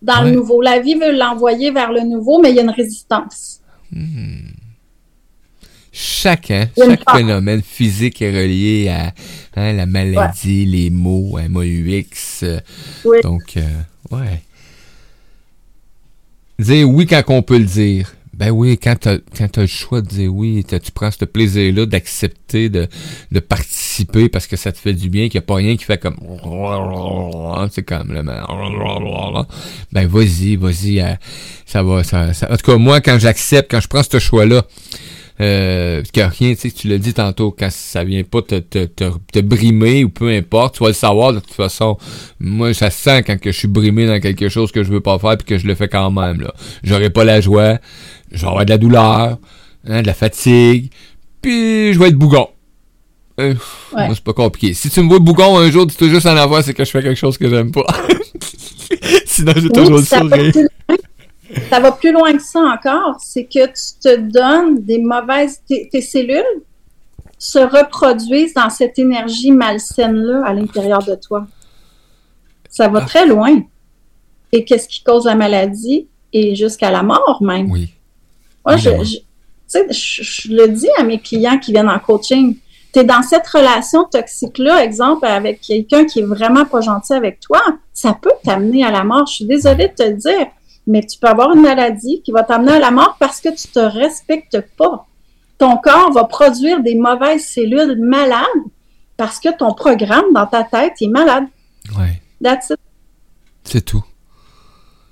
dans 0.00 0.22
le 0.22 0.32
nouveau. 0.32 0.60
La 0.60 0.80
vie 0.80 0.94
veut 0.94 1.16
l'envoyer 1.16 1.70
vers 1.70 1.92
le 1.92 2.00
nouveau, 2.00 2.40
mais 2.40 2.50
il 2.50 2.56
y 2.56 2.58
a 2.58 2.62
une 2.62 2.70
résistance. 2.70 3.60
Hmm 3.92 4.52
chaque, 5.92 6.50
hein, 6.50 6.68
chaque 6.76 7.10
phénomène 7.10 7.62
physique 7.62 8.22
est 8.22 8.30
relié 8.30 8.88
à 8.88 9.12
hein, 9.56 9.72
la 9.74 9.84
maladie, 9.84 10.64
les 10.64 10.88
mots, 10.88 11.38
MOUX. 11.48 12.42
Euh, 12.42 12.60
donc, 13.22 13.58
euh, 13.58 13.68
ouais. 14.10 14.42
Dire 16.58 16.88
oui 16.88 17.06
quand 17.06 17.22
on 17.28 17.42
peut 17.42 17.58
le 17.58 17.66
dire. 17.66 18.14
Ben 18.34 18.50
oui, 18.50 18.78
quand 18.82 18.94
tu 18.98 19.08
as, 19.08 19.60
le 19.60 19.66
choix 19.66 20.00
de 20.00 20.06
dire 20.06 20.34
oui, 20.34 20.64
tu 20.64 20.92
prends 20.92 21.10
ce 21.10 21.24
plaisir-là 21.26 21.84
d'accepter 21.84 22.70
de, 22.70 22.88
de 23.30 23.40
participer 23.40 24.30
parce 24.30 24.46
que 24.46 24.56
ça 24.56 24.72
te 24.72 24.78
fait 24.78 24.94
du 24.94 25.10
bien, 25.10 25.28
qu'il 25.28 25.38
n'y 25.38 25.44
a 25.44 25.46
pas 25.46 25.56
rien 25.56 25.76
qui 25.76 25.84
fait 25.84 25.98
comme 25.98 26.16
c'est 27.70 27.82
comme 27.82 28.12
le 28.12 28.22
ben 29.92 30.06
vas-y, 30.06 30.56
vas-y, 30.56 31.00
euh, 31.00 31.14
ça 31.66 31.82
va, 31.82 32.02
ça, 32.04 32.32
ça, 32.32 32.50
en 32.50 32.56
tout 32.56 32.72
cas 32.72 32.78
moi 32.78 33.00
quand 33.02 33.18
j'accepte, 33.18 33.70
quand 33.70 33.80
je 33.80 33.88
prends 33.88 34.02
ce 34.02 34.18
choix-là, 34.18 34.62
euh, 35.40 36.02
que 36.12 36.20
rien, 36.20 36.54
tu 36.54 36.56
sais, 36.56 36.70
tu 36.70 36.88
l'as 36.88 36.98
dit 36.98 37.14
tantôt, 37.14 37.50
quand 37.50 37.70
ça 37.70 38.04
vient 38.04 38.22
pas 38.22 38.42
te, 38.42 38.60
te, 38.60 38.84
te, 38.86 39.40
brimer 39.40 40.04
ou 40.04 40.08
peu 40.08 40.28
importe, 40.28 40.76
tu 40.76 40.82
vas 40.82 40.90
le 40.90 40.94
savoir 40.94 41.32
de 41.32 41.40
toute 41.40 41.54
façon. 41.54 41.96
Moi, 42.38 42.74
ça 42.74 42.90
sent 42.90 43.22
quand 43.24 43.40
que 43.40 43.50
je 43.50 43.58
suis 43.58 43.68
brimé 43.68 44.06
dans 44.06 44.20
quelque 44.20 44.48
chose 44.48 44.70
que 44.70 44.84
je 44.84 44.92
veux 44.92 45.00
pas 45.00 45.18
faire 45.18 45.36
puis 45.38 45.46
que 45.46 45.58
je 45.58 45.66
le 45.66 45.74
fais 45.74 45.88
quand 45.88 46.10
même, 46.10 46.42
là. 46.42 46.52
J'aurai 46.84 47.10
pas 47.10 47.24
la 47.24 47.40
joie, 47.40 47.78
j'aurai 48.32 48.64
de 48.64 48.70
la 48.70 48.78
douleur, 48.78 49.38
hein, 49.88 50.02
de 50.02 50.06
la 50.06 50.14
fatigue, 50.14 50.90
puis 51.40 51.92
je 51.92 51.98
vais 51.98 52.08
être 52.08 52.18
bougon. 52.18 52.48
Euh, 53.40 53.54
c'est 53.90 54.20
pas 54.20 54.34
compliqué. 54.34 54.74
Si 54.74 54.90
tu 54.90 55.00
me 55.00 55.08
vois 55.08 55.18
bougon 55.18 55.58
un 55.58 55.70
jour, 55.70 55.86
dis-toi 55.86 56.08
juste 56.08 56.26
en 56.26 56.36
avoir, 56.36 56.62
c'est 56.62 56.74
que 56.74 56.84
je 56.84 56.90
fais 56.90 57.02
quelque 57.02 57.18
chose 57.18 57.38
que 57.38 57.48
j'aime 57.48 57.72
pas. 57.72 57.86
Sinon, 59.26 59.52
j'ai 59.56 59.70
toujours 59.70 59.96
le 59.96 60.02
sourire 60.02 60.52
ça 61.70 61.80
va 61.80 61.92
plus 61.92 62.12
loin 62.12 62.32
que 62.36 62.42
ça 62.42 62.60
encore, 62.60 63.16
c'est 63.20 63.44
que 63.44 63.66
tu 63.66 64.00
te 64.00 64.16
donnes 64.16 64.82
des 64.82 64.98
mauvaises, 64.98 65.62
tes, 65.66 66.00
cellules 66.00 66.44
se 67.38 67.58
reproduisent 67.58 68.54
dans 68.54 68.70
cette 68.70 68.98
énergie 68.98 69.50
malsaine-là 69.50 70.42
à 70.44 70.54
l'intérieur 70.54 71.02
de 71.02 71.14
toi. 71.14 71.46
Ça 72.68 72.88
va 72.88 73.00
ah. 73.02 73.06
très 73.06 73.26
loin. 73.26 73.62
Et 74.52 74.64
qu'est-ce 74.64 74.88
qui 74.88 75.02
cause 75.02 75.26
la 75.26 75.34
maladie? 75.34 76.06
Et 76.32 76.54
jusqu'à 76.54 76.90
la 76.90 77.02
mort 77.02 77.38
même? 77.42 77.70
Oui. 77.70 77.92
Moi, 78.64 78.76
je, 78.76 78.90
je, 79.90 80.52
le 80.52 80.68
dis 80.68 80.88
à 80.98 81.02
mes 81.02 81.18
clients 81.18 81.58
qui 81.58 81.72
viennent 81.72 81.88
en 81.88 81.98
coaching. 81.98 82.56
Tu 82.92 83.00
es 83.00 83.04
dans 83.04 83.22
cette 83.22 83.46
relation 83.48 84.04
toxique-là, 84.04 84.84
exemple, 84.84 85.26
avec 85.26 85.60
quelqu'un 85.60 86.04
qui 86.04 86.20
est 86.20 86.24
vraiment 86.24 86.64
pas 86.66 86.80
gentil 86.82 87.14
avec 87.14 87.40
toi, 87.40 87.60
ça 87.92 88.16
peut 88.20 88.32
t'amener 88.44 88.84
à 88.84 88.90
la 88.90 89.02
mort. 89.02 89.26
Je 89.26 89.34
suis 89.34 89.46
désolée 89.46 89.88
de 89.88 89.94
te 89.94 90.02
le 90.02 90.14
dire 90.14 90.46
mais 90.86 91.04
tu 91.06 91.18
peux 91.18 91.28
avoir 91.28 91.54
une 91.54 91.62
maladie 91.62 92.22
qui 92.24 92.32
va 92.32 92.42
t'amener 92.42 92.72
à 92.72 92.78
la 92.78 92.90
mort 92.90 93.16
parce 93.18 93.40
que 93.40 93.48
tu 93.48 93.68
te 93.68 93.78
respectes 93.78 94.60
pas. 94.76 95.06
Ton 95.58 95.76
corps 95.76 96.12
va 96.12 96.24
produire 96.24 96.82
des 96.82 96.96
mauvaises 96.96 97.46
cellules 97.46 97.98
malades 98.00 98.46
parce 99.16 99.38
que 99.38 99.56
ton 99.56 99.74
programme 99.74 100.32
dans 100.34 100.46
ta 100.46 100.64
tête 100.64 100.94
est 101.00 101.08
malade. 101.08 101.44
Ouais. 101.96 102.20
That's 102.42 102.70
it. 102.70 102.78
C'est 103.64 103.84
tout. 103.84 104.02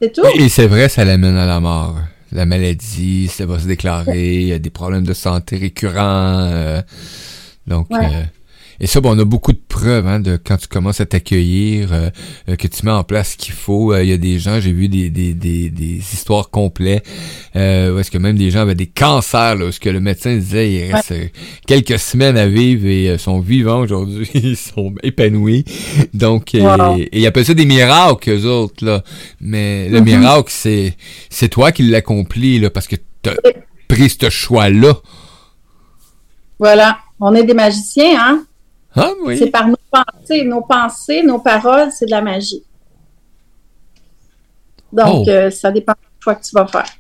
C'est 0.02 0.12
tout. 0.12 0.22
Et, 0.34 0.48
c'est 0.48 0.66
vrai, 0.66 0.88
ça 0.88 1.04
l'amène 1.04 1.36
à 1.36 1.46
la 1.46 1.60
mort. 1.60 1.94
La 2.32 2.46
maladie, 2.46 3.28
ça 3.28 3.44
va 3.44 3.58
se 3.58 3.66
déclarer, 3.66 4.40
il 4.40 4.48
y 4.48 4.52
a 4.52 4.58
des 4.58 4.70
problèmes 4.70 5.04
de 5.04 5.14
santé 5.14 5.56
récurrents. 5.56 6.38
Euh, 6.52 6.80
donc, 7.66 7.88
euh, 7.90 8.24
et 8.82 8.86
ça, 8.86 9.02
bon, 9.02 9.14
on 9.14 9.18
a 9.18 9.24
beaucoup 9.26 9.52
de 9.52 9.60
preuves 9.68 10.06
hein, 10.06 10.20
de 10.20 10.38
quand 10.42 10.56
tu 10.56 10.66
commences 10.66 11.02
à 11.02 11.06
t'accueillir, 11.06 11.92
euh, 11.92 12.08
euh, 12.48 12.56
que 12.56 12.66
tu 12.66 12.86
mets 12.86 12.92
en 12.92 13.04
place 13.04 13.32
ce 13.32 13.36
qu'il 13.36 13.52
faut. 13.52 13.92
Euh, 13.92 14.02
il 14.02 14.08
y 14.08 14.12
a 14.12 14.16
des 14.16 14.38
gens, 14.38 14.58
j'ai 14.58 14.72
vu 14.72 14.88
des, 14.88 15.10
des, 15.10 15.34
des, 15.34 15.68
des 15.68 15.96
histoires 15.98 16.48
complètes, 16.48 17.06
euh, 17.56 17.94
où 17.94 17.98
est-ce 17.98 18.10
que 18.10 18.16
même 18.16 18.38
des 18.38 18.50
gens 18.50 18.60
avaient 18.60 18.74
des 18.74 18.86
cancers, 18.86 19.56
là, 19.56 19.66
où 19.66 19.72
ce 19.72 19.80
que 19.80 19.90
le 19.90 20.00
médecin 20.00 20.34
disait, 20.34 20.72
il 20.72 20.94
reste 20.94 21.12
quelques 21.66 21.98
semaines 21.98 22.38
à 22.38 22.46
vivre 22.46 22.86
et 22.86 23.18
sont 23.18 23.40
vivants 23.40 23.80
aujourd'hui, 23.80 24.30
ils 24.34 24.56
sont 24.56 24.94
épanouis. 25.02 25.66
Donc, 26.14 26.54
et, 26.54 26.64
ils 27.12 27.26
appellent 27.26 27.44
ça 27.44 27.52
des 27.52 27.66
miracles, 27.66 28.30
eux 28.30 28.46
autres, 28.46 28.82
là. 28.82 29.04
Mais 29.42 29.90
le 29.90 30.00
mm-hmm. 30.00 30.04
miracle, 30.04 30.50
c'est 30.50 30.96
c'est 31.28 31.50
toi 31.50 31.70
qui 31.70 31.82
l'accomplis, 31.82 32.58
là, 32.60 32.70
parce 32.70 32.88
que 32.88 32.96
tu 32.96 33.28
as 33.28 33.34
pris 33.88 34.08
ce 34.08 34.30
choix-là. 34.30 34.94
Voilà. 36.58 36.98
On 37.20 37.34
est 37.34 37.44
des 37.44 37.52
magiciens, 37.52 38.18
hein? 38.18 38.44
Ah, 38.96 39.10
c'est 39.36 39.50
par 39.50 39.68
nos 39.68 39.76
pensées. 39.90 40.44
Nos 40.44 40.62
pensées, 40.62 41.22
nos 41.22 41.38
paroles, 41.38 41.90
c'est 41.92 42.06
de 42.06 42.10
la 42.10 42.22
magie. 42.22 42.62
Donc, 44.92 45.26
oh. 45.26 45.30
euh, 45.30 45.50
ça 45.50 45.70
dépend 45.70 45.92
du 45.92 46.08
choix 46.18 46.34
que 46.34 46.44
tu 46.44 46.52
vas 46.52 46.66
faire. 46.66 46.90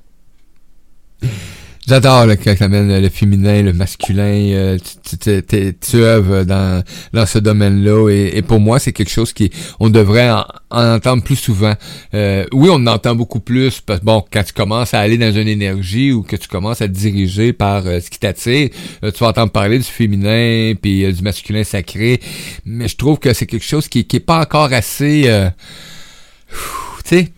J'adore 1.90 2.28
quand 2.44 2.54
tu 2.54 2.62
amènes 2.62 3.02
le 3.02 3.08
féminin, 3.08 3.62
le 3.62 3.72
masculin, 3.72 4.22
euh, 4.22 4.78
tu, 5.80 5.96
œuvres 5.96 6.44
dans, 6.44 6.84
dans 7.12 7.26
ce 7.26 7.40
domaine-là 7.40 8.08
et, 8.10 8.42
pour 8.42 8.60
moi, 8.60 8.78
c'est 8.78 8.92
quelque 8.92 9.10
chose 9.10 9.32
qui 9.32 9.50
on 9.80 9.90
devrait 9.90 10.30
en, 10.30 10.44
entendre 10.70 11.24
plus 11.24 11.34
souvent. 11.34 11.74
Euh, 12.14 12.46
oui, 12.52 12.68
on 12.70 12.74
en 12.74 12.86
entend 12.86 13.16
beaucoup 13.16 13.40
plus 13.40 13.80
parce 13.80 14.02
bon, 14.02 14.24
quand 14.32 14.44
tu 14.44 14.52
commences 14.52 14.94
à 14.94 15.00
aller 15.00 15.18
dans 15.18 15.32
une 15.32 15.48
énergie 15.48 16.12
ou 16.12 16.22
que 16.22 16.36
tu 16.36 16.46
commences 16.46 16.80
à 16.80 16.86
te 16.86 16.92
diriger 16.92 17.52
par 17.52 17.84
euh, 17.88 17.98
ce 17.98 18.08
qui 18.08 18.20
t'attire, 18.20 18.68
tu 19.02 19.18
vas 19.18 19.30
entendre 19.30 19.50
parler 19.50 19.78
du 19.78 19.84
féminin 19.84 20.74
puis 20.80 21.12
du 21.12 21.22
masculin 21.24 21.64
sacré, 21.64 22.20
mais 22.64 22.86
je 22.86 22.94
trouve 22.94 23.18
que 23.18 23.32
c'est 23.32 23.46
quelque 23.46 23.66
chose 23.66 23.88
qui, 23.88 24.04
qui 24.04 24.18
est 24.18 24.20
pas 24.20 24.38
encore 24.38 24.72
assez 24.72 25.28
tu 27.02 27.16
sais 27.16 27.32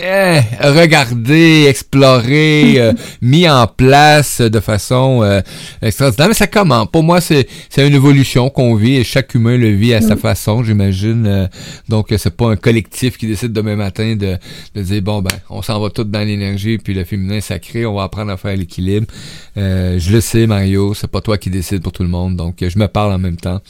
eh, 0.00 0.40
regarder, 0.60 1.66
explorer, 1.68 2.74
euh, 2.78 2.92
mis 3.20 3.48
en 3.48 3.66
place 3.66 4.40
de 4.40 4.60
façon 4.60 5.22
euh, 5.22 5.40
extraordinaire. 5.82 6.28
Mais 6.28 6.34
ça 6.34 6.46
commence. 6.46 6.88
Pour 6.90 7.02
moi, 7.02 7.20
c'est 7.20 7.48
c'est 7.68 7.86
une 7.86 7.94
évolution 7.94 8.50
qu'on 8.50 8.74
vit 8.74 8.96
et 8.96 9.04
chaque 9.04 9.34
humain 9.34 9.56
le 9.56 9.70
vit 9.70 9.94
à 9.94 10.00
sa 10.00 10.16
façon, 10.16 10.62
j'imagine. 10.62 11.26
Euh, 11.26 11.46
donc, 11.88 12.12
c'est 12.16 12.36
pas 12.36 12.50
un 12.50 12.56
collectif 12.56 13.18
qui 13.18 13.26
décide 13.26 13.52
demain 13.52 13.76
matin 13.76 14.16
de, 14.16 14.38
de 14.74 14.82
dire 14.82 15.02
bon 15.02 15.22
ben, 15.22 15.36
on 15.50 15.62
s'en 15.62 15.80
va 15.80 15.90
tout 15.90 16.04
dans 16.04 16.26
l'énergie 16.26 16.78
puis 16.78 16.94
le 16.94 17.04
féminin 17.04 17.40
sacré, 17.40 17.86
on 17.86 17.94
va 17.94 18.04
apprendre 18.04 18.32
à 18.32 18.36
faire 18.36 18.56
l'équilibre. 18.56 19.06
je 19.56 20.12
le 20.12 20.20
sais, 20.20 20.46
Mario, 20.46 20.94
c'est 20.94 21.10
pas 21.10 21.20
toi 21.20 21.38
qui 21.38 21.50
décide 21.50 21.82
pour 21.82 21.92
tout 21.92 22.02
le 22.02 22.08
monde. 22.08 22.36
Donc, 22.36 22.56
je 22.60 22.78
me 22.78 22.88
parle 22.88 23.12
en 23.12 23.18
même 23.18 23.36
temps. 23.36 23.60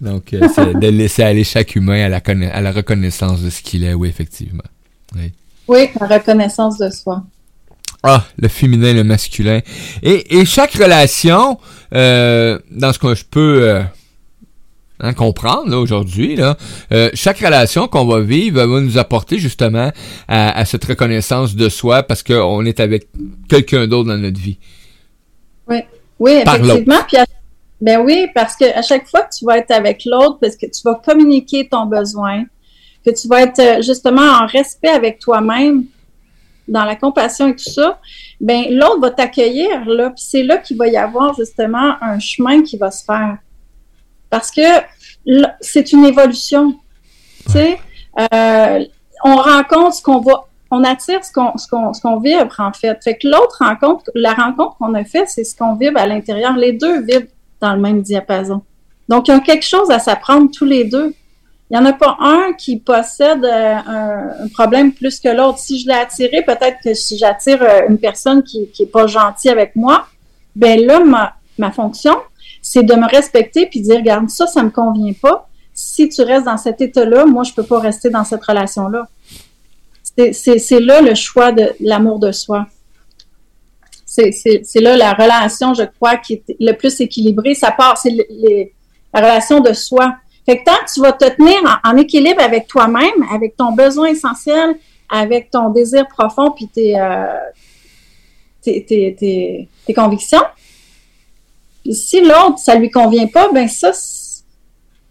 Donc, 0.00 0.24
c'est 0.30 0.74
de 0.80 0.88
laisser 0.88 1.22
aller 1.22 1.44
chaque 1.44 1.76
humain 1.76 2.04
à 2.04 2.08
la, 2.08 2.22
à 2.52 2.60
la 2.60 2.72
reconnaissance 2.72 3.42
de 3.42 3.50
ce 3.50 3.62
qu'il 3.62 3.84
est, 3.84 3.94
oui, 3.94 4.08
effectivement. 4.08 4.64
Oui. 5.16 5.32
Oui, 5.70 5.88
la 6.00 6.08
reconnaissance 6.08 6.78
de 6.78 6.90
soi. 6.90 7.22
Ah, 8.02 8.24
le 8.36 8.48
féminin, 8.48 8.92
le 8.92 9.04
masculin. 9.04 9.60
Et, 10.02 10.44
chaque 10.44 10.72
relation, 10.72 11.60
euh, 11.94 12.58
dans 12.72 12.92
ce 12.92 12.98
que 12.98 13.14
je 13.14 13.24
peux 13.24 13.62
euh, 13.62 13.82
hein, 14.98 15.12
comprendre 15.12 15.76
aujourd'hui, 15.76 16.34
là, 16.34 16.56
euh, 16.92 17.08
chaque 17.14 17.38
relation 17.38 17.86
qu'on 17.86 18.04
va 18.04 18.18
vivre 18.20 18.64
va 18.64 18.80
nous 18.80 18.98
apporter 18.98 19.38
justement 19.38 19.92
à, 20.26 20.64
cette 20.64 20.84
reconnaissance 20.86 21.54
de 21.54 21.68
soi 21.68 22.02
parce 22.02 22.24
qu'on 22.24 22.64
est 22.64 22.80
avec 22.80 23.06
quelqu'un 23.48 23.86
d'autre 23.86 24.08
dans 24.08 24.18
notre 24.18 24.40
vie. 24.40 24.58
Oui, 25.68 25.82
oui, 26.18 26.32
effectivement. 26.44 26.96
ben 27.80 28.00
oui, 28.00 28.26
parce 28.34 28.56
que 28.56 28.76
à 28.76 28.82
chaque 28.82 29.06
fois 29.06 29.22
que 29.22 29.36
tu 29.38 29.44
vas 29.44 29.58
être 29.58 29.70
avec 29.70 30.04
l'autre, 30.04 30.38
parce 30.40 30.56
que 30.56 30.66
tu 30.66 30.82
vas 30.84 30.96
communiquer 30.96 31.68
ton 31.70 31.86
besoin, 31.86 32.42
que 33.04 33.10
tu 33.10 33.28
vas 33.28 33.42
être 33.42 33.58
euh, 33.58 33.82
justement 33.82 34.22
en 34.22 34.46
respect 34.46 34.88
avec 34.88 35.18
toi-même, 35.18 35.84
dans 36.68 36.84
la 36.84 36.94
compassion 36.94 37.48
et 37.48 37.56
tout 37.56 37.70
ça, 37.70 37.98
ben 38.40 38.66
l'autre 38.70 39.00
va 39.00 39.10
t'accueillir 39.10 39.84
là, 39.86 40.10
puis 40.10 40.24
c'est 40.24 40.44
là 40.44 40.58
qu'il 40.58 40.76
va 40.76 40.86
y 40.86 40.96
avoir 40.96 41.34
justement 41.34 41.96
un 42.00 42.18
chemin 42.20 42.62
qui 42.62 42.76
va 42.76 42.90
se 42.90 43.04
faire. 43.04 43.38
Parce 44.28 44.50
que 44.52 44.62
c'est 45.60 45.92
une 45.92 46.04
évolution. 46.04 46.78
Tu 47.46 47.52
sais, 47.52 47.78
euh, 48.20 48.84
on 49.24 49.36
rencontre 49.36 49.96
ce 49.96 50.02
qu'on 50.02 50.20
va, 50.20 50.44
on 50.70 50.84
attire 50.84 51.24
ce 51.24 51.32
qu'on 51.32 51.58
ce 51.58 51.66
qu'on 51.66 51.92
ce 51.92 52.00
qu'on 52.00 52.20
vibre 52.20 52.54
en 52.58 52.72
fait. 52.72 53.02
Fait 53.02 53.18
que 53.18 53.26
l'autre 53.26 53.56
rencontre, 53.60 54.10
la 54.14 54.34
rencontre 54.34 54.76
qu'on 54.78 54.94
a 54.94 55.04
faite, 55.04 55.28
c'est 55.28 55.44
ce 55.44 55.56
qu'on 55.56 55.74
vibre 55.74 55.98
à 55.98 56.06
l'intérieur. 56.06 56.56
Les 56.56 56.72
deux 56.72 57.00
vibrent 57.00 57.32
dans 57.60 57.74
le 57.74 57.80
même 57.80 58.00
diapason. 58.02 58.62
Donc, 59.08 59.26
il 59.26 59.32
y 59.32 59.34
a 59.34 59.40
quelque 59.40 59.66
chose 59.66 59.90
à 59.90 59.98
s'apprendre 59.98 60.50
tous 60.56 60.64
les 60.64 60.84
deux. 60.84 61.12
Il 61.70 61.78
n'y 61.78 61.86
en 61.86 61.86
a 61.86 61.92
pas 61.92 62.16
un 62.18 62.52
qui 62.54 62.78
possède 62.80 63.44
euh, 63.44 63.74
un, 64.44 64.48
problème 64.48 64.92
plus 64.92 65.20
que 65.20 65.28
l'autre. 65.28 65.58
Si 65.58 65.78
je 65.78 65.86
l'ai 65.86 65.94
attiré, 65.94 66.42
peut-être 66.42 66.78
que 66.82 66.94
si 66.94 67.16
j'attire 67.16 67.62
euh, 67.62 67.82
une 67.88 67.98
personne 67.98 68.42
qui 68.42 68.68
n'est 68.78 68.86
pas 68.86 69.06
gentille 69.06 69.52
avec 69.52 69.76
moi, 69.76 70.06
ben 70.56 70.84
là, 70.84 71.00
ma, 71.56 71.70
fonction, 71.70 72.16
c'est 72.60 72.82
de 72.82 72.94
me 72.94 73.08
respecter 73.08 73.66
puis 73.66 73.80
de 73.80 73.84
dire, 73.84 73.98
regarde, 73.98 74.28
ça, 74.30 74.48
ça 74.48 74.64
me 74.64 74.70
convient 74.70 75.12
pas. 75.12 75.48
Si 75.72 76.08
tu 76.08 76.22
restes 76.22 76.46
dans 76.46 76.56
cet 76.56 76.80
état-là, 76.80 77.24
moi, 77.24 77.44
je 77.44 77.52
peux 77.52 77.62
pas 77.62 77.78
rester 77.78 78.10
dans 78.10 78.24
cette 78.24 78.44
relation-là. 78.44 79.06
C'est 80.32 80.80
là 80.80 81.00
le 81.00 81.14
choix 81.14 81.52
de 81.52 81.72
l'amour 81.78 82.18
de 82.18 82.32
soi. 82.32 82.66
C'est 84.04 84.80
là 84.80 84.96
la 84.96 85.12
relation, 85.12 85.72
je 85.72 85.84
crois, 85.84 86.16
qui 86.16 86.32
est 86.34 86.56
le 86.58 86.72
plus 86.72 87.00
équilibrée. 87.00 87.54
Ça 87.54 87.70
part, 87.70 87.96
c'est 87.96 88.10
la 89.14 89.20
relation 89.20 89.60
de 89.60 89.72
soi. 89.72 90.16
Fait 90.50 90.58
que 90.58 90.64
tant 90.64 90.84
que 90.84 90.92
tu 90.92 91.00
vas 91.00 91.12
te 91.12 91.28
tenir 91.36 91.80
en, 91.84 91.96
équilibre 91.96 92.42
avec 92.42 92.66
toi-même, 92.66 93.24
avec 93.32 93.56
ton 93.56 93.70
besoin 93.70 94.08
essentiel, 94.08 94.74
avec 95.08 95.48
ton 95.48 95.70
désir 95.70 96.08
profond, 96.08 96.50
puis 96.50 96.66
tes, 96.66 96.98
euh, 96.98 97.38
tes, 98.60 98.84
tes, 98.84 99.68
tes, 99.86 99.94
convictions, 99.94 100.42
puis 101.84 101.94
si 101.94 102.20
l'autre, 102.20 102.58
ça 102.58 102.74
lui 102.74 102.90
convient 102.90 103.28
pas, 103.28 103.52
ben 103.52 103.68
ça, 103.68 103.92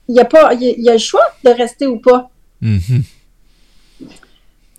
il 0.10 0.16
y 0.16 0.20
a 0.20 0.26
pas, 0.26 0.54
y, 0.56 0.90
a 0.90 0.92
le 0.92 0.98
choix 0.98 1.24
de 1.46 1.52
rester 1.52 1.88
ou 1.88 2.00
pas. 2.00 2.30
Mm-hmm. 2.62 3.04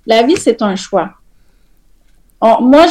La 0.05 0.25
vie, 0.25 0.37
c'est 0.37 0.61
un 0.61 0.77
choix. 0.77 1.15
moi, 2.43 2.85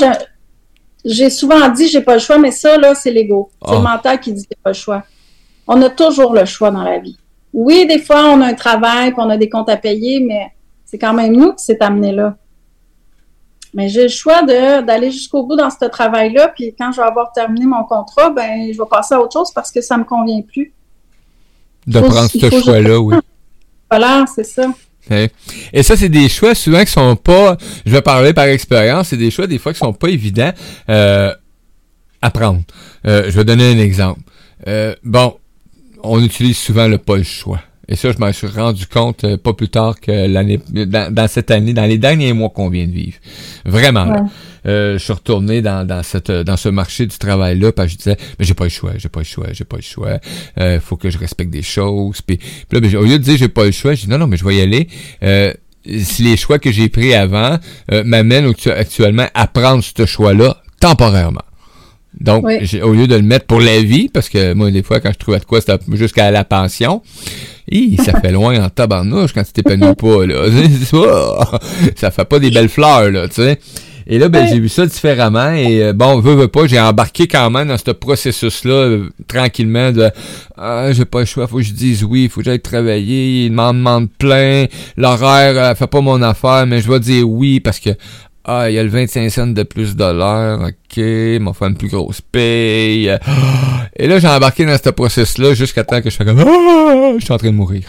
j'ai 1.05 1.29
souvent 1.29 1.69
dit 1.69 1.87
j'ai 1.87 2.01
pas 2.01 2.15
le 2.15 2.19
choix, 2.19 2.39
mais 2.39 2.49
ça, 2.49 2.79
là, 2.79 2.95
c'est 2.95 3.11
l'ego. 3.11 3.51
C'est 3.63 3.73
le 3.73 3.77
ah. 3.77 3.95
mental 3.95 4.19
qui 4.19 4.33
dit 4.33 4.47
j'ai 4.49 4.57
pas 4.63 4.71
le 4.71 4.75
choix. 4.75 5.03
On 5.67 5.79
a 5.83 5.91
toujours 5.91 6.33
le 6.33 6.45
choix 6.45 6.71
dans 6.71 6.83
la 6.83 6.97
vie. 6.97 7.15
Oui, 7.53 7.87
des 7.87 7.99
fois, 7.99 8.25
on 8.25 8.41
a 8.41 8.47
un 8.47 8.53
travail, 8.53 9.11
puis 9.11 9.19
on 9.19 9.29
a 9.29 9.37
des 9.37 9.49
comptes 9.49 9.69
à 9.69 9.77
payer, 9.77 10.19
mais 10.19 10.51
c'est 10.85 10.97
quand 10.97 11.13
même 11.13 11.35
nous 11.35 11.53
qui 11.53 11.63
s'est 11.63 11.81
amené 11.81 12.11
là. 12.11 12.35
Mais 13.73 13.87
j'ai 13.89 14.03
le 14.03 14.09
choix 14.09 14.41
d'aller 14.43 15.11
jusqu'au 15.11 15.45
bout 15.45 15.55
dans 15.55 15.69
ce 15.69 15.85
travail-là, 15.85 16.49
puis 16.49 16.73
quand 16.77 16.91
je 16.91 16.97
vais 17.01 17.07
avoir 17.07 17.31
terminé 17.31 17.65
mon 17.65 17.83
contrat, 17.83 18.31
ben 18.31 18.71
je 18.73 18.77
vais 18.77 18.87
passer 18.89 19.13
à 19.13 19.21
autre 19.21 19.33
chose 19.33 19.51
parce 19.53 19.71
que 19.71 19.81
ça 19.81 19.97
me 19.97 20.03
convient 20.03 20.41
plus. 20.41 20.73
De 21.85 21.99
prendre 21.99 22.29
ce 22.29 22.49
choix-là, 22.49 22.99
oui. 22.99 23.15
Voilà, 23.91 24.25
c'est 24.35 24.43
ça. 24.43 24.67
Et 25.73 25.83
ça, 25.83 25.97
c'est 25.97 26.09
des 26.09 26.29
choix 26.29 26.53
souvent 26.53 26.83
qui 26.83 26.91
sont 26.91 27.15
pas, 27.15 27.57
je 27.85 27.91
vais 27.91 28.01
parler 28.01 28.33
par 28.33 28.45
expérience, 28.45 29.07
c'est 29.07 29.17
des 29.17 29.31
choix 29.31 29.47
des 29.47 29.57
fois 29.57 29.73
qui 29.73 29.79
sont 29.79 29.93
pas 29.93 30.09
évidents 30.09 30.51
euh, 30.89 31.33
à 32.21 32.29
prendre. 32.29 32.61
Euh, 33.07 33.23
je 33.25 33.31
vais 33.31 33.43
donner 33.43 33.73
un 33.73 33.79
exemple. 33.79 34.19
Euh, 34.67 34.93
bon, 35.03 35.38
on 36.03 36.23
utilise 36.23 36.57
souvent 36.57 36.87
le 36.87 36.97
pas 36.97 37.17
le 37.17 37.23
choix. 37.23 37.61
Et 37.87 37.95
ça, 37.95 38.11
je 38.11 38.19
m'en 38.19 38.31
suis 38.31 38.47
rendu 38.47 38.85
compte 38.85 39.23
euh, 39.23 39.37
pas 39.37 39.53
plus 39.53 39.69
tard 39.69 39.99
que 39.99 40.11
l'année, 40.11 40.59
dans, 40.69 41.27
cette 41.27 41.49
année, 41.49 41.73
dans 41.73 41.85
les 41.85 41.97
derniers 41.97 42.33
mois 42.33 42.49
qu'on 42.49 42.69
vient 42.69 42.85
de 42.85 42.91
vivre. 42.91 43.17
Vraiment. 43.65 44.27
Euh, 44.67 44.99
je 44.99 45.03
suis 45.03 45.13
retourné 45.13 45.61
dans, 45.63 45.87
dans 45.87 46.03
cette 46.03 46.29
dans 46.29 46.57
ce 46.57 46.69
marché 46.69 47.05
du 47.05 47.17
travail 47.17 47.57
là 47.57 47.71
parce 47.71 47.87
que 47.87 47.93
je 47.93 47.97
disais 47.97 48.17
mais 48.37 48.45
j'ai 48.45 48.53
pas 48.53 48.65
le 48.65 48.69
choix 48.69 48.91
j'ai 48.97 49.07
pas 49.07 49.21
le 49.21 49.25
choix 49.25 49.47
j'ai 49.53 49.63
pas 49.63 49.77
le 49.77 49.81
choix 49.81 50.19
euh, 50.59 50.81
faut 50.81 50.97
que 50.97 51.09
je 51.09 51.17
respecte 51.17 51.49
des 51.49 51.61
choses 51.61 52.21
puis, 52.21 52.39
là 52.69 52.81
ben, 52.81 52.93
au 52.97 53.03
lieu 53.03 53.17
de 53.17 53.23
dire 53.23 53.37
j'ai 53.37 53.47
pas 53.47 53.63
le 53.63 53.71
choix 53.71 53.93
je 53.93 54.01
dis 54.01 54.09
non 54.09 54.17
non 54.17 54.27
mais 54.27 54.35
je 54.35 54.43
vais 54.43 54.57
y 54.57 54.61
aller 54.61 54.89
euh, 55.23 55.53
si 55.85 56.23
les 56.23 56.35
choix 56.35 56.59
que 56.59 56.73
j'ai 56.73 56.89
pris 56.89 57.13
avant 57.13 57.57
euh, 57.93 58.03
m'amènent 58.03 58.51
actuellement 58.65 59.27
à 59.33 59.47
prendre 59.47 59.81
ce 59.81 60.05
choix 60.05 60.33
là 60.33 60.61
temporairement 60.81 61.43
donc, 62.19 62.45
au 62.83 62.93
lieu 62.93 63.07
de 63.07 63.15
le 63.15 63.21
mettre 63.21 63.45
pour 63.45 63.59
la 63.59 63.79
vie, 63.81 64.09
parce 64.09 64.29
que 64.29 64.53
moi, 64.53 64.71
des 64.71 64.83
fois, 64.83 64.99
quand 64.99 65.11
je 65.13 65.17
trouvais 65.19 65.39
de 65.39 65.45
quoi, 65.45 65.61
c'était 65.61 65.77
jusqu'à 65.93 66.31
la 66.31 66.43
pension. 66.43 67.01
ça 68.03 68.19
fait 68.19 68.31
loin 68.33 68.63
en 68.63 68.69
tabarnouche 68.69 69.33
quand 69.33 69.43
tu 69.43 69.53
t'épanouis 69.53 69.95
pas, 69.95 70.25
là. 70.25 70.45
ça 71.95 72.11
fait 72.11 72.25
pas 72.25 72.39
des 72.39 72.51
belles 72.51 72.69
fleurs, 72.69 73.09
là, 73.11 73.27
tu 73.27 73.35
sais. 73.35 73.59
Et 74.11 74.17
là, 74.17 74.27
ben, 74.27 74.47
j'ai 74.47 74.59
vu 74.59 74.69
ça 74.69 74.87
différemment. 74.87 75.51
Et 75.51 75.83
euh, 75.83 75.93
bon, 75.93 76.19
veux, 76.19 76.33
veux 76.33 76.47
pas, 76.47 76.65
j'ai 76.65 76.79
embarqué 76.79 77.27
quand 77.27 77.51
même 77.51 77.67
dans 77.67 77.77
ce 77.77 77.91
processus-là, 77.91 78.73
euh, 78.73 79.09
tranquillement, 79.27 79.91
de 79.91 80.09
Ah, 80.57 80.91
j'ai 80.91 81.05
pas 81.05 81.19
le 81.19 81.25
choix, 81.25 81.45
faut 81.45 81.57
que 81.57 81.63
je 81.63 81.73
dise 81.73 82.03
oui, 82.03 82.27
faut 82.27 82.41
que 82.41 82.45
j'aille 82.45 82.59
travailler, 82.59 83.45
il 83.45 83.51
m'en 83.51 83.71
demande 83.71 84.09
plein, 84.17 84.65
l'horaire 84.97 85.55
euh, 85.55 85.75
fait 85.75 85.85
pas 85.85 86.01
mon 86.01 86.23
affaire, 86.23 86.65
mais 86.65 86.81
je 86.81 86.91
vais 86.91 86.99
dire 86.99 87.29
oui 87.29 87.59
parce 87.59 87.79
que 87.79 87.91
ah, 88.45 88.69
il 88.69 88.75
y 88.75 88.79
a 88.79 88.83
le 88.83 88.89
25 88.89 89.29
cents 89.29 89.47
de 89.47 89.63
plus 89.63 89.95
de 89.95 90.03
l'heure, 90.03 90.61
ok, 90.61 91.41
m'a 91.41 91.53
fait 91.53 91.65
une 91.65 91.75
plus 91.75 91.89
grosse 91.89 92.21
paye. 92.21 93.11
Et 93.95 94.07
là, 94.07 94.19
j'ai 94.19 94.27
embarqué 94.27 94.65
dans 94.65 94.77
ce 94.81 94.89
processus-là 94.89 95.53
jusqu'à 95.53 95.83
temps 95.83 96.01
que 96.01 96.09
je 96.09 96.15
fais 96.15 96.25
comme 96.25 96.39
ah, 96.39 97.13
je 97.17 97.23
suis 97.23 97.33
en 97.33 97.37
train 97.37 97.51
de 97.51 97.55
mourir. 97.55 97.83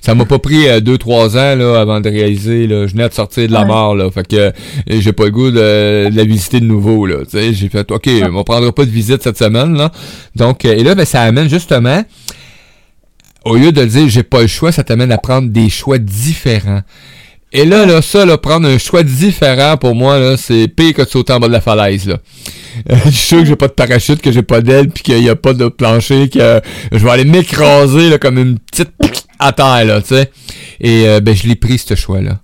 Ça 0.00 0.14
m'a 0.14 0.24
pas 0.24 0.38
pris 0.38 0.66
2-3 0.66 1.36
euh, 1.36 1.54
ans 1.54 1.58
là, 1.58 1.80
avant 1.80 2.00
de 2.00 2.08
réaliser. 2.08 2.66
Là, 2.66 2.86
je 2.86 2.92
venais 2.92 3.08
de 3.08 3.14
sortir 3.14 3.48
de 3.48 3.52
la 3.52 3.64
mort. 3.64 3.94
Là, 3.94 4.10
fait 4.10 4.26
que 4.26 4.36
euh, 4.36 4.50
j'ai 4.86 5.12
pas 5.12 5.24
le 5.24 5.30
goût 5.30 5.50
de, 5.50 6.08
la 6.14 6.24
visiter 6.24 6.60
de 6.60 6.64
nouveau. 6.64 7.06
Là, 7.06 7.16
j'ai 7.32 7.68
fait 7.68 7.90
OK, 7.90 8.08
on 8.32 8.44
prendra 8.44 8.72
pas 8.72 8.84
de 8.84 8.90
visite 8.90 9.22
cette 9.22 9.38
semaine. 9.38 9.76
Là. 9.76 9.90
Donc, 10.36 10.64
euh, 10.64 10.76
et 10.76 10.84
là, 10.84 10.94
ben, 10.94 11.04
ça 11.04 11.22
amène 11.22 11.48
justement, 11.48 12.04
au 13.44 13.56
lieu 13.56 13.72
de 13.72 13.84
dire 13.84 14.08
j'ai 14.08 14.22
pas 14.22 14.42
le 14.42 14.46
choix, 14.46 14.72
ça 14.72 14.84
t'amène 14.84 15.12
à 15.12 15.18
prendre 15.18 15.48
des 15.48 15.68
choix 15.68 15.98
différents. 15.98 16.82
Et 17.52 17.64
là, 17.64 17.86
là, 17.86 18.02
ça, 18.02 18.26
là, 18.26 18.38
prendre 18.38 18.68
un 18.68 18.76
choix 18.76 19.02
différent 19.02 19.76
pour 19.76 19.94
moi, 19.94 20.18
là, 20.18 20.36
c'est 20.36 20.66
pire 20.68 20.94
que 20.94 21.02
de 21.02 21.08
sauter 21.08 21.32
en 21.32 21.40
bas 21.40 21.46
de 21.46 21.52
la 21.52 21.60
falaise, 21.60 22.06
là. 22.06 22.18
je 23.06 23.10
suis 23.10 23.28
sûr 23.28 23.38
que 23.38 23.44
j'ai 23.46 23.56
pas 23.56 23.68
de 23.68 23.72
parachute, 23.72 24.20
que 24.20 24.32
j'ai 24.32 24.42
pas 24.42 24.60
d'aile, 24.60 24.90
puis 24.90 25.02
qu'il 25.02 25.22
y 25.22 25.30
a 25.30 25.36
pas 25.36 25.54
de 25.54 25.68
plancher, 25.68 26.28
que 26.28 26.60
je 26.92 26.98
vais 26.98 27.10
aller 27.10 27.24
m'écraser, 27.24 28.10
là, 28.10 28.18
comme 28.18 28.38
une 28.38 28.58
petite 28.58 28.90
à 29.38 29.52
terre, 29.52 29.84
là, 29.84 30.00
tu 30.00 30.08
sais. 30.08 30.30
Et, 30.80 31.08
euh, 31.08 31.20
ben, 31.20 31.34
je 31.34 31.46
l'ai 31.46 31.54
pris, 31.54 31.78
ce 31.78 31.94
choix-là. 31.94 32.40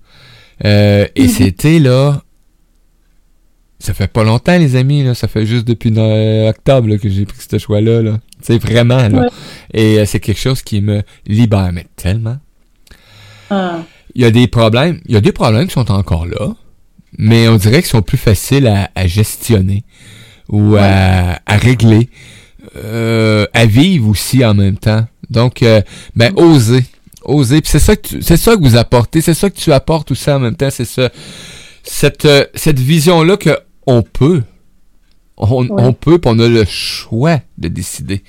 Euh, 0.65 1.07
et 1.17 1.25
mhm. 1.25 1.29
c'était, 1.29 1.79
là, 1.81 2.23
ça 3.81 3.95
fait 3.95 4.07
pas 4.07 4.23
longtemps, 4.23 4.57
les 4.57 4.77
amis, 4.77 5.03
là. 5.03 5.15
Ça 5.15 5.27
fait 5.27 5.45
juste 5.45 5.67
depuis 5.67 5.91
octobre, 6.49 6.97
que 6.97 7.09
j'ai 7.09 7.27
pris 7.27 7.39
ce 7.51 7.59
choix-là, 7.59 8.03
là. 8.03 8.21
Tu 8.39 8.55
sais, 8.55 8.59
vraiment, 8.59 9.09
là. 9.09 9.29
Et 9.75 9.99
euh, 9.99 10.07
c'est 10.07 10.21
quelque 10.21 10.41
chose 10.41 10.63
qui 10.63 10.81
me 10.81 11.03
libère, 11.27 11.71
mais 11.73 11.87
tellement. 11.97 12.39
Ah 13.51 13.81
il 14.15 14.23
y 14.23 14.25
a 14.25 14.31
des 14.31 14.47
problèmes. 14.47 15.01
Il 15.07 15.15
y 15.15 15.17
a 15.17 15.21
des 15.21 15.33
problèmes 15.33 15.67
qui 15.67 15.75
sont 15.75 15.91
encore 15.91 16.27
là, 16.27 16.55
mais 17.19 17.49
on 17.49 17.57
dirait 17.57 17.83
qu'ils 17.83 17.91
sont 17.91 18.03
plus 18.03 18.19
faciles 18.19 18.67
à, 18.67 19.07
gestionner 19.07 19.85
ou 20.49 20.77
à, 20.77 21.39
régler, 21.49 22.09
euh, 22.77 23.47
à 23.53 23.67
vivre 23.67 24.09
aussi 24.09 24.45
en 24.45 24.55
même 24.55 24.79
temps. 24.79 25.07
Donc, 25.31 25.63
euh, 25.63 25.83
ben, 26.15 26.33
oser. 26.37 26.85
Oser. 27.25 27.61
c'est 27.65 27.79
ça 27.79 27.95
que 27.95 28.21
c'est 28.21 28.37
ça 28.37 28.57
que 28.57 28.61
vous 28.61 28.77
apportez, 28.77 29.21
c'est 29.21 29.35
ça 29.35 29.49
que 29.49 29.57
tu 29.57 29.73
apportes 29.73 30.11
aussi 30.11 30.29
en 30.31 30.41
même 30.41 30.57
temps, 30.57 30.71
c'est 30.71 30.85
ça. 30.85 31.11
Cette, 31.85 32.25
euh, 32.25 32.45
cette 32.55 32.81
vision-là 32.81 33.37
que 33.37 33.57
on 33.87 34.03
peut. 34.03 34.43
On, 35.37 35.67
on 35.71 35.93
peut, 35.93 36.19
puis 36.19 36.31
on 36.33 36.39
a 36.39 36.49
le 36.49 36.65
choix 36.65 37.39
de 37.59 37.69
décider. 37.69 38.23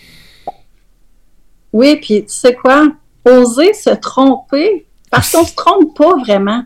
Oui, 1.73 1.97
puis 1.97 2.23
tu 2.23 2.34
sais 2.34 2.55
quoi? 2.55 2.91
Oser 3.25 3.73
se 3.73 3.89
tromper, 3.89 4.86
parce 5.14 5.32
qu'on 5.32 5.45
se 5.45 5.53
trompe 5.53 5.95
pas 5.95 6.18
vraiment. 6.18 6.64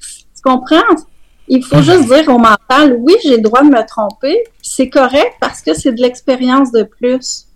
Tu 0.00 0.42
comprends? 0.44 0.94
Il 1.48 1.64
faut 1.64 1.82
juste 1.82 2.06
dire 2.06 2.28
au 2.28 2.38
mental, 2.38 2.96
oui, 3.00 3.16
j'ai 3.24 3.36
le 3.36 3.42
droit 3.42 3.62
de 3.64 3.68
me 3.68 3.84
tromper, 3.84 4.44
c'est 4.62 4.88
correct 4.88 5.34
parce 5.40 5.60
que 5.60 5.74
c'est 5.74 5.90
de 5.90 6.00
l'expérience 6.00 6.70
de 6.70 6.84
plus. 6.84 7.48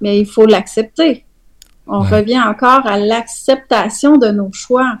Mais 0.00 0.18
il 0.18 0.26
faut 0.26 0.46
l'accepter. 0.46 1.24
On 1.86 2.00
revient 2.00 2.40
encore 2.40 2.84
à 2.88 2.98
l'acceptation 2.98 4.16
de 4.16 4.30
nos 4.30 4.52
choix. 4.52 4.98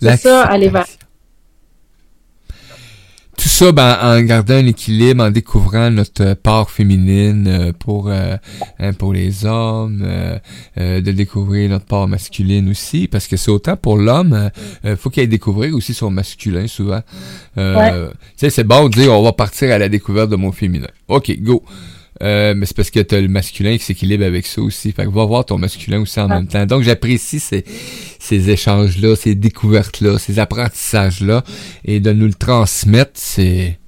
C'est 0.00 0.16
ça, 0.16 0.42
aller 0.42 0.70
vers 0.70 0.86
tout 3.40 3.48
ça 3.48 3.72
ben, 3.72 3.98
en 4.02 4.20
gardant 4.20 4.56
un 4.56 4.66
équilibre, 4.66 5.24
en 5.24 5.30
découvrant 5.30 5.90
notre 5.90 6.34
part 6.34 6.70
féminine 6.70 7.46
euh, 7.48 7.72
pour 7.72 8.10
euh, 8.10 8.36
hein, 8.78 8.92
pour 8.92 9.14
les 9.14 9.46
hommes, 9.46 10.02
euh, 10.04 11.00
de 11.00 11.10
découvrir 11.10 11.70
notre 11.70 11.86
part 11.86 12.06
masculine 12.06 12.68
aussi, 12.68 13.08
parce 13.08 13.26
que 13.26 13.38
c'est 13.38 13.50
autant 13.50 13.76
pour 13.76 13.96
l'homme, 13.96 14.50
faut 14.96 15.08
qu'il 15.08 15.22
aille 15.22 15.28
découvrir 15.28 15.74
aussi 15.74 15.94
son 15.94 16.10
masculin 16.10 16.66
souvent. 16.66 17.00
Tu 17.56 17.62
sais, 18.36 18.50
c'est 18.50 18.64
bon 18.64 18.88
de 18.88 18.94
dire 18.94 19.12
on 19.12 19.22
va 19.22 19.32
partir 19.32 19.72
à 19.72 19.78
la 19.78 19.88
découverte 19.88 20.28
de 20.28 20.36
mon 20.36 20.52
féminin. 20.52 20.88
Ok, 21.08 21.34
go. 21.40 21.64
Euh, 22.22 22.52
mais 22.54 22.66
c'est 22.66 22.76
parce 22.76 22.90
que 22.90 23.00
t'as 23.00 23.18
le 23.20 23.28
masculin 23.28 23.78
qui 23.78 23.84
s'équilibre 23.84 24.24
avec 24.24 24.46
ça 24.46 24.60
aussi. 24.60 24.92
Fait 24.92 25.04
que 25.06 25.10
va 25.10 25.24
voir 25.24 25.44
ton 25.46 25.56
masculin 25.56 26.00
aussi 26.00 26.20
en 26.20 26.28
même 26.28 26.46
temps. 26.46 26.66
Donc 26.66 26.82
j'apprécie 26.82 27.40
ces, 27.40 27.64
ces 28.18 28.50
échanges-là, 28.50 29.16
ces 29.16 29.34
découvertes-là, 29.34 30.18
ces 30.18 30.38
apprentissages-là. 30.38 31.42
Et 31.84 31.98
de 32.00 32.12
nous 32.12 32.26
le 32.26 32.34
transmettre, 32.34 33.12
c'est. 33.14 33.78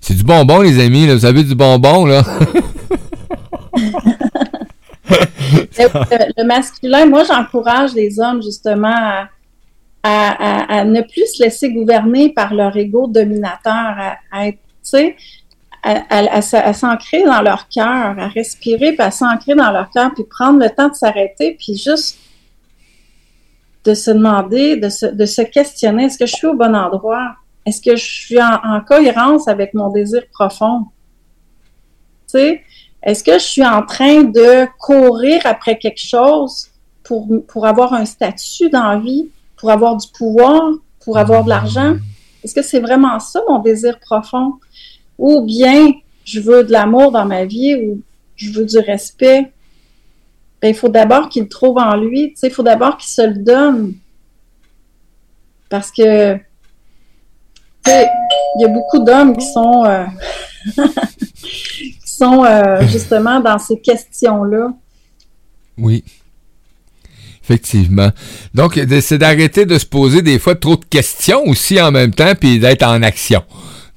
C'est 0.00 0.14
du 0.14 0.24
bonbon, 0.24 0.62
les 0.62 0.80
amis. 0.82 1.06
Là. 1.06 1.14
Vous 1.14 1.26
avez 1.26 1.44
du 1.44 1.54
bonbon, 1.54 2.06
là. 2.06 2.24
Le, 5.78 6.44
masculin, 6.44 7.06
moi, 7.06 7.24
j'encourage 7.24 7.94
les 7.94 8.20
hommes 8.20 8.42
justement 8.42 8.88
à, 8.94 9.28
à- 10.02 10.30
à- 10.74 10.78
à 10.80 10.84
ne 10.84 11.00
plus 11.02 11.26
se 11.34 11.42
laisser 11.42 11.72
gouverner 11.72 12.32
par 12.32 12.54
leur 12.54 12.76
ego 12.76 13.06
dominateur, 13.08 13.72
à, 13.74 14.16
à 14.30 14.48
être, 14.48 14.58
tu 14.58 14.90
sais, 14.90 15.16
à, 15.82 16.42
s'ancrer 16.72 17.24
dans 17.24 17.40
leur 17.40 17.68
cœur, 17.68 18.18
à 18.18 18.28
respirer, 18.28 18.92
puis 18.92 19.02
à 19.02 19.10
s'ancrer 19.10 19.54
dans 19.54 19.70
leur 19.70 19.90
cœur, 19.90 20.12
puis 20.14 20.24
prendre 20.24 20.58
le 20.58 20.70
temps 20.70 20.88
de 20.88 20.94
s'arrêter, 20.94 21.56
puis 21.58 21.76
juste 21.76 22.18
de 23.84 23.94
se 23.94 24.10
demander, 24.10 24.76
de 24.76 24.88
se, 24.88 25.06
de 25.06 25.24
se 25.24 25.42
questionner, 25.42 26.04
est-ce 26.04 26.18
que 26.18 26.26
je 26.26 26.34
suis 26.34 26.46
au 26.46 26.54
bon 26.54 26.76
endroit? 26.76 27.34
Est-ce 27.64 27.80
que 27.80 27.96
je 27.96 28.04
suis 28.04 28.42
en, 28.42 28.56
en 28.62 28.80
cohérence 28.80 29.48
avec 29.48 29.74
mon 29.74 29.90
désir 29.90 30.22
profond? 30.32 30.86
Tu 32.28 32.38
sais, 32.38 32.62
est-ce 33.02 33.24
que 33.24 33.34
je 33.34 33.44
suis 33.44 33.64
en 33.64 33.82
train 33.82 34.22
de 34.22 34.66
courir 34.78 35.40
après 35.44 35.78
quelque 35.78 36.00
chose 36.00 36.68
pour, 37.02 37.26
pour 37.48 37.66
avoir 37.66 37.94
un 37.94 38.04
statut 38.04 38.68
dans 38.68 38.88
la 38.88 38.98
vie, 38.98 39.30
pour 39.56 39.70
avoir 39.70 39.96
du 39.96 40.06
pouvoir, 40.08 40.72
pour 41.02 41.16
avoir 41.16 41.44
de 41.44 41.48
l'argent? 41.48 41.96
Est-ce 42.44 42.54
que 42.54 42.62
c'est 42.62 42.80
vraiment 42.80 43.18
ça 43.18 43.40
mon 43.48 43.58
désir 43.58 43.98
profond? 44.00 44.54
Ou 45.20 45.42
bien 45.42 45.92
je 46.24 46.40
veux 46.40 46.64
de 46.64 46.72
l'amour 46.72 47.12
dans 47.12 47.26
ma 47.26 47.44
vie 47.44 47.74
ou 47.74 48.00
je 48.36 48.50
veux 48.50 48.64
du 48.64 48.78
respect? 48.78 49.52
Ben, 50.62 50.68
il 50.68 50.74
faut 50.74 50.88
d'abord 50.88 51.28
qu'il 51.28 51.42
le 51.42 51.48
trouve 51.48 51.76
en 51.76 51.94
lui. 51.96 52.34
Il 52.42 52.50
faut 52.50 52.62
d'abord 52.62 52.96
qu'il 52.96 53.10
se 53.10 53.22
le 53.22 53.34
donne. 53.34 53.94
Parce 55.68 55.92
que 55.92 56.36
il 57.86 58.60
y 58.60 58.64
a 58.64 58.68
beaucoup 58.68 58.98
d'hommes 58.98 59.36
qui 59.36 59.46
sont 59.46 59.84
euh, 59.84 60.04
qui 61.34 61.98
sont 62.04 62.44
euh, 62.44 62.86
justement 62.86 63.40
dans 63.40 63.58
ces 63.58 63.78
questions-là. 63.78 64.72
Oui. 65.76 66.02
Effectivement. 67.42 68.10
Donc, 68.54 68.80
c'est 69.00 69.18
d'arrêter 69.18 69.66
de 69.66 69.76
se 69.76 69.86
poser 69.86 70.22
des 70.22 70.38
fois 70.38 70.54
trop 70.54 70.76
de 70.76 70.84
questions 70.84 71.42
aussi 71.46 71.80
en 71.80 71.90
même 71.90 72.14
temps, 72.14 72.34
puis 72.38 72.60
d'être 72.60 72.84
en 72.84 73.02
action. 73.02 73.42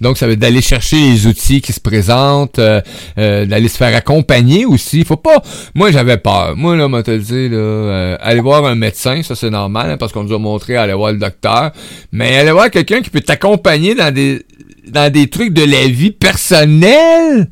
Donc, 0.04 0.18
ça 0.18 0.28
veut 0.28 0.36
d'aller 0.36 0.62
chercher 0.62 0.97
les 0.97 1.26
outils 1.28 1.62
qui 1.62 1.74
se 1.74 1.80
présentent, 1.80 2.60
euh, 2.60 2.82
euh, 3.18 3.45
d'aller 3.45 3.70
se 3.70 3.78
faire 3.78 3.95
accompagner 3.95 4.66
aussi. 4.66 5.04
Faut 5.06 5.16
pas. 5.16 5.41
Moi, 5.74 5.91
j'avais 5.91 6.18
peur. 6.18 6.56
Moi, 6.56 6.76
là, 6.76 6.88
le 6.88 7.18
dire, 7.20 7.49
là, 7.49 7.58
euh, 7.58 8.18
aller 8.20 8.41
voir 8.41 8.66
un 8.66 8.76
médecin, 8.76 9.24
ça 9.24 9.36
c'est 9.36 9.49
normal, 9.49 9.91
hein, 9.91 9.97
parce 9.97 10.12
qu'on 10.12 10.24
nous 10.24 10.34
a 10.34 10.39
montré 10.39 10.76
aller 10.76 10.93
voir 10.93 11.14
le 11.14 11.20
docteur. 11.20 11.72
Mais 12.12 12.38
aller 12.38 12.51
voir 12.51 12.70
quelqu'un 12.70 13.01
qui 13.01 13.10
peut 13.10 13.22
t'accompagner 13.22 13.95
dans 13.95 14.14
des 14.14 14.45
dans 14.88 15.12
des 15.12 15.30
trucs 15.30 15.54
de 15.54 15.64
la 15.64 15.88
vie 15.88 16.12
personnelle? 16.12 17.47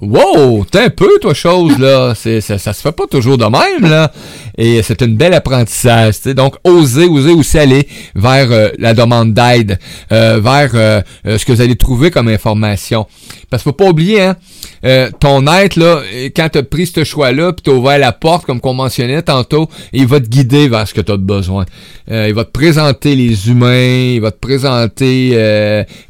Wow, 0.00 0.64
t'es 0.64 0.78
un 0.80 0.90
peu, 0.90 1.18
toi, 1.20 1.34
chose, 1.34 1.78
là. 1.78 2.14
Ça, 2.14 2.40
ça 2.40 2.72
se 2.72 2.80
fait 2.80 2.92
pas 2.92 3.06
toujours 3.06 3.36
de 3.36 3.44
même, 3.44 3.90
là. 3.90 4.10
Et 4.58 4.82
c'est 4.82 5.00
un 5.02 5.08
bel 5.08 5.32
apprentissage, 5.34 6.20
tu. 6.20 6.34
Donc, 6.34 6.56
oser, 6.64 7.06
oser 7.06 7.32
aussi 7.32 7.58
aller 7.58 7.88
vers 8.14 8.50
euh, 8.50 8.68
la 8.78 8.94
demande 8.94 9.32
d'aide, 9.32 9.78
euh, 10.12 10.40
vers 10.40 10.70
euh, 10.74 11.00
euh, 11.26 11.38
ce 11.38 11.44
que 11.44 11.52
vous 11.52 11.60
allez 11.60 11.76
trouver 11.76 12.10
comme 12.10 12.28
information. 12.28 13.06
Parce 13.48 13.62
qu'il 13.62 13.70
faut 13.70 13.76
pas 13.76 13.88
oublier, 13.88 14.22
hein, 14.22 14.36
euh, 14.84 15.10
ton 15.20 15.46
être, 15.46 15.76
là, 15.76 16.02
quand 16.34 16.48
t'as 16.50 16.62
pris 16.62 16.86
ce 16.86 17.04
choix-là, 17.04 17.52
puis 17.52 17.62
t'as 17.64 17.72
ouvert 17.72 17.98
la 17.98 18.12
porte, 18.12 18.46
comme 18.46 18.60
qu'on 18.60 18.74
mentionnait 18.74 19.22
tantôt, 19.22 19.68
il 19.92 20.06
va 20.06 20.20
te 20.20 20.26
guider 20.26 20.68
vers 20.68 20.86
ce 20.88 20.94
que 20.94 21.00
t'as 21.00 21.16
besoin. 21.16 21.64
Euh, 22.10 22.26
il 22.28 22.34
va 22.34 22.44
te 22.44 22.50
présenter 22.50 23.14
les 23.14 23.48
humains, 23.48 24.14
il 24.14 24.20
va 24.20 24.30
te 24.30 24.38
présenter 24.38 25.30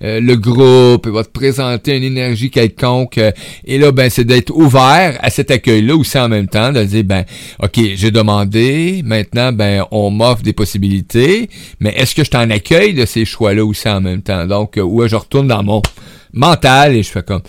le 0.01 0.35
groupe, 0.35 1.07
il 1.07 1.13
va 1.13 1.25
te 1.25 1.31
présenter 1.31 1.97
une 1.97 2.05
énergie 2.05 2.51
quelconque. 2.51 3.19
et 3.19 3.79
là, 3.79 3.93
ben, 3.93 4.09
c'est 4.09 4.25
d'être 4.25 4.51
ouvert 4.55 5.19
à 5.21 5.31
cet 5.31 5.51
accueil-là 5.51 5.97
aussi 5.97 6.19
en 6.19 6.29
même 6.29 6.49
temps, 6.49 6.73
de 6.73 6.83
dire, 6.85 7.05
ben, 7.05 7.25
OK, 7.63 7.79
j'ai 7.95 8.11
demandé, 8.11 8.32
maintenant, 9.05 9.53
ben, 9.53 9.85
on 9.91 10.11
m'offre 10.11 10.43
des 10.43 10.53
possibilités, 10.53 11.49
mais 11.81 11.93
est-ce 11.97 12.15
que 12.15 12.25
je 12.25 12.31
t'en 12.31 12.49
accueille 12.51 12.95
de 12.95 13.05
ces 13.05 13.25
choix-là 13.25 13.65
aussi 13.65 13.89
en 13.89 14.01
même 14.01 14.23
temps? 14.23 14.47
Donc, 14.47 14.79
euh, 14.79 14.83
où 14.83 15.07
je 15.07 15.17
retourne 15.17 15.49
dans 15.49 15.63
mon 15.63 15.83
mental 16.33 16.97
et 16.97 17.03
je 17.03 17.11
fais 17.11 17.23
comme... 17.23 17.43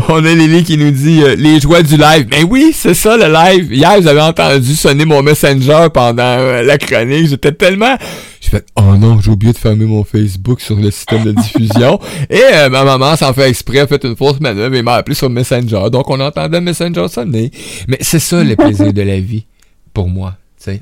On 0.10 0.24
a 0.26 0.34
Lily 0.34 0.64
qui 0.64 0.78
nous 0.78 0.92
dit 0.92 1.22
euh, 1.24 1.36
les 1.36 1.60
joies 1.60 1.82
du 1.84 1.98
live. 1.98 2.28
Ben 2.28 2.46
oui, 2.50 2.72
c'est 2.74 2.94
ça 2.94 3.18
le 3.18 3.32
live. 3.32 3.74
Hier, 3.74 4.00
vous 4.00 4.08
avez 4.08 4.22
entendu 4.22 4.76
sonner 4.76 5.06
mon 5.06 5.22
messenger 5.22 5.88
pendant 5.94 6.24
euh, 6.24 6.64
la 6.64 6.78
chronique. 6.78 7.28
J'étais 7.28 7.52
tellement... 7.52 7.96
J'ai 8.42 8.50
fait 8.50 8.66
«Oh 8.76 8.96
non, 8.98 9.20
j'ai 9.22 9.32
oublié 9.32 9.54
de 9.54 9.58
fermer 9.58 9.86
mon 9.86 10.04
Facebook 10.04 10.62
sur 10.62 10.76
le 10.76 10.92
système 10.92 11.24
de 11.24 11.32
diffusion.» 11.32 12.00
Et 12.30 12.42
euh, 12.54 12.70
ma 12.70 12.84
maman, 12.84 13.16
sans 13.16 13.34
faire 13.34 13.46
exprès, 13.46 13.80
a 13.80 13.88
fait 13.88 14.04
une 14.04 14.16
fausse 14.16 14.40
manœuvre 14.40 14.76
et 14.76 14.82
m'a 14.82 14.96
appelé 14.96 15.16
sur 15.16 15.30
Messenger. 15.30 15.90
Donc, 15.92 16.10
on 16.10 16.20
entendait 16.20 16.62
Messenger 16.62 17.08
sonner. 17.08 17.52
Mais 17.88 17.98
c'est 18.02 18.20
ça 18.20 18.44
le 18.44 18.56
plaisir 18.56 18.94
de 18.94 19.02
la 19.02 19.20
vie, 19.20 19.46
pour 19.94 20.08
moi. 20.08 20.36
tu 20.58 20.72
sais. 20.72 20.82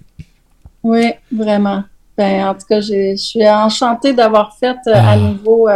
Oui, 0.83 1.11
vraiment. 1.31 1.83
Ben, 2.17 2.45
en 2.47 2.53
tout 2.53 2.65
cas, 2.67 2.81
je 2.81 3.15
suis 3.15 3.47
enchantée 3.47 4.13
d'avoir 4.13 4.55
fait 4.59 4.75
à 4.91 5.11
Ah. 5.11 5.17
nouveau 5.17 5.67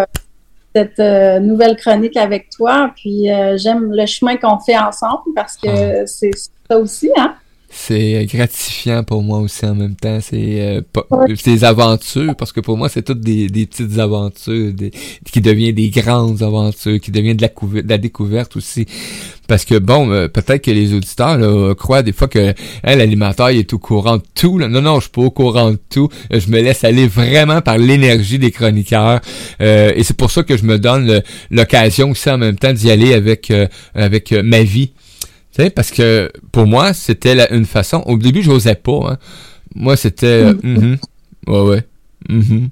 cette 0.76 1.00
euh, 1.00 1.40
nouvelle 1.40 1.76
chronique 1.78 2.18
avec 2.18 2.50
toi. 2.50 2.92
Puis 2.96 3.32
euh, 3.32 3.58
j'aime 3.58 3.92
le 3.94 4.06
chemin 4.06 4.36
qu'on 4.38 4.60
fait 4.60 4.78
ensemble 4.78 5.34
parce 5.36 5.56
que 5.58 6.06
c'est 6.06 6.32
ça 6.70 6.78
aussi, 6.78 7.10
hein? 7.18 7.36
C'est 7.78 8.26
gratifiant 8.26 9.04
pour 9.04 9.22
moi 9.22 9.40
aussi 9.40 9.66
en 9.66 9.76
même 9.76 9.96
temps. 9.96 10.20
C'est 10.22 10.62
euh, 10.88 11.36
des 11.44 11.64
aventures, 11.66 12.34
parce 12.36 12.54
que 12.54 12.62
pour 12.62 12.78
moi, 12.78 12.88
c'est 12.88 13.02
toutes 13.02 13.20
des, 13.20 13.48
des 13.50 13.66
petites 13.66 14.00
aventures 14.00 14.74
des- 14.74 14.92
qui 15.30 15.42
deviennent 15.42 15.76
des 15.76 15.90
grandes 15.90 16.42
aventures, 16.42 17.02
qui 17.02 17.12
deviennent 17.12 17.36
de 17.36 17.42
la, 17.42 17.82
de 17.82 17.90
la 17.90 17.98
découverte 17.98 18.56
aussi. 18.56 18.86
Parce 19.48 19.64
que 19.64 19.78
bon, 19.78 20.10
euh, 20.12 20.28
peut-être 20.28 20.64
que 20.64 20.72
les 20.72 20.94
auditeurs 20.94 21.38
là, 21.38 21.74
croient 21.76 22.02
des 22.02 22.14
fois 22.14 22.28
que 22.28 22.50
hein, 22.84 22.96
l'animateur 22.96 23.52
il 23.52 23.60
est 23.60 23.74
au 23.74 23.80
courant 23.80 24.18
de 24.18 24.24
tout. 24.34 24.58
là. 24.58 24.68
Non, 24.68 24.82
non, 24.82 24.96
je 24.96 25.02
suis 25.02 25.12
pas 25.12 25.22
au 25.22 25.30
courant 25.32 25.72
de 25.72 25.80
tout. 25.90 26.10
Euh, 26.34 26.40
Je 26.40 26.50
me 26.50 26.60
laisse 26.62 26.84
aller 26.84 27.08
vraiment 27.08 27.62
par 27.62 27.78
l'énergie 27.78 28.40
des 28.40 28.52
chroniqueurs. 28.52 29.22
Euh, 29.62 29.92
et 29.96 30.04
c'est 30.04 30.18
pour 30.18 30.32
ça 30.32 30.44
que 30.44 30.58
je 30.58 30.64
me 30.64 30.80
donne 30.80 31.22
l'occasion 31.52 32.10
aussi 32.12 32.30
en 32.30 32.38
même 32.40 32.58
temps 32.58 32.74
d'y 32.74 32.90
aller 32.90 33.14
avec, 33.14 33.52
euh, 33.52 33.68
avec 33.94 34.32
euh, 34.32 34.42
ma 34.42 34.64
vie. 34.64 34.94
Tu 35.56 35.64
sais, 35.64 35.70
parce 35.70 35.92
que 35.92 36.32
pour 36.52 36.66
moi, 36.66 36.94
c'était 36.94 37.48
une 37.54 37.66
façon. 37.66 38.02
Au 38.08 38.18
début, 38.18 38.42
j'osais 38.42 38.76
pas. 38.76 39.12
Hein. 39.12 39.18
Moi, 39.76 39.96
c'était. 39.96 40.26
euh, 40.26 40.54
mhm, 40.64 40.98
ouais, 41.48 41.62
ouais. 41.62 41.84
mhm, 42.30 42.70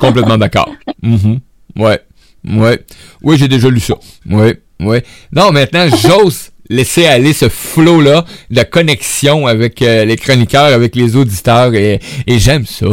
complètement 0.00 0.38
d'accord. 0.38 0.72
mhm, 1.02 1.40
ouais. 1.76 2.00
Ouais. 2.48 2.80
Oui, 3.22 3.36
j'ai 3.36 3.48
déjà 3.48 3.68
lu 3.68 3.80
ça. 3.80 3.94
Ouais. 4.30 4.60
Ouais. 4.80 5.02
Non, 5.32 5.52
maintenant, 5.52 5.86
j'ose 5.88 6.50
laisser 6.70 7.06
aller 7.06 7.32
ce 7.32 7.48
flow-là 7.48 8.24
de 8.50 8.62
connexion 8.62 9.46
avec 9.46 9.82
euh, 9.82 10.04
les 10.04 10.16
chroniqueurs, 10.16 10.72
avec 10.72 10.94
les 10.94 11.16
auditeurs, 11.16 11.74
et, 11.74 12.00
et 12.26 12.38
j'aime 12.38 12.66
ça. 12.66 12.86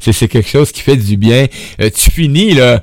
C'est, 0.00 0.28
quelque 0.28 0.48
chose 0.48 0.70
qui 0.72 0.82
fait 0.82 0.96
du 0.96 1.16
bien. 1.16 1.46
Euh, 1.80 1.90
tu 1.94 2.10
finis, 2.10 2.54
là. 2.54 2.80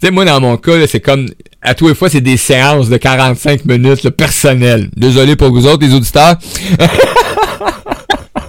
Tu 0.00 0.06
sais, 0.06 0.10
moi, 0.10 0.24
dans 0.24 0.40
mon 0.40 0.56
cas, 0.56 0.86
c'est 0.86 1.00
comme, 1.00 1.28
à 1.60 1.74
tous 1.74 1.88
les 1.88 1.94
fois, 1.94 2.10
c'est 2.10 2.20
des 2.20 2.36
séances 2.36 2.88
de 2.88 2.96
45 2.96 3.64
minutes, 3.64 4.02
le 4.02 4.10
personnel. 4.10 4.90
Désolé 4.96 5.36
pour 5.36 5.50
vous 5.50 5.66
autres, 5.66 5.86
les 5.86 5.94
auditeurs. 5.94 6.36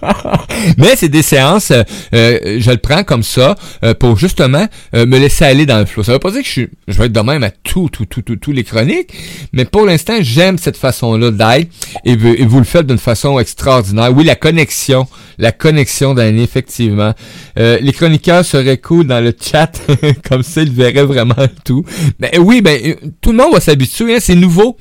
Mais 0.77 0.95
c'est 0.95 1.09
des 1.09 1.21
séances, 1.21 1.71
euh, 1.71 2.59
je 2.59 2.71
le 2.71 2.77
prends 2.77 3.03
comme 3.03 3.23
ça 3.23 3.55
euh, 3.83 3.93
pour 3.93 4.17
justement 4.17 4.67
euh, 4.95 5.05
me 5.05 5.17
laisser 5.17 5.45
aller 5.45 5.65
dans 5.65 5.79
le 5.79 5.85
flow. 5.85 6.03
Ça 6.03 6.13
veut 6.13 6.19
pas 6.19 6.31
dire 6.31 6.41
que 6.41 6.47
je, 6.47 6.51
suis, 6.51 6.67
je 6.87 6.97
vais 6.97 7.05
être 7.05 7.13
de 7.13 7.19
même 7.19 7.43
à 7.43 7.51
tout, 7.51 7.89
tout, 7.91 8.05
tout, 8.05 8.21
tout, 8.21 8.35
tous 8.35 8.51
les 8.51 8.63
chroniques, 8.63 9.13
mais 9.53 9.65
pour 9.65 9.85
l'instant, 9.85 10.15
j'aime 10.21 10.57
cette 10.57 10.77
façon-là 10.77 11.31
d'être 11.31 11.69
et, 12.05 12.15
vous- 12.15 12.57
le 12.59 12.63
faites 12.63 12.87
d'une 12.87 12.97
façon 12.97 13.39
extraordinaire. 13.39 14.11
Oui, 14.15 14.23
la 14.23 14.35
connexion, 14.35 15.07
la 15.37 15.51
connexion 15.51 16.13
d'un 16.13 16.37
effectivement. 16.37 17.13
Euh, 17.59 17.77
les 17.81 17.91
chroniqueurs 17.93 18.45
seraient 18.45 18.77
cool 18.77 19.05
dans 19.07 19.19
le 19.23 19.33
chat, 19.39 19.71
comme 20.29 20.43
ça, 20.43 20.61
ils 20.61 20.71
verraient 20.71 21.05
vraiment 21.05 21.35
tout. 21.65 21.83
Mais 22.19 22.37
oui, 22.37 22.61
ben 22.61 22.79
euh, 22.85 22.95
tout 23.21 23.31
le 23.31 23.37
monde 23.37 23.53
va 23.53 23.59
s'habituer, 23.59 24.15
hein, 24.15 24.19
c'est 24.21 24.35
nouveau. 24.35 24.77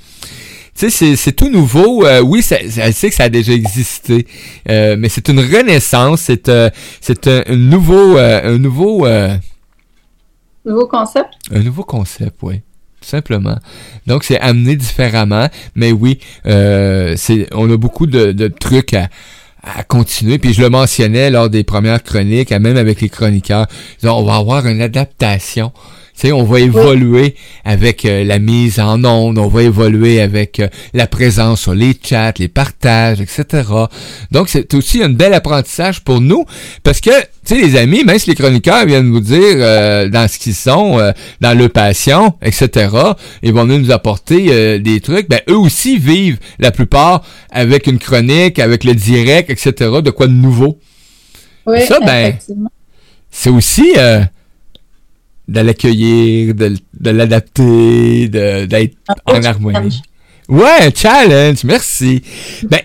Tu 0.78 0.90
sais, 0.90 1.16
c'est- 1.16 1.32
tout 1.32 1.50
nouveau. 1.50 2.04
Euh, 2.06 2.20
oui, 2.20 2.42
ça, 2.42 2.56
elle 2.60 2.94
sait 2.94 3.10
que 3.10 3.14
ça 3.14 3.24
a 3.24 3.28
déjà 3.28 3.52
existé, 3.52 4.26
Euh, 4.70 4.96
mais 4.98 5.08
c'est 5.08 5.28
une 5.28 5.40
renaissance. 5.40 6.22
C'est 6.22 6.48
euh, 6.48 6.70
c'est 7.00 7.26
un, 7.28 7.42
un 7.46 7.56
nouveau, 7.56 8.16
euh, 8.16 8.54
un 8.54 8.58
nouveau, 8.58 9.06
euh, 9.06 9.36
Nouveau 10.64 10.86
concept? 10.86 11.28
un 11.50 11.60
nouveau 11.60 11.84
concept, 11.84 12.36
oui. 12.42 12.60
Tout 13.00 13.08
simplement. 13.08 13.58
Donc, 14.06 14.22
c'est 14.22 14.38
amené 14.38 14.76
différemment. 14.76 15.48
Mais 15.74 15.90
oui, 15.90 16.20
euh, 16.46 17.14
c'est, 17.16 17.48
on 17.52 17.68
a 17.70 17.76
beaucoup 17.76 18.06
de, 18.06 18.30
de 18.30 18.46
trucs 18.46 18.94
à, 18.94 19.08
à 19.64 19.82
continuer. 19.82 20.38
Puis 20.38 20.52
je 20.54 20.62
le 20.62 20.70
mentionnais 20.70 21.28
lors 21.30 21.50
des 21.50 21.64
premières 21.64 22.02
chroniques, 22.04 22.50
même 22.52 22.76
avec 22.76 23.00
les 23.00 23.08
chroniqueurs. 23.08 23.66
On 24.04 24.22
va 24.22 24.36
avoir 24.36 24.66
une 24.68 24.80
adaptation 24.80 25.72
sais, 26.22 26.32
on 26.32 26.44
va 26.44 26.60
évoluer 26.60 27.34
avec 27.64 28.04
euh, 28.04 28.24
la 28.24 28.38
mise 28.38 28.78
en 28.80 29.04
onde, 29.04 29.38
on 29.38 29.48
va 29.48 29.62
évoluer 29.62 30.20
avec 30.20 30.60
euh, 30.60 30.68
la 30.94 31.06
présence 31.06 31.62
sur 31.62 31.74
les 31.74 31.94
chats, 32.00 32.32
les 32.38 32.48
partages, 32.48 33.20
etc. 33.20 33.64
Donc, 34.30 34.48
c'est 34.48 34.72
aussi 34.74 35.02
un 35.02 35.08
bel 35.08 35.34
apprentissage 35.34 36.02
pour 36.02 36.20
nous 36.20 36.44
parce 36.84 37.00
que, 37.00 37.10
tu 37.10 37.56
sais, 37.56 37.56
les 37.56 37.76
amis, 37.76 38.04
même 38.04 38.18
si 38.18 38.30
les 38.30 38.36
chroniqueurs 38.36 38.86
viennent 38.86 39.10
vous 39.10 39.20
dire 39.20 39.56
euh, 39.56 40.08
dans 40.08 40.28
ce 40.28 40.38
qu'ils 40.38 40.54
sont, 40.54 40.98
dans 41.40 41.58
leur 41.58 41.70
passion, 41.70 42.34
etc., 42.42 42.88
ils 43.42 43.52
vont 43.52 43.64
nous 43.64 43.90
apporter 43.90 44.78
des 44.78 45.00
trucs, 45.00 45.28
ben 45.28 45.40
eux 45.48 45.58
aussi 45.58 45.98
vivent 45.98 46.38
la 46.58 46.70
plupart 46.70 47.24
avec 47.50 47.86
une 47.86 47.98
chronique, 47.98 48.58
avec 48.58 48.84
le 48.84 48.94
direct, 48.94 49.50
etc., 49.50 49.90
de 50.02 50.10
quoi 50.10 50.26
de 50.26 50.32
nouveau. 50.32 50.78
Oui, 51.66 51.82
ça, 51.86 51.98
ben, 52.00 52.36
c'est 53.30 53.50
aussi 53.50 53.92
de 55.52 55.60
l'accueillir, 55.60 56.54
de, 56.54 56.76
de 56.98 57.10
l'adapter, 57.10 58.28
d'être 58.28 58.96
en 59.26 59.42
harmonie. 59.42 60.02
Ouais, 60.48 60.92
challenge, 60.94 61.64
merci. 61.64 62.22
Ben, 62.64 62.80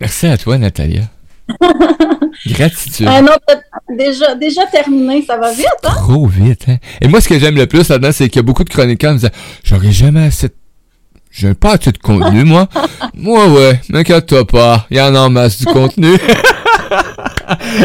merci 0.00 0.26
à 0.26 0.36
toi, 0.36 0.58
Natalia. 0.58 1.02
Gratitude. 2.46 3.06
Ah 3.08 3.22
non, 3.22 3.32
déjà, 3.96 4.34
déjà 4.34 4.66
terminé, 4.66 5.24
ça 5.26 5.36
va 5.38 5.50
vite, 5.52 5.66
hein? 5.84 5.94
Trop 5.96 6.26
vite, 6.26 6.66
hein? 6.68 6.76
Et 7.00 7.08
moi, 7.08 7.20
ce 7.20 7.28
que 7.28 7.38
j'aime 7.38 7.56
le 7.56 7.66
plus 7.66 7.88
là-dedans, 7.88 8.12
c'est 8.12 8.28
qu'il 8.28 8.36
y 8.36 8.40
a 8.40 8.42
beaucoup 8.42 8.64
de 8.64 8.68
chroniqueurs 8.68 9.12
qui 9.12 9.14
me 9.14 9.20
disent 9.20 9.40
J'aurais 9.64 9.92
jamais 9.92 10.26
assez 10.26 10.48
de. 10.48 10.54
J'ai 11.30 11.54
pas 11.54 11.74
assez 11.74 11.92
de 11.92 11.98
contenu, 11.98 12.44
moi. 12.44 12.68
moi, 13.14 13.48
ouais, 13.48 13.80
m'inquiète-toi 13.88 14.46
pas. 14.46 14.86
Il 14.90 14.96
y 14.96 15.00
en 15.00 15.14
a 15.14 15.20
en 15.20 15.30
masse 15.30 15.58
du 15.58 15.66
contenu. 15.66 16.12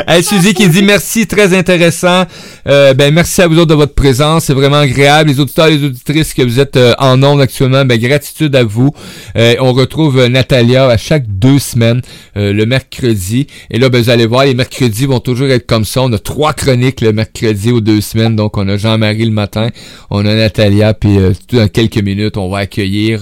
hey, 0.08 0.24
Suzy 0.24 0.54
qui 0.54 0.68
dit 0.68 0.84
merci, 0.84 1.28
très 1.28 1.58
intéressant. 1.58 2.26
Euh, 2.68 2.94
ben 2.94 3.14
merci 3.14 3.42
à 3.42 3.48
vous 3.48 3.58
autres 3.58 3.70
de 3.70 3.74
votre 3.74 3.94
présence, 3.94 4.46
c'est 4.46 4.54
vraiment 4.54 4.78
agréable. 4.78 5.30
Les 5.30 5.40
auditeurs, 5.40 5.68
les 5.68 5.84
auditrices 5.84 6.34
que 6.34 6.42
vous 6.42 6.60
êtes 6.60 6.78
euh, 6.78 6.94
en 6.98 7.22
ondes 7.24 7.42
actuellement, 7.42 7.86
ben 7.86 8.00
gratitude 8.00 8.56
à 8.56 8.64
vous. 8.64 8.92
Euh, 9.36 9.56
on 9.60 9.74
retrouve 9.74 10.26
Natalia 10.28 10.88
à 10.88 10.98
chaque 10.98 11.26
deux 11.28 11.60
semaines, 11.60 12.02
le 12.36 12.66
mercredi. 12.66 13.48
Et 13.70 13.80
là, 13.80 13.90
ben 13.90 14.02
vous 14.02 14.10
allez 14.10 14.26
voir, 14.26 14.46
les 14.46 14.54
mercredis 14.54 15.06
vont 15.06 15.20
toujours 15.20 15.48
être 15.48 15.68
comme 15.68 15.86
ça. 15.86 16.02
On 16.02 16.12
a 16.14 16.20
trois 16.20 16.54
chroniques 16.54 17.02
le 17.02 17.14
mercredi 17.14 17.72
aux 17.72 17.82
deux 17.82 18.02
semaines. 18.02 18.36
Donc 18.36 18.58
on 18.58 18.68
a 18.68 18.78
Jean-Marie 18.78 19.26
le 19.26 19.32
matin, 19.32 19.70
on 20.10 20.26
a 20.26 20.36
Natalia, 20.36 20.94
puis 20.94 21.18
dans 21.52 21.68
quelques 21.68 22.02
minutes, 22.02 22.38
on 22.38 22.50
va 22.50 22.60
accueillir 22.60 23.22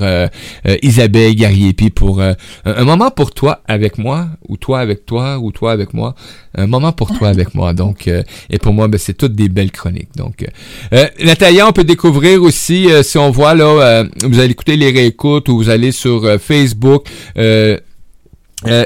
Isabelle 0.82 1.36
Gariepi 1.36 1.90
pour 1.90 2.22
un 2.22 2.84
moment 2.84 3.12
pour 3.12 3.32
toi 3.32 3.62
avec 3.68 3.98
moi, 3.98 4.28
ou 4.48 4.58
toi 4.58 4.80
avec 4.80 5.06
toi, 5.06 5.40
ou 5.40 5.52
toi 5.52 5.71
avec 5.72 5.94
moi 5.94 6.16
un 6.56 6.68
moment 6.68 6.92
pour 6.92 7.18
toi 7.18 7.30
avec 7.30 7.56
moi. 7.56 7.74
Donc, 7.74 8.08
euh, 8.08 8.24
et 8.50 8.58
pour 8.58 8.74
moi, 8.74 8.88
ben, 8.88 8.98
c'est 8.98 9.14
toutes 9.14 9.36
des 9.36 9.50
belles 9.50 9.72
chroniques. 9.72 10.16
Donc, 10.16 10.44
euh, 10.44 10.48
euh 10.94 11.08
Natalia, 11.24 11.68
on 11.68 11.72
peut 11.72 11.84
découvrir 11.84 12.42
aussi, 12.44 12.92
euh, 12.92 13.04
si 13.04 13.18
on 13.18 13.32
voit 13.32 13.56
là, 13.56 14.06
vous 14.24 14.40
allez 14.40 14.52
écouter 14.52 14.76
les 14.76 14.92
réécoutes 14.92 15.50
ou 15.50 15.58
vous 15.58 15.70
allez 15.70 15.92
sur 15.92 16.40
Facebook. 16.40 17.08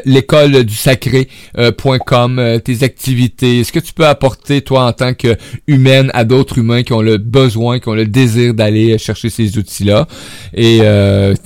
l'école 0.06 0.64
du 0.64 0.76
sacré.com, 0.76 2.60
tes 2.64 2.84
activités, 2.84 3.64
ce 3.64 3.72
que 3.72 3.80
tu 3.80 3.94
peux 3.94 4.08
apporter 4.08 4.62
toi 4.62 4.86
en 4.86 4.94
tant 4.94 5.14
que 5.14 5.36
humaine 5.68 6.12
à 6.14 6.24
d'autres 6.24 6.60
humains 6.60 6.84
qui 6.84 6.94
ont 6.94 7.02
le 7.02 7.18
besoin, 7.18 7.80
qui 7.80 7.90
ont 7.90 7.94
le 7.94 8.06
désir 8.06 8.54
d'aller 8.54 8.98
chercher 8.98 9.30
ces 9.30 9.58
outils-là? 9.58 10.08
Et 10.54 10.80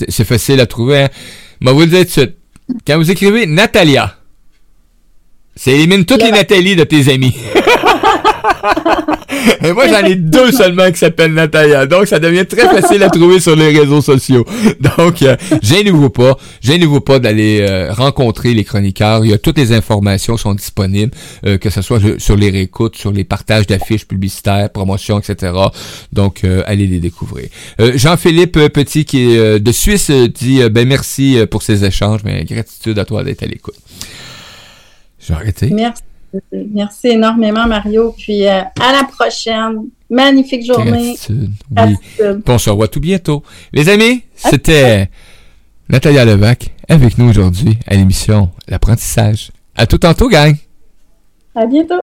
c'est 0.10 0.26
facile 0.26 0.60
à 0.60 0.66
trouver. 0.66 1.04
Hein? 1.04 1.10
Mais 1.62 1.72
vous 1.72 1.82
le 1.82 1.88
dire. 1.88 2.28
Quand 2.86 2.98
vous 2.98 3.10
écrivez 3.10 3.48
Natalia, 3.48 4.19
ça 5.60 5.72
élimine 5.72 6.06
toutes 6.06 6.24
les 6.24 6.32
Nathalie 6.32 6.78
de 6.78 6.86
tes 6.86 7.12
amis. 7.12 7.36
Et 9.62 9.74
moi, 9.74 9.88
j'en 9.90 10.06
ai 10.06 10.16
deux 10.16 10.54
seulement 10.54 10.90
qui 10.90 11.00
s'appellent 11.00 11.34
Natalia. 11.34 11.86
Donc, 11.86 12.08
ça 12.08 12.18
devient 12.20 12.46
très 12.46 12.68
facile 12.70 13.04
à 13.04 13.10
trouver 13.10 13.42
sur 13.42 13.58
les 13.58 13.78
réseaux 13.78 14.02
sociaux. 14.02 14.46
Donc, 14.98 15.22
euh, 15.22 15.36
gênez-vous 15.62 16.10
pas. 16.10 16.38
Gênez-vous 16.62 17.02
pas 17.02 17.20
d'aller 17.20 17.60
euh, 17.62 17.92
rencontrer 17.92 18.54
les 18.54 18.64
chroniqueurs. 18.64 19.26
Il 19.26 19.32
y 19.32 19.34
a 19.34 19.38
toutes 19.38 19.58
les 19.58 19.74
informations 19.74 20.38
sont 20.38 20.54
disponibles, 20.54 21.12
euh, 21.46 21.58
que 21.58 21.70
ce 21.70 21.82
soit 21.82 22.00
sur 22.20 22.38
les 22.38 22.50
réécoutes, 22.50 22.96
sur 22.96 23.12
les 23.12 23.26
partages 23.26 23.68
d'affiches 23.68 24.08
publicitaires, 24.08 24.70
promotions, 24.70 25.20
etc. 25.20 25.52
Donc, 26.14 26.46
euh, 26.46 26.64
allez 26.66 26.88
les 26.88 27.00
découvrir. 27.00 27.50
Jean-Philippe 27.80 28.70
Petit, 28.70 29.04
qui 29.04 29.32
est 29.32 29.60
de 29.60 29.72
Suisse, 29.74 30.10
dit 30.10 30.62
ben 30.70 30.88
merci 30.88 31.38
pour 31.52 31.64
ces 31.64 31.84
échanges, 31.84 32.22
mais 32.24 32.46
gratitude 32.46 32.98
à 32.98 33.04
toi 33.04 33.24
d'être 33.24 33.44
à 33.44 33.46
l'écoute. 33.46 33.76
Merci. 35.72 36.04
Merci 36.52 37.08
énormément, 37.08 37.66
Mario. 37.66 38.14
Puis 38.18 38.46
euh, 38.46 38.62
à 38.80 38.92
la 38.92 39.04
prochaine. 39.04 39.90
Magnifique 40.12 40.66
journée. 40.66 41.16
Oui. 41.30 41.96
on 42.48 42.58
se 42.58 42.70
revoit 42.70 42.88
tout 42.88 43.00
bientôt. 43.00 43.44
Les 43.72 43.90
amis, 43.90 44.24
c'était 44.34 45.10
Natalia 45.88 46.26
Levac 46.26 46.72
avec 46.88 47.18
nous 47.20 47.30
aujourd'hui 47.30 47.78
à 47.86 47.96
l'émission 47.96 48.50
L'apprentissage. 48.68 49.52
À 49.76 49.86
tout 49.86 50.00
tantôt, 50.00 50.28
gang. 50.28 50.56
À 51.56 51.66
bientôt. 51.68 52.00